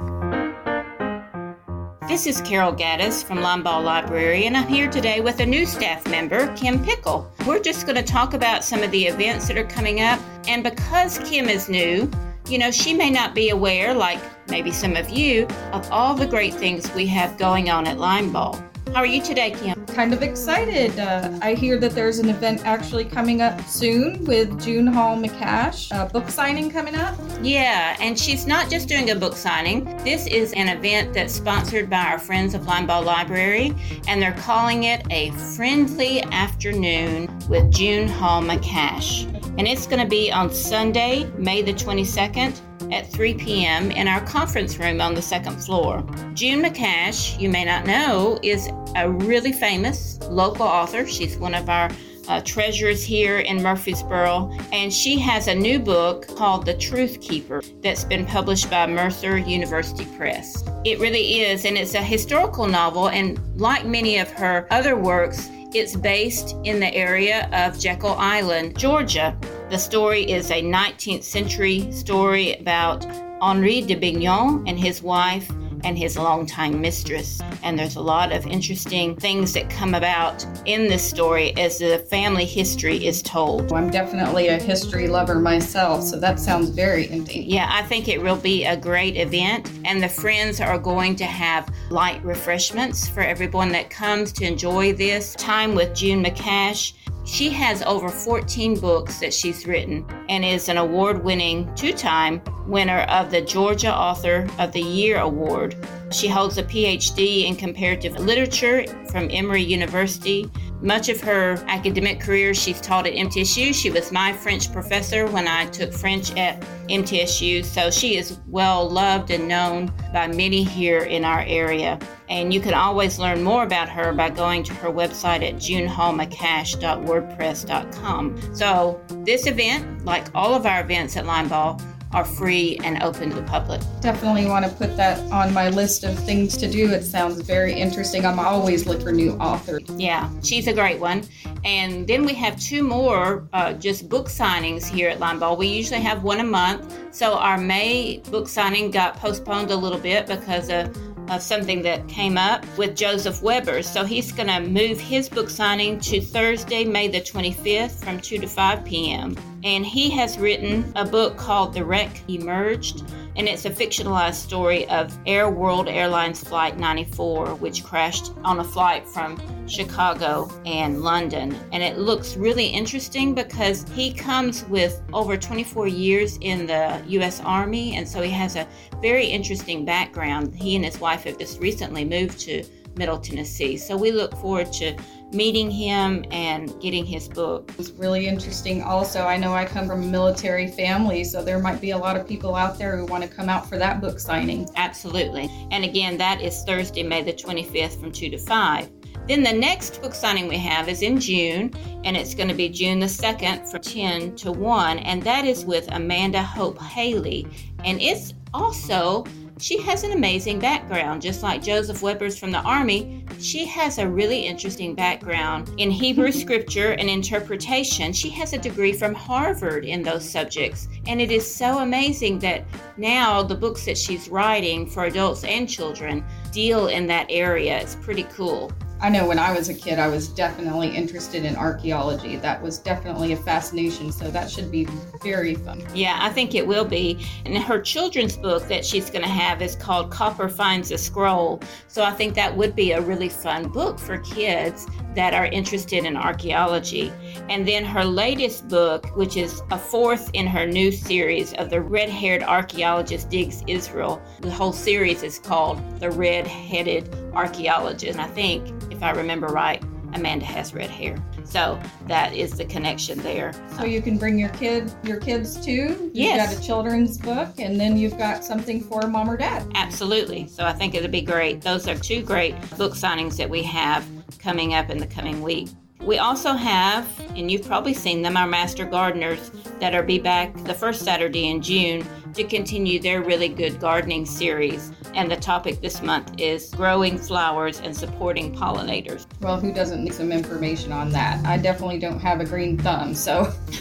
This 2.08 2.26
is 2.26 2.40
Carol 2.40 2.72
Gaddis 2.72 3.22
from 3.22 3.40
Linebaugh 3.40 3.84
Library, 3.84 4.46
and 4.46 4.56
I'm 4.56 4.66
here 4.66 4.90
today 4.90 5.20
with 5.20 5.40
a 5.40 5.46
new 5.46 5.66
staff 5.66 6.08
member, 6.08 6.50
Kim 6.56 6.82
Pickle. 6.82 7.30
We're 7.46 7.60
just 7.60 7.84
going 7.84 7.96
to 7.96 8.02
talk 8.02 8.32
about 8.32 8.64
some 8.64 8.82
of 8.82 8.90
the 8.92 9.04
events 9.04 9.46
that 9.48 9.58
are 9.58 9.66
coming 9.66 10.00
up, 10.00 10.18
and 10.48 10.62
because 10.62 11.18
Kim 11.18 11.50
is 11.50 11.68
new, 11.68 12.10
you 12.48 12.56
know, 12.56 12.70
she 12.70 12.94
may 12.94 13.10
not 13.10 13.34
be 13.34 13.50
aware, 13.50 13.92
like 13.92 14.22
maybe 14.48 14.72
some 14.72 14.96
of 14.96 15.10
you, 15.10 15.46
of 15.72 15.86
all 15.92 16.14
the 16.14 16.26
great 16.26 16.54
things 16.54 16.90
we 16.94 17.06
have 17.08 17.36
going 17.36 17.68
on 17.68 17.86
at 17.86 17.98
Linebaugh. 17.98 18.66
How 18.96 19.02
are 19.02 19.06
you 19.06 19.20
today, 19.20 19.50
Kim? 19.50 19.84
Kind 19.84 20.14
of 20.14 20.22
excited. 20.22 20.98
Uh, 20.98 21.38
I 21.42 21.52
hear 21.52 21.76
that 21.80 21.92
there's 21.92 22.18
an 22.18 22.30
event 22.30 22.64
actually 22.64 23.04
coming 23.04 23.42
up 23.42 23.60
soon 23.68 24.24
with 24.24 24.58
June 24.58 24.86
Hall 24.86 25.18
McCash, 25.18 25.90
a 25.90 26.10
book 26.10 26.30
signing 26.30 26.70
coming 26.70 26.94
up. 26.94 27.14
Yeah, 27.42 27.94
and 28.00 28.18
she's 28.18 28.46
not 28.46 28.70
just 28.70 28.88
doing 28.88 29.10
a 29.10 29.14
book 29.14 29.34
signing. 29.34 29.84
This 30.02 30.26
is 30.26 30.54
an 30.54 30.70
event 30.70 31.12
that's 31.12 31.34
sponsored 31.34 31.90
by 31.90 32.06
our 32.06 32.18
friends 32.18 32.54
of 32.54 32.62
Linebaugh 32.62 33.04
Library, 33.04 33.74
and 34.08 34.22
they're 34.22 34.32
calling 34.32 34.84
it 34.84 35.06
a 35.10 35.30
friendly 35.54 36.22
afternoon 36.22 37.28
with 37.50 37.70
June 37.70 38.08
Hall 38.08 38.40
McCash. 38.40 39.26
And 39.58 39.68
it's 39.68 39.86
going 39.86 40.00
to 40.00 40.08
be 40.08 40.32
on 40.32 40.50
Sunday, 40.50 41.30
May 41.36 41.60
the 41.60 41.74
22nd 41.74 42.58
at 42.92 43.10
3 43.10 43.34
p.m. 43.34 43.90
in 43.90 44.08
our 44.08 44.20
conference 44.26 44.78
room 44.78 45.00
on 45.00 45.14
the 45.14 45.22
second 45.22 45.56
floor. 45.58 46.04
June 46.34 46.62
McCash, 46.62 47.38
you 47.40 47.48
may 47.48 47.64
not 47.64 47.86
know, 47.86 48.38
is 48.42 48.68
a 48.94 49.10
really 49.10 49.52
famous 49.52 50.18
local 50.24 50.66
author. 50.66 51.06
She's 51.06 51.36
one 51.36 51.54
of 51.54 51.68
our 51.68 51.90
uh, 52.28 52.40
treasures 52.40 53.02
here 53.04 53.38
in 53.38 53.62
Murfreesboro, 53.62 54.50
and 54.72 54.92
she 54.92 55.18
has 55.18 55.48
a 55.48 55.54
new 55.54 55.78
book 55.78 56.26
called 56.36 56.66
The 56.66 56.74
Truth 56.74 57.20
Keeper 57.20 57.62
that's 57.82 58.04
been 58.04 58.26
published 58.26 58.70
by 58.70 58.86
Mercer 58.86 59.38
University 59.38 60.06
Press. 60.16 60.64
It 60.84 60.98
really 60.98 61.42
is, 61.42 61.64
and 61.64 61.76
it's 61.76 61.94
a 61.94 62.02
historical 62.02 62.66
novel, 62.66 63.08
and 63.08 63.40
like 63.60 63.86
many 63.86 64.18
of 64.18 64.30
her 64.32 64.66
other 64.70 64.96
works, 64.96 65.48
it's 65.74 65.96
based 65.96 66.56
in 66.64 66.80
the 66.80 66.92
area 66.94 67.48
of 67.52 67.78
Jekyll 67.78 68.14
Island, 68.14 68.78
Georgia. 68.78 69.36
The 69.68 69.78
story 69.78 70.30
is 70.30 70.52
a 70.52 70.62
19th 70.62 71.24
century 71.24 71.90
story 71.90 72.54
about 72.54 73.04
Henri 73.42 73.80
du 73.80 73.96
Bignon 73.96 74.62
and 74.68 74.78
his 74.78 75.02
wife 75.02 75.50
and 75.82 75.98
his 75.98 76.16
longtime 76.16 76.80
mistress. 76.80 77.40
And 77.64 77.76
there's 77.76 77.96
a 77.96 78.00
lot 78.00 78.30
of 78.30 78.46
interesting 78.46 79.16
things 79.16 79.52
that 79.54 79.68
come 79.68 79.94
about 79.94 80.46
in 80.66 80.86
this 80.86 81.02
story 81.02 81.52
as 81.56 81.78
the 81.78 81.98
family 81.98 82.44
history 82.44 83.06
is 83.06 83.22
told. 83.22 83.72
I'm 83.72 83.90
definitely 83.90 84.48
a 84.48 84.56
history 84.56 85.08
lover 85.08 85.40
myself, 85.40 86.04
so 86.04 86.18
that 86.20 86.38
sounds 86.38 86.70
very 86.70 87.06
interesting. 87.06 87.50
Yeah, 87.50 87.68
I 87.68 87.82
think 87.82 88.06
it 88.06 88.22
will 88.22 88.36
be 88.36 88.64
a 88.64 88.76
great 88.76 89.16
event, 89.16 89.68
and 89.84 90.00
the 90.00 90.08
friends 90.08 90.60
are 90.60 90.78
going 90.78 91.16
to 91.16 91.24
have 91.24 91.68
light 91.90 92.24
refreshments 92.24 93.08
for 93.08 93.20
everyone 93.20 93.70
that 93.72 93.90
comes 93.90 94.30
to 94.34 94.44
enjoy 94.44 94.92
this 94.92 95.34
time 95.34 95.74
with 95.74 95.92
June 95.92 96.24
McCash. 96.24 96.92
She 97.26 97.50
has 97.50 97.82
over 97.82 98.08
14 98.08 98.78
books 98.78 99.18
that 99.18 99.34
she's 99.34 99.66
written 99.66 100.06
and 100.28 100.44
is 100.44 100.68
an 100.68 100.76
award 100.76 101.24
winning 101.24 101.68
two 101.74 101.92
time 101.92 102.40
winner 102.66 103.02
of 103.02 103.30
the 103.30 103.40
Georgia 103.40 103.94
Author 103.94 104.48
of 104.58 104.72
the 104.72 104.80
Year 104.80 105.18
Award. 105.18 105.76
She 106.10 106.26
holds 106.28 106.58
a 106.58 106.62
PhD 106.62 107.46
in 107.46 107.56
comparative 107.56 108.18
literature 108.18 108.84
from 109.10 109.28
Emory 109.30 109.62
University. 109.62 110.50
Much 110.82 111.08
of 111.08 111.18
her 111.22 111.54
academic 111.68 112.20
career 112.20 112.52
she's 112.54 112.80
taught 112.80 113.06
at 113.06 113.14
MTSU. 113.14 113.74
She 113.74 113.90
was 113.90 114.12
my 114.12 114.32
French 114.32 114.72
professor 114.72 115.26
when 115.26 115.48
I 115.48 115.66
took 115.66 115.92
French 115.92 116.34
at 116.36 116.60
MTSU, 116.88 117.64
so 117.64 117.90
she 117.90 118.16
is 118.16 118.38
well 118.46 118.88
loved 118.88 119.30
and 119.30 119.48
known 119.48 119.92
by 120.12 120.28
many 120.28 120.62
here 120.62 121.00
in 121.00 121.24
our 121.24 121.40
area. 121.40 121.98
And 122.28 122.52
you 122.52 122.60
can 122.60 122.74
always 122.74 123.18
learn 123.18 123.42
more 123.42 123.62
about 123.64 123.88
her 123.88 124.12
by 124.12 124.28
going 124.30 124.62
to 124.64 124.74
her 124.74 124.90
website 124.90 125.42
at 125.42 125.54
junehallmccash.wordpress.com. 125.56 128.54
So, 128.54 129.00
this 129.24 129.46
event, 129.46 130.04
like 130.04 130.26
all 130.34 130.52
of 130.54 130.66
our 130.66 130.82
events 130.82 131.16
at 131.16 131.24
Linebaugh, 131.24 131.80
are 132.12 132.24
free 132.24 132.78
and 132.84 133.02
open 133.02 133.30
to 133.30 133.36
the 133.36 133.42
public. 133.42 133.80
Definitely 134.00 134.46
want 134.46 134.64
to 134.64 134.70
put 134.70 134.96
that 134.96 135.18
on 135.32 135.52
my 135.52 135.68
list 135.68 136.04
of 136.04 136.18
things 136.20 136.56
to 136.58 136.70
do. 136.70 136.90
It 136.90 137.04
sounds 137.04 137.40
very 137.40 137.74
interesting. 137.74 138.24
I'm 138.24 138.38
always 138.38 138.86
looking 138.86 139.04
for 139.04 139.12
new 139.12 139.32
authors. 139.32 139.82
Yeah, 139.96 140.30
she's 140.42 140.66
a 140.66 140.72
great 140.72 141.00
one. 141.00 141.24
And 141.64 142.06
then 142.06 142.24
we 142.24 142.34
have 142.34 142.58
two 142.60 142.82
more 142.82 143.48
uh, 143.52 143.72
just 143.74 144.08
book 144.08 144.28
signings 144.28 144.86
here 144.86 145.08
at 145.08 145.18
Linebaugh. 145.18 145.58
We 145.58 145.66
usually 145.66 146.00
have 146.00 146.22
one 146.22 146.40
a 146.40 146.44
month. 146.44 147.14
So 147.14 147.34
our 147.34 147.58
May 147.58 148.18
book 148.30 148.48
signing 148.48 148.90
got 148.90 149.16
postponed 149.16 149.70
a 149.70 149.76
little 149.76 149.98
bit 149.98 150.26
because 150.26 150.70
of 150.70 150.96
of 151.28 151.42
something 151.42 151.82
that 151.82 152.06
came 152.08 152.38
up 152.38 152.64
with 152.78 152.96
Joseph 152.96 153.42
Weber. 153.42 153.82
So 153.82 154.04
he's 154.04 154.32
going 154.32 154.48
to 154.48 154.60
move 154.60 155.00
his 155.00 155.28
book 155.28 155.50
signing 155.50 155.98
to 156.00 156.20
Thursday, 156.20 156.84
May 156.84 157.08
the 157.08 157.20
25th 157.20 158.04
from 158.04 158.20
2 158.20 158.38
to 158.38 158.46
5 158.46 158.84
p.m. 158.84 159.36
And 159.66 159.84
he 159.84 160.10
has 160.10 160.38
written 160.38 160.92
a 160.94 161.04
book 161.04 161.36
called 161.36 161.74
The 161.74 161.84
Wreck 161.84 162.22
Emerged 162.28 163.02
and 163.34 163.48
it's 163.48 163.64
a 163.64 163.70
fictionalized 163.70 164.36
story 164.36 164.88
of 164.88 165.18
Air 165.26 165.50
World 165.50 165.88
Airlines 165.88 166.42
Flight 166.42 166.78
94, 166.78 167.56
which 167.56 167.82
crashed 167.82 168.32
on 168.44 168.60
a 168.60 168.64
flight 168.64 169.06
from 169.08 169.38
Chicago 169.66 170.48
and 170.64 171.02
London. 171.02 171.58
And 171.72 171.82
it 171.82 171.98
looks 171.98 172.36
really 172.36 172.66
interesting 172.66 173.34
because 173.34 173.84
he 173.90 174.12
comes 174.12 174.64
with 174.66 175.02
over 175.12 175.36
24 175.36 175.88
years 175.88 176.38
in 176.40 176.66
the 176.66 177.02
U.S. 177.08 177.40
Army, 177.40 177.96
and 177.96 178.08
so 178.08 178.22
he 178.22 178.30
has 178.30 178.54
a 178.54 178.66
very 179.02 179.26
interesting 179.26 179.84
background. 179.84 180.54
He 180.54 180.76
and 180.76 180.84
his 180.84 180.98
wife 181.00 181.24
have 181.24 181.38
just 181.38 181.60
recently 181.60 182.04
moved 182.04 182.38
to 182.40 182.64
Middle 182.96 183.18
Tennessee. 183.18 183.76
So 183.76 183.96
we 183.96 184.12
look 184.12 184.32
forward 184.36 184.72
to 184.74 184.96
meeting 185.32 185.70
him 185.70 186.24
and 186.30 186.80
getting 186.80 187.04
his 187.04 187.28
book. 187.28 187.72
It's 187.78 187.90
really 187.90 188.26
interesting. 188.26 188.82
Also, 188.82 189.22
I 189.22 189.36
know 189.36 189.54
I 189.54 189.64
come 189.64 189.86
from 189.86 190.02
a 190.02 190.06
military 190.06 190.68
family, 190.68 191.24
so 191.24 191.42
there 191.42 191.58
might 191.58 191.80
be 191.80 191.90
a 191.90 191.98
lot 191.98 192.16
of 192.16 192.26
people 192.26 192.54
out 192.54 192.78
there 192.78 192.96
who 192.96 193.06
want 193.06 193.24
to 193.24 193.28
come 193.28 193.48
out 193.48 193.68
for 193.68 193.76
that 193.78 194.00
book 194.00 194.18
signing. 194.20 194.68
Absolutely. 194.76 195.50
And 195.70 195.84
again, 195.84 196.16
that 196.18 196.40
is 196.40 196.62
Thursday, 196.64 197.02
May 197.02 197.22
the 197.22 197.32
25th 197.32 198.00
from 198.00 198.12
2 198.12 198.30
to 198.30 198.38
5. 198.38 198.90
Then 199.26 199.42
the 199.42 199.52
next 199.52 200.00
book 200.00 200.14
signing 200.14 200.46
we 200.46 200.58
have 200.58 200.88
is 200.88 201.02
in 201.02 201.18
June, 201.18 201.72
and 202.04 202.16
it's 202.16 202.34
going 202.34 202.48
to 202.48 202.54
be 202.54 202.68
June 202.68 203.00
the 203.00 203.06
2nd 203.06 203.68
from 203.68 203.80
10 203.80 204.36
to 204.36 204.52
1, 204.52 204.98
and 205.00 205.20
that 205.24 205.44
is 205.44 205.64
with 205.64 205.88
Amanda 205.90 206.42
Hope 206.42 206.80
Haley. 206.80 207.48
And 207.84 208.00
it's 208.00 208.34
also 208.54 209.24
she 209.58 209.80
has 209.80 210.02
an 210.02 210.12
amazing 210.12 210.58
background. 210.58 211.22
Just 211.22 211.42
like 211.42 211.62
Joseph 211.62 212.02
Weber's 212.02 212.38
from 212.38 212.52
the 212.52 212.60
Army, 212.60 213.24
she 213.38 213.64
has 213.66 213.98
a 213.98 214.06
really 214.06 214.40
interesting 214.40 214.94
background 214.94 215.70
in 215.78 215.90
Hebrew 215.90 216.30
scripture 216.42 216.92
and 216.92 217.08
interpretation. 217.08 218.12
She 218.12 218.28
has 218.30 218.52
a 218.52 218.58
degree 218.58 218.92
from 218.92 219.14
Harvard 219.14 219.84
in 219.84 220.02
those 220.02 220.28
subjects. 220.28 220.88
And 221.06 221.20
it 221.20 221.30
is 221.30 221.50
so 221.50 221.78
amazing 221.78 222.38
that 222.40 222.64
now 222.96 223.42
the 223.42 223.54
books 223.54 223.86
that 223.86 223.96
she's 223.96 224.28
writing 224.28 224.86
for 224.86 225.04
adults 225.04 225.44
and 225.44 225.68
children 225.68 226.24
deal 226.52 226.88
in 226.88 227.06
that 227.06 227.26
area. 227.30 227.80
It's 227.80 227.94
pretty 227.96 228.24
cool. 228.24 228.72
I 228.98 229.10
know 229.10 229.28
when 229.28 229.38
I 229.38 229.52
was 229.52 229.68
a 229.68 229.74
kid, 229.74 229.98
I 229.98 230.08
was 230.08 230.26
definitely 230.28 230.88
interested 230.88 231.44
in 231.44 231.54
archaeology. 231.54 232.36
That 232.36 232.62
was 232.62 232.78
definitely 232.78 233.32
a 233.32 233.36
fascination. 233.36 234.10
So 234.10 234.30
that 234.30 234.50
should 234.50 234.70
be 234.70 234.88
very 235.22 235.54
fun. 235.54 235.86
Yeah, 235.94 236.18
I 236.20 236.30
think 236.30 236.54
it 236.54 236.66
will 236.66 236.86
be. 236.86 237.26
And 237.44 237.58
her 237.58 237.78
children's 237.78 238.38
book 238.38 238.66
that 238.68 238.86
she's 238.86 239.10
going 239.10 239.22
to 239.22 239.28
have 239.28 239.60
is 239.60 239.76
called 239.76 240.10
Copper 240.10 240.48
Finds 240.48 240.90
a 240.92 240.98
Scroll. 240.98 241.60
So 241.88 242.04
I 242.04 242.12
think 242.12 242.34
that 242.36 242.56
would 242.56 242.74
be 242.74 242.92
a 242.92 243.00
really 243.02 243.28
fun 243.28 243.68
book 243.68 243.98
for 243.98 244.16
kids 244.18 244.86
that 245.14 245.34
are 245.34 245.46
interested 245.46 246.04
in 246.04 246.16
archaeology. 246.16 247.12
And 247.48 247.66
then 247.66 247.84
her 247.84 248.04
latest 248.04 248.68
book, 248.68 249.16
which 249.16 249.36
is 249.36 249.62
a 249.70 249.78
fourth 249.78 250.30
in 250.32 250.46
her 250.46 250.66
new 250.66 250.90
series 250.90 251.52
of 251.54 251.70
the 251.70 251.80
red 251.80 252.08
haired 252.08 252.42
archaeologist 252.42 253.30
digs 253.30 253.62
Israel. 253.66 254.20
The 254.40 254.50
whole 254.50 254.72
series 254.72 255.22
is 255.22 255.38
called 255.38 256.00
The 256.00 256.10
Red 256.10 256.46
Headed 256.46 257.14
Archaeologist. 257.34 258.18
And 258.18 258.20
I 258.20 258.28
think 258.28 258.92
if 258.92 259.02
I 259.02 259.10
remember 259.10 259.46
right, 259.48 259.82
Amanda 260.14 260.46
has 260.46 260.72
red 260.72 260.88
hair. 260.88 261.22
So 261.44 261.80
that 262.06 262.32
is 262.34 262.52
the 262.52 262.64
connection 262.64 263.18
there. 263.18 263.52
So 263.76 263.84
you 263.84 264.00
can 264.00 264.18
bring 264.18 264.38
your 264.38 264.48
kid, 264.50 264.90
your 265.04 265.18
kids 265.18 265.62
too. 265.62 266.10
Yes. 266.14 266.48
You've 266.48 266.56
got 266.56 266.64
a 266.64 266.66
children's 266.66 267.18
book, 267.18 267.48
and 267.58 267.78
then 267.78 267.96
you've 267.96 268.16
got 268.18 268.44
something 268.44 268.80
for 268.80 269.06
mom 269.06 269.28
or 269.28 269.36
dad. 269.36 269.70
Absolutely. 269.74 270.48
So 270.48 270.64
I 270.64 270.72
think 270.72 270.94
it'll 270.94 271.10
be 271.10 271.22
great. 271.22 271.60
Those 271.60 271.86
are 271.86 271.94
two 271.96 272.22
great 272.22 272.54
book 272.76 272.94
signings 272.94 273.36
that 273.36 273.50
we 273.50 273.62
have 273.64 274.06
coming 274.38 274.74
up 274.74 274.90
in 274.90 274.98
the 274.98 275.06
coming 275.06 275.42
week. 275.42 275.68
We 276.00 276.18
also 276.18 276.54
have, 276.54 277.06
and 277.36 277.50
you've 277.50 277.66
probably 277.66 277.94
seen 277.94 278.22
them, 278.22 278.36
our 278.36 278.46
master 278.46 278.84
gardeners 278.84 279.50
that 279.80 279.94
are 279.94 280.02
be 280.02 280.18
back 280.18 280.54
the 280.64 280.74
first 280.74 281.02
Saturday 281.02 281.48
in 281.48 281.60
June 281.60 282.06
to 282.34 282.44
continue 282.44 282.98
their 282.98 283.22
really 283.22 283.48
good 283.48 283.78
gardening 283.80 284.26
series. 284.26 284.90
And 285.16 285.30
the 285.30 285.36
topic 285.36 285.80
this 285.80 286.02
month 286.02 286.34
is 286.36 286.68
growing 286.74 287.16
flowers 287.16 287.80
and 287.80 287.96
supporting 287.96 288.54
pollinators. 288.54 289.24
Well, 289.40 289.58
who 289.58 289.72
doesn't 289.72 290.04
need 290.04 290.12
some 290.12 290.30
information 290.30 290.92
on 290.92 291.10
that? 291.12 291.44
I 291.46 291.56
definitely 291.56 291.98
don't 291.98 292.20
have 292.20 292.40
a 292.40 292.44
green 292.44 292.76
thumb, 292.76 293.14
so. 293.14 293.50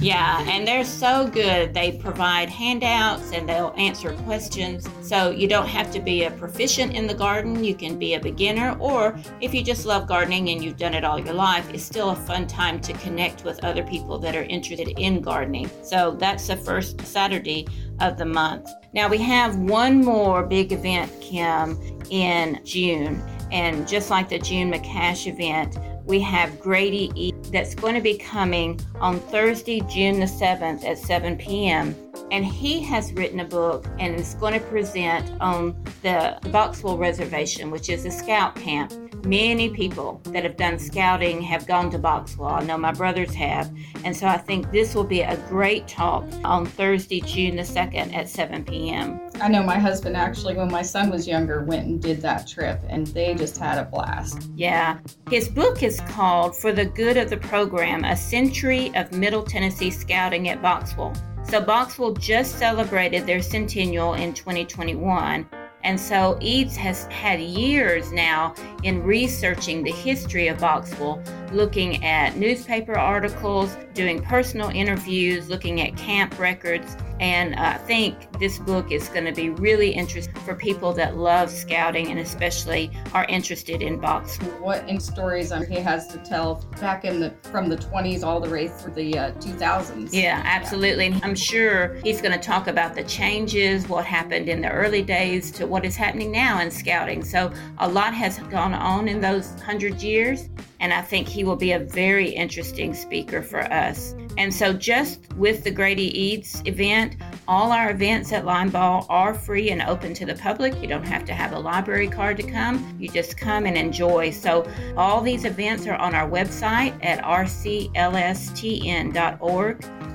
yeah, 0.00 0.42
and 0.48 0.66
they're 0.66 0.86
so 0.86 1.28
good. 1.28 1.74
They 1.74 1.92
provide 1.92 2.48
handouts 2.48 3.32
and 3.32 3.46
they'll 3.46 3.74
answer 3.76 4.14
questions. 4.24 4.88
So 5.02 5.30
you 5.30 5.48
don't 5.48 5.68
have 5.68 5.90
to 5.92 6.00
be 6.00 6.24
a 6.24 6.30
proficient 6.30 6.94
in 6.94 7.06
the 7.06 7.14
garden. 7.14 7.62
You 7.62 7.74
can 7.74 7.98
be 7.98 8.14
a 8.14 8.20
beginner, 8.20 8.74
or 8.80 9.18
if 9.42 9.52
you 9.52 9.62
just 9.62 9.84
love 9.84 10.06
gardening 10.06 10.48
and 10.48 10.64
you've 10.64 10.78
done 10.78 10.94
it 10.94 11.04
all 11.04 11.18
your 11.18 11.34
life, 11.34 11.68
it's 11.74 11.84
still 11.84 12.10
a 12.10 12.16
fun 12.16 12.46
time 12.46 12.80
to 12.80 12.94
connect 12.94 13.44
with 13.44 13.62
other 13.62 13.82
people 13.82 14.18
that 14.20 14.34
are 14.34 14.44
interested 14.44 14.88
in 14.98 15.20
gardening. 15.20 15.70
So 15.82 16.16
that's 16.18 16.46
the 16.46 16.56
first 16.56 17.02
Saturday 17.02 17.66
of 18.00 18.16
the 18.16 18.24
month. 18.24 18.70
Now 18.94 19.08
we 19.08 19.18
have 19.18 19.56
one 19.56 20.02
more 20.02 20.42
big 20.42 20.72
event, 20.72 21.12
Kim, 21.20 21.78
in 22.10 22.60
June. 22.64 23.22
And 23.52 23.86
just 23.86 24.10
like 24.10 24.28
the 24.28 24.38
June 24.38 24.70
McCash 24.72 25.26
event, 25.26 25.78
we 26.04 26.20
have 26.20 26.58
Grady 26.58 27.12
E 27.14 27.32
that's 27.52 27.74
going 27.74 27.94
to 27.94 28.00
be 28.00 28.16
coming 28.16 28.80
on 28.98 29.20
Thursday, 29.20 29.80
June 29.80 30.20
the 30.20 30.26
7th 30.26 30.84
at 30.84 30.98
7 30.98 31.36
p.m. 31.36 31.94
And 32.30 32.44
he 32.44 32.82
has 32.84 33.12
written 33.12 33.40
a 33.40 33.44
book 33.44 33.86
and 33.98 34.14
is 34.14 34.34
going 34.34 34.54
to 34.54 34.60
present 34.66 35.30
on 35.40 35.72
the 36.02 36.38
Boxwell 36.44 36.98
Reservation, 36.98 37.70
which 37.70 37.90
is 37.90 38.06
a 38.06 38.10
scout 38.10 38.54
camp. 38.56 38.92
Many 39.24 39.68
people 39.70 40.20
that 40.26 40.44
have 40.44 40.56
done 40.56 40.78
scouting 40.78 41.42
have 41.42 41.66
gone 41.66 41.90
to 41.90 41.98
Boxwell. 41.98 42.50
I 42.50 42.64
know 42.64 42.78
my 42.78 42.92
brothers 42.92 43.34
have. 43.34 43.70
And 44.04 44.16
so 44.16 44.26
I 44.26 44.38
think 44.38 44.70
this 44.70 44.94
will 44.94 45.04
be 45.04 45.20
a 45.20 45.36
great 45.48 45.88
talk 45.88 46.24
on 46.44 46.66
Thursday, 46.66 47.20
June 47.20 47.56
the 47.56 47.62
2nd 47.62 48.14
at 48.14 48.28
7 48.28 48.64
p.m. 48.64 49.20
I 49.40 49.48
know 49.48 49.62
my 49.62 49.78
husband 49.78 50.16
actually, 50.16 50.56
when 50.56 50.70
my 50.70 50.82
son 50.82 51.10
was 51.10 51.26
younger, 51.26 51.62
went 51.64 51.86
and 51.86 52.00
did 52.00 52.20
that 52.22 52.46
trip, 52.46 52.80
and 52.88 53.06
they 53.08 53.34
just 53.34 53.58
had 53.58 53.78
a 53.78 53.84
blast. 53.84 54.48
Yeah. 54.54 54.98
His 55.30 55.48
book 55.48 55.82
is 55.82 56.00
called 56.08 56.56
For 56.56 56.72
the 56.72 56.86
Good 56.86 57.16
of 57.16 57.30
the 57.30 57.36
Program 57.36 58.04
A 58.04 58.16
Century 58.16 58.94
of 58.94 59.12
Middle 59.12 59.42
Tennessee 59.42 59.90
Scouting 59.90 60.48
at 60.48 60.62
Boxwell. 60.62 61.16
So, 61.48 61.62
Boxwell 61.62 62.18
just 62.18 62.58
celebrated 62.58 63.26
their 63.26 63.40
centennial 63.40 64.14
in 64.14 64.34
2021. 64.34 65.48
And 65.88 65.98
so 65.98 66.36
Eads 66.42 66.76
has 66.76 67.06
had 67.06 67.40
years 67.40 68.12
now 68.12 68.54
in 68.82 69.02
researching 69.02 69.82
the 69.82 69.90
history 69.90 70.48
of 70.48 70.58
Boxwell, 70.58 71.24
looking 71.50 72.04
at 72.04 72.36
newspaper 72.36 72.98
articles, 72.98 73.74
doing 73.94 74.22
personal 74.22 74.68
interviews, 74.68 75.48
looking 75.48 75.80
at 75.80 75.96
camp 75.96 76.38
records. 76.38 76.94
And 77.20 77.54
uh, 77.54 77.60
I 77.60 77.78
think 77.78 78.27
this 78.38 78.58
book 78.58 78.92
is 78.92 79.08
going 79.08 79.24
to 79.24 79.32
be 79.32 79.50
really 79.50 79.90
interesting 79.90 80.34
for 80.42 80.54
people 80.54 80.92
that 80.92 81.16
love 81.16 81.50
scouting 81.50 82.10
and 82.10 82.20
especially 82.20 82.90
are 83.14 83.24
interested 83.26 83.82
in 83.82 83.98
box. 83.98 84.36
What 84.60 84.88
in 84.88 85.00
stories 85.00 85.52
um, 85.52 85.66
he 85.66 85.76
has 85.76 86.06
to 86.08 86.18
tell 86.18 86.64
back 86.80 87.04
in 87.04 87.20
the 87.20 87.34
from 87.50 87.68
the 87.68 87.76
20s 87.76 88.22
all 88.22 88.40
the 88.40 88.50
way 88.50 88.68
through 88.68 88.94
the 88.94 89.18
uh, 89.18 89.32
2000s. 89.32 90.10
Yeah, 90.12 90.42
absolutely. 90.44 91.06
And 91.06 91.24
I'm 91.24 91.34
sure 91.34 91.94
he's 92.04 92.20
going 92.20 92.38
to 92.38 92.44
talk 92.44 92.66
about 92.66 92.94
the 92.94 93.04
changes, 93.04 93.88
what 93.88 94.04
happened 94.04 94.48
in 94.48 94.60
the 94.60 94.70
early 94.70 95.02
days 95.02 95.50
to 95.52 95.66
what 95.66 95.84
is 95.84 95.96
happening 95.96 96.30
now 96.30 96.60
in 96.60 96.70
scouting. 96.70 97.24
So 97.24 97.52
a 97.78 97.88
lot 97.88 98.14
has 98.14 98.38
gone 98.50 98.74
on 98.74 99.08
in 99.08 99.20
those 99.20 99.60
hundred 99.62 100.02
years. 100.02 100.48
And 100.80 100.92
I 100.92 101.02
think 101.02 101.26
he 101.26 101.42
will 101.42 101.56
be 101.56 101.72
a 101.72 101.80
very 101.80 102.28
interesting 102.28 102.94
speaker 102.94 103.42
for 103.42 103.60
us. 103.72 104.14
And 104.36 104.54
so, 104.54 104.72
just 104.72 105.32
with 105.34 105.64
the 105.64 105.70
Grady 105.72 106.16
Eads 106.16 106.62
event, 106.64 107.16
all 107.48 107.72
our 107.72 107.90
events 107.90 108.27
at 108.32 108.44
Linebaugh 108.44 109.06
are 109.08 109.34
free 109.34 109.70
and 109.70 109.82
open 109.82 110.14
to 110.14 110.24
the 110.26 110.34
public. 110.34 110.80
You 110.80 110.88
don't 110.88 111.06
have 111.06 111.24
to 111.26 111.34
have 111.34 111.52
a 111.52 111.58
library 111.58 112.08
card 112.08 112.36
to 112.38 112.42
come, 112.42 112.96
you 112.98 113.08
just 113.08 113.36
come 113.36 113.66
and 113.66 113.76
enjoy. 113.76 114.30
So, 114.30 114.66
all 114.96 115.20
these 115.20 115.44
events 115.44 115.86
are 115.86 115.96
on 115.96 116.14
our 116.14 116.28
website 116.28 116.98
at 117.04 117.22
rclstn.org, 117.24 117.94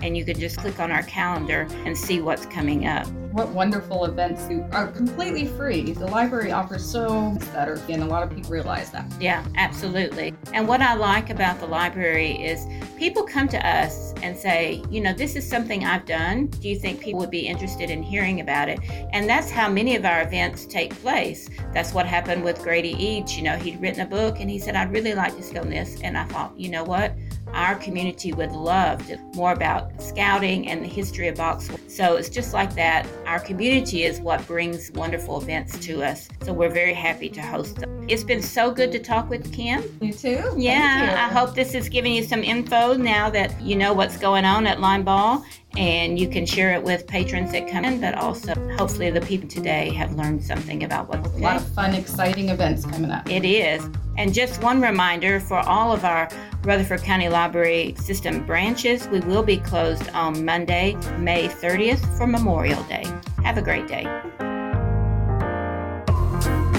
and 0.02 0.18
you 0.18 0.26
can 0.26 0.40
just 0.40 0.58
click 0.58 0.80
on 0.80 0.92
our 0.92 1.04
calendar 1.04 1.68
and 1.86 1.98
see 1.98 2.22
what's 2.22 2.46
coming 2.48 2.88
up 2.88 3.08
what 3.34 3.50
wonderful 3.50 4.06
events 4.06 4.44
are 4.72 4.88
completely 4.90 5.48
free. 5.48 5.92
The 5.92 6.06
library 6.06 6.52
offers 6.52 6.86
so 6.86 7.36
that 7.54 7.68
are, 7.68 7.82
and 7.90 8.04
a 8.04 8.06
lot 8.06 8.22
of 8.22 8.30
people 8.30 8.52
realize 8.52 8.92
that. 8.92 9.12
Yeah, 9.20 9.44
absolutely. 9.56 10.36
And 10.54 10.68
what 10.68 10.82
I 10.82 10.94
like 10.94 11.32
about 11.32 11.60
the 11.60 11.66
library 11.66 12.34
is 12.34 12.68
people 13.04 13.24
come 13.24 13.50
to 13.50 13.68
us 13.68 14.14
and 14.24 14.38
say, 14.38 14.82
you 14.90 15.02
know, 15.02 15.12
this 15.12 15.36
is 15.36 15.46
something 15.46 15.84
I've 15.84 16.06
done. 16.06 16.48
Do 16.48 16.70
you 16.70 16.80
think 16.80 17.02
people 17.02 17.20
would 17.20 17.30
be 17.30 17.46
interested 17.46 17.90
in 17.90 18.02
hearing 18.02 18.40
about 18.40 18.70
it? 18.70 18.80
And 19.12 19.28
that's 19.28 19.52
how 19.52 19.68
many 19.70 19.98
of 19.98 20.06
our 20.06 20.22
events 20.22 20.66
take 20.66 20.96
place. 21.02 21.50
That's 21.74 21.94
what 21.94 22.06
happened 22.06 22.46
with 22.46 22.64
Grady 22.64 22.92
Eads. 22.92 23.36
You 23.36 23.44
know, 23.44 23.58
he'd 23.58 23.82
written 23.82 24.00
a 24.00 24.06
book 24.06 24.40
and 24.40 24.50
he 24.50 24.58
said, 24.58 24.78
I'd 24.78 24.94
really 24.94 25.16
like 25.16 25.36
to 25.36 25.42
film 25.42 25.70
this. 25.70 26.00
And 26.02 26.18
I 26.18 26.24
thought, 26.24 26.58
you 26.58 26.70
know 26.70 26.86
what? 26.86 27.14
Our 27.54 27.76
community 27.76 28.34
would 28.34 28.52
love 28.52 29.06
to 29.08 29.18
more 29.36 29.54
about 29.54 30.02
scouting 30.02 30.68
and 30.68 30.84
the 30.84 30.88
history 30.88 31.28
of 31.28 31.36
box. 31.36 31.70
So 31.88 32.16
it's 32.16 32.30
just 32.30 32.54
like 32.54 32.74
that. 32.76 33.08
Our 33.26 33.40
community 33.40 34.04
is 34.04 34.20
what 34.20 34.46
brings 34.48 34.92
wonderful 34.92 35.40
events 35.40 35.78
to 35.86 36.04
us. 36.04 36.30
So 36.42 36.54
we're 36.54 36.70
very 36.70 36.94
happy 36.94 37.30
to 37.30 37.42
host 37.42 37.76
them. 37.78 38.08
It's 38.10 38.24
been 38.24 38.42
so 38.42 38.72
good 38.72 38.92
to 38.92 39.00
talk 39.00 39.30
with 39.30 39.54
Kim. 39.54 39.84
You 40.02 40.14
too. 40.14 40.54
Yeah, 40.58 41.12
you. 41.12 41.12
I 41.12 41.40
hope 41.40 41.56
this 41.56 41.74
is 41.74 41.88
giving 41.88 42.14
you 42.14 42.24
some 42.24 42.44
info 42.44 42.96
now 42.96 43.30
that 43.30 43.62
you 43.62 43.76
know 43.76 43.94
what's 43.94 44.18
going 44.18 44.46
on 44.46 44.68
at 44.68 44.80
Linebaugh 44.80 45.44
and 45.78 46.20
you 46.20 46.28
can 46.28 46.46
share 46.46 46.74
it 46.74 46.84
with 46.84 47.08
patrons 47.08 47.52
that 47.52 47.68
come 47.68 47.86
in, 47.86 48.00
but 48.00 48.16
also 48.16 48.54
hopefully 48.78 49.10
the 49.10 49.22
people 49.22 49.48
today 49.48 49.92
have 49.94 50.14
learned 50.16 50.44
something 50.44 50.84
about 50.84 51.10
what's 51.10 51.28
okay. 51.30 51.40
A 51.40 51.42
lot 51.42 51.56
of 51.56 51.68
fun, 51.70 51.94
exciting 51.94 52.50
events 52.50 52.86
coming 52.86 53.10
up. 53.10 53.30
It 53.30 53.44
is. 53.46 53.88
And 54.18 54.34
just 54.34 54.62
one 54.62 54.82
reminder 54.82 55.40
for 55.40 55.58
all 55.58 55.92
of 55.92 56.06
our 56.06 56.30
Rutherford 56.64 57.02
County 57.02 57.30
Library 57.30 57.96
System 57.98 58.46
branches, 58.46 59.08
we 59.08 59.20
will 59.22 59.44
be 59.44 59.58
closed 59.58 60.08
on 60.10 60.46
Monday, 60.46 60.96
May 61.18 61.48
30th 61.48 62.18
for 62.18 62.28
Memorial 62.28 62.82
Day. 62.84 63.06
Have 63.44 63.58
a 63.58 63.62
great 63.62 63.88
day. 63.88 64.04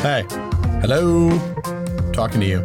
Hey, 0.01 0.25
hello, 0.81 1.31
talking 2.13 2.41
to 2.41 2.47
you. 2.47 2.63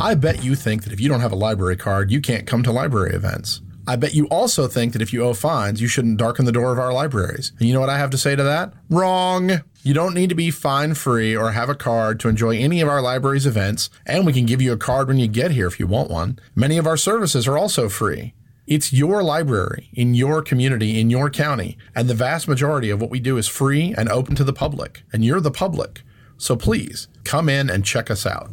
I 0.00 0.14
bet 0.14 0.44
you 0.44 0.54
think 0.54 0.84
that 0.84 0.92
if 0.92 1.00
you 1.00 1.08
don't 1.08 1.20
have 1.20 1.32
a 1.32 1.36
library 1.36 1.76
card, 1.76 2.10
you 2.10 2.20
can't 2.20 2.46
come 2.46 2.62
to 2.64 2.72
library 2.72 3.14
events. 3.14 3.62
I 3.86 3.96
bet 3.96 4.14
you 4.14 4.26
also 4.26 4.68
think 4.68 4.92
that 4.92 5.02
if 5.02 5.12
you 5.12 5.24
owe 5.24 5.34
fines, 5.34 5.82
you 5.82 5.88
shouldn't 5.88 6.18
darken 6.18 6.44
the 6.44 6.52
door 6.52 6.72
of 6.72 6.78
our 6.78 6.92
libraries. 6.92 7.52
And 7.58 7.66
you 7.66 7.74
know 7.74 7.80
what 7.80 7.88
I 7.88 7.98
have 7.98 8.10
to 8.10 8.18
say 8.18 8.36
to 8.36 8.42
that? 8.42 8.72
Wrong. 8.88 9.62
You 9.82 9.94
don't 9.94 10.14
need 10.14 10.28
to 10.28 10.36
be 10.36 10.52
fine 10.52 10.94
free 10.94 11.36
or 11.36 11.50
have 11.50 11.68
a 11.68 11.74
card 11.74 12.20
to 12.20 12.28
enjoy 12.28 12.56
any 12.56 12.80
of 12.80 12.88
our 12.88 13.02
library's 13.02 13.46
events, 13.46 13.90
and 14.06 14.24
we 14.24 14.32
can 14.32 14.46
give 14.46 14.62
you 14.62 14.72
a 14.72 14.76
card 14.76 15.08
when 15.08 15.18
you 15.18 15.26
get 15.26 15.50
here 15.50 15.66
if 15.66 15.80
you 15.80 15.88
want 15.88 16.10
one. 16.10 16.38
Many 16.54 16.78
of 16.78 16.86
our 16.86 16.96
services 16.96 17.48
are 17.48 17.58
also 17.58 17.88
free. 17.88 18.34
It's 18.68 18.92
your 18.92 19.24
library 19.24 19.90
in 19.92 20.14
your 20.14 20.40
community, 20.40 21.00
in 21.00 21.10
your 21.10 21.30
county, 21.30 21.76
and 21.96 22.08
the 22.08 22.14
vast 22.14 22.46
majority 22.46 22.90
of 22.90 23.00
what 23.00 23.10
we 23.10 23.18
do 23.18 23.36
is 23.36 23.48
free 23.48 23.92
and 23.98 24.08
open 24.08 24.36
to 24.36 24.44
the 24.44 24.52
public, 24.52 25.02
and 25.12 25.24
you're 25.24 25.40
the 25.40 25.50
public. 25.50 26.02
So 26.38 26.54
please 26.54 27.08
come 27.24 27.48
in 27.48 27.68
and 27.68 27.84
check 27.84 28.08
us 28.08 28.24
out. 28.24 28.52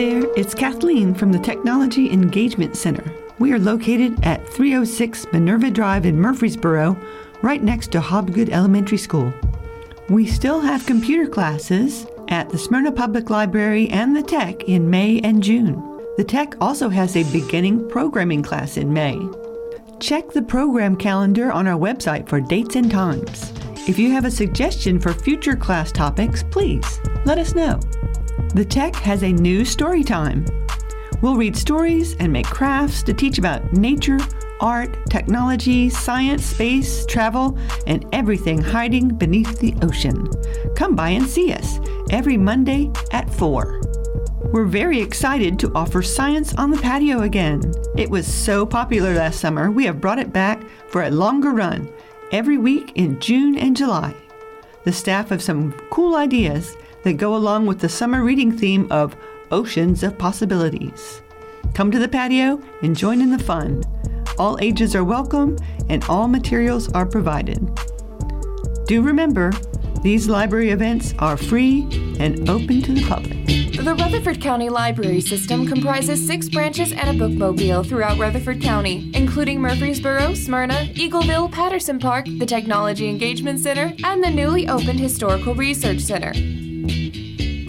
There, 0.00 0.32
it's 0.34 0.54
Kathleen 0.54 1.12
from 1.12 1.30
the 1.30 1.38
Technology 1.38 2.10
Engagement 2.10 2.74
Center. 2.74 3.04
We 3.38 3.52
are 3.52 3.58
located 3.58 4.18
at 4.24 4.48
306 4.48 5.26
Minerva 5.30 5.70
Drive 5.70 6.06
in 6.06 6.18
Murfreesboro, 6.18 6.96
right 7.42 7.62
next 7.62 7.92
to 7.92 8.00
Hobgood 8.00 8.48
Elementary 8.48 8.96
School. 8.96 9.30
We 10.08 10.26
still 10.26 10.58
have 10.58 10.86
computer 10.86 11.28
classes 11.28 12.06
at 12.28 12.48
the 12.48 12.56
Smyrna 12.56 12.92
Public 12.92 13.28
Library 13.28 13.90
and 13.90 14.16
the 14.16 14.22
Tech 14.22 14.64
in 14.64 14.88
May 14.88 15.20
and 15.20 15.42
June. 15.42 15.74
The 16.16 16.24
Tech 16.24 16.54
also 16.62 16.88
has 16.88 17.14
a 17.14 17.30
beginning 17.30 17.86
programming 17.90 18.42
class 18.42 18.78
in 18.78 18.90
May. 18.90 19.20
Check 19.98 20.30
the 20.30 20.40
program 20.40 20.96
calendar 20.96 21.52
on 21.52 21.66
our 21.66 21.78
website 21.78 22.26
for 22.26 22.40
dates 22.40 22.74
and 22.74 22.90
times. 22.90 23.52
If 23.86 23.98
you 23.98 24.12
have 24.12 24.24
a 24.24 24.30
suggestion 24.30 24.98
for 24.98 25.12
future 25.12 25.56
class 25.56 25.92
topics, 25.92 26.42
please 26.42 27.00
let 27.26 27.36
us 27.36 27.54
know. 27.54 27.78
The 28.52 28.64
Tech 28.64 28.96
has 28.96 29.22
a 29.22 29.32
new 29.32 29.64
story 29.64 30.02
time. 30.02 30.44
We'll 31.22 31.36
read 31.36 31.56
stories 31.56 32.16
and 32.16 32.32
make 32.32 32.46
crafts 32.46 33.00
to 33.04 33.14
teach 33.14 33.38
about 33.38 33.72
nature, 33.72 34.18
art, 34.60 34.96
technology, 35.08 35.88
science, 35.88 36.46
space, 36.46 37.06
travel, 37.06 37.56
and 37.86 38.04
everything 38.12 38.60
hiding 38.60 39.06
beneath 39.06 39.60
the 39.60 39.76
ocean. 39.82 40.28
Come 40.74 40.96
by 40.96 41.10
and 41.10 41.28
see 41.28 41.52
us 41.52 41.78
every 42.10 42.36
Monday 42.36 42.90
at 43.12 43.32
4. 43.32 43.82
We're 44.52 44.64
very 44.64 45.00
excited 45.00 45.56
to 45.60 45.72
offer 45.76 46.02
science 46.02 46.52
on 46.56 46.72
the 46.72 46.78
patio 46.78 47.20
again. 47.20 47.62
It 47.96 48.10
was 48.10 48.26
so 48.26 48.66
popular 48.66 49.14
last 49.14 49.38
summer, 49.38 49.70
we 49.70 49.84
have 49.84 50.00
brought 50.00 50.18
it 50.18 50.32
back 50.32 50.64
for 50.88 51.04
a 51.04 51.10
longer 51.10 51.52
run 51.52 51.88
every 52.32 52.58
week 52.58 52.90
in 52.96 53.20
June 53.20 53.56
and 53.56 53.76
July. 53.76 54.12
The 54.82 54.92
staff 54.92 55.28
have 55.28 55.42
some 55.42 55.72
cool 55.90 56.16
ideas 56.16 56.76
that 57.02 57.16
go 57.16 57.34
along 57.34 57.66
with 57.66 57.80
the 57.80 57.88
summer 57.88 58.22
reading 58.22 58.56
theme 58.56 58.86
of 58.90 59.16
Oceans 59.50 60.02
of 60.02 60.18
Possibilities. 60.18 61.22
Come 61.74 61.90
to 61.90 61.98
the 61.98 62.08
patio 62.08 62.60
and 62.82 62.96
join 62.96 63.20
in 63.20 63.30
the 63.30 63.42
fun. 63.42 63.82
All 64.38 64.58
ages 64.60 64.94
are 64.94 65.04
welcome 65.04 65.56
and 65.88 66.04
all 66.04 66.28
materials 66.28 66.90
are 66.92 67.06
provided. 67.06 67.58
Do 68.86 69.02
remember, 69.02 69.52
these 70.02 70.28
library 70.28 70.70
events 70.70 71.14
are 71.18 71.36
free 71.36 71.82
and 72.18 72.48
open 72.48 72.82
to 72.82 72.92
the 72.92 73.06
public. 73.06 73.36
The 73.76 73.94
Rutherford 73.94 74.40
County 74.40 74.68
Library 74.68 75.20
System 75.20 75.66
comprises 75.66 76.26
six 76.26 76.48
branches 76.48 76.92
and 76.92 77.08
a 77.08 77.24
bookmobile 77.24 77.86
throughout 77.86 78.18
Rutherford 78.18 78.60
County, 78.60 79.10
including 79.14 79.60
Murfreesboro, 79.60 80.34
Smyrna, 80.34 80.88
Eagleville, 80.94 81.50
Patterson 81.50 81.98
Park, 81.98 82.26
the 82.38 82.46
Technology 82.46 83.08
Engagement 83.08 83.60
Center, 83.60 83.94
and 84.04 84.22
the 84.22 84.30
newly 84.30 84.68
opened 84.68 85.00
Historical 85.00 85.54
Research 85.54 86.00
Center. 86.00 86.32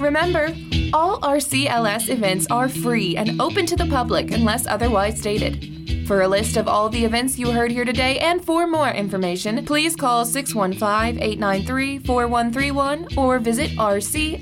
Remember, 0.02 0.54
all 0.94 1.20
RCLS 1.22 2.10
events 2.10 2.48
are 2.50 2.68
free 2.68 3.16
and 3.16 3.40
open 3.40 3.68
to 3.68 3.76
the 3.76 3.86
public 3.86 4.32
unless 4.32 4.66
otherwise 4.66 5.20
stated. 5.20 6.08
For 6.08 6.22
a 6.22 6.28
list 6.28 6.58
of 6.58 6.68
all 6.68 6.90
the 6.90 7.06
events 7.06 7.38
you 7.38 7.52
heard 7.52 7.72
here 7.72 7.86
today 7.86 8.18
and 8.18 8.44
for 8.44 8.66
more 8.68 8.90
information, 8.90 9.64
please 9.64 9.96
call 9.96 10.26
615 10.26 11.22
893 11.22 12.00
4131 12.00 13.08
or 13.16 13.38
visit 13.40 13.70
rclstn.org. 13.78 14.36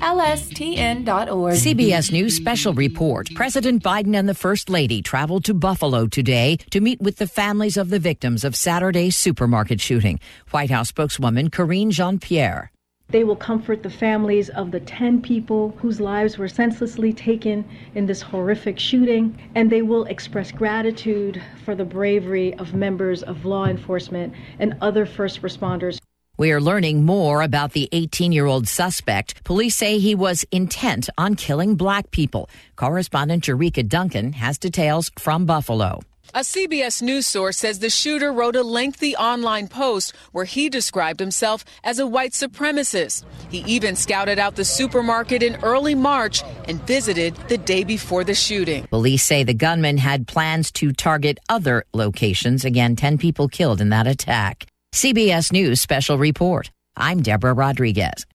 CBS 1.54 2.10
News 2.10 2.34
special 2.34 2.72
report 2.72 3.28
President 3.34 3.82
Biden 3.82 4.16
and 4.16 4.28
the 4.28 4.34
First 4.34 4.70
Lady 4.70 5.02
traveled 5.02 5.44
to 5.44 5.54
Buffalo 5.54 6.06
today 6.06 6.56
to 6.70 6.80
meet 6.80 7.00
with 7.00 7.18
the 7.18 7.26
families 7.26 7.76
of 7.76 7.90
the 7.90 7.98
victims 7.98 8.44
of 8.44 8.56
Saturday's 8.56 9.14
supermarket 9.14 9.80
shooting. 9.80 10.18
White 10.52 10.70
House 10.70 10.88
spokeswoman 10.88 11.50
Karine 11.50 11.90
Jean 11.90 12.18
Pierre. 12.18 12.72
They 13.10 13.24
will 13.24 13.36
comfort 13.36 13.82
the 13.82 13.90
families 13.90 14.50
of 14.50 14.70
the 14.70 14.80
10 14.80 15.20
people 15.20 15.74
whose 15.78 16.00
lives 16.00 16.38
were 16.38 16.48
senselessly 16.48 17.12
taken 17.12 17.64
in 17.94 18.06
this 18.06 18.22
horrific 18.22 18.78
shooting, 18.78 19.36
and 19.54 19.70
they 19.70 19.82
will 19.82 20.04
express 20.04 20.52
gratitude 20.52 21.42
for 21.64 21.74
the 21.74 21.84
bravery 21.84 22.54
of 22.54 22.72
members 22.72 23.22
of 23.24 23.44
law 23.44 23.66
enforcement 23.66 24.32
and 24.60 24.76
other 24.80 25.06
first 25.06 25.42
responders. 25.42 25.98
We 26.38 26.52
are 26.52 26.60
learning 26.60 27.04
more 27.04 27.42
about 27.42 27.72
the 27.72 27.88
18 27.92 28.32
year 28.32 28.46
old 28.46 28.68
suspect. 28.68 29.44
Police 29.44 29.76
say 29.76 29.98
he 29.98 30.14
was 30.14 30.44
intent 30.52 31.10
on 31.18 31.34
killing 31.34 31.74
black 31.74 32.10
people. 32.12 32.48
Correspondent 32.76 33.44
Jericka 33.44 33.86
Duncan 33.86 34.32
has 34.34 34.56
details 34.56 35.10
from 35.18 35.44
Buffalo. 35.44 36.00
A 36.32 36.42
CBS 36.42 37.02
News 37.02 37.26
source 37.26 37.56
says 37.56 37.80
the 37.80 37.90
shooter 37.90 38.32
wrote 38.32 38.54
a 38.54 38.62
lengthy 38.62 39.16
online 39.16 39.66
post 39.66 40.14
where 40.30 40.44
he 40.44 40.68
described 40.68 41.18
himself 41.18 41.64
as 41.82 41.98
a 41.98 42.06
white 42.06 42.30
supremacist. 42.30 43.24
He 43.50 43.64
even 43.66 43.96
scouted 43.96 44.38
out 44.38 44.54
the 44.54 44.64
supermarket 44.64 45.42
in 45.42 45.56
early 45.64 45.96
March 45.96 46.44
and 46.68 46.80
visited 46.86 47.34
the 47.48 47.58
day 47.58 47.82
before 47.82 48.22
the 48.22 48.36
shooting. 48.36 48.86
Police 48.86 49.24
say 49.24 49.42
the 49.42 49.54
gunman 49.54 49.98
had 49.98 50.28
plans 50.28 50.70
to 50.72 50.92
target 50.92 51.38
other 51.48 51.84
locations. 51.92 52.64
Again, 52.64 52.94
10 52.94 53.18
people 53.18 53.48
killed 53.48 53.80
in 53.80 53.88
that 53.88 54.06
attack. 54.06 54.66
CBS 54.94 55.50
News 55.50 55.80
special 55.80 56.16
report. 56.16 56.70
I'm 56.96 57.22
Deborah 57.22 57.54
Rodriguez. 57.54 58.24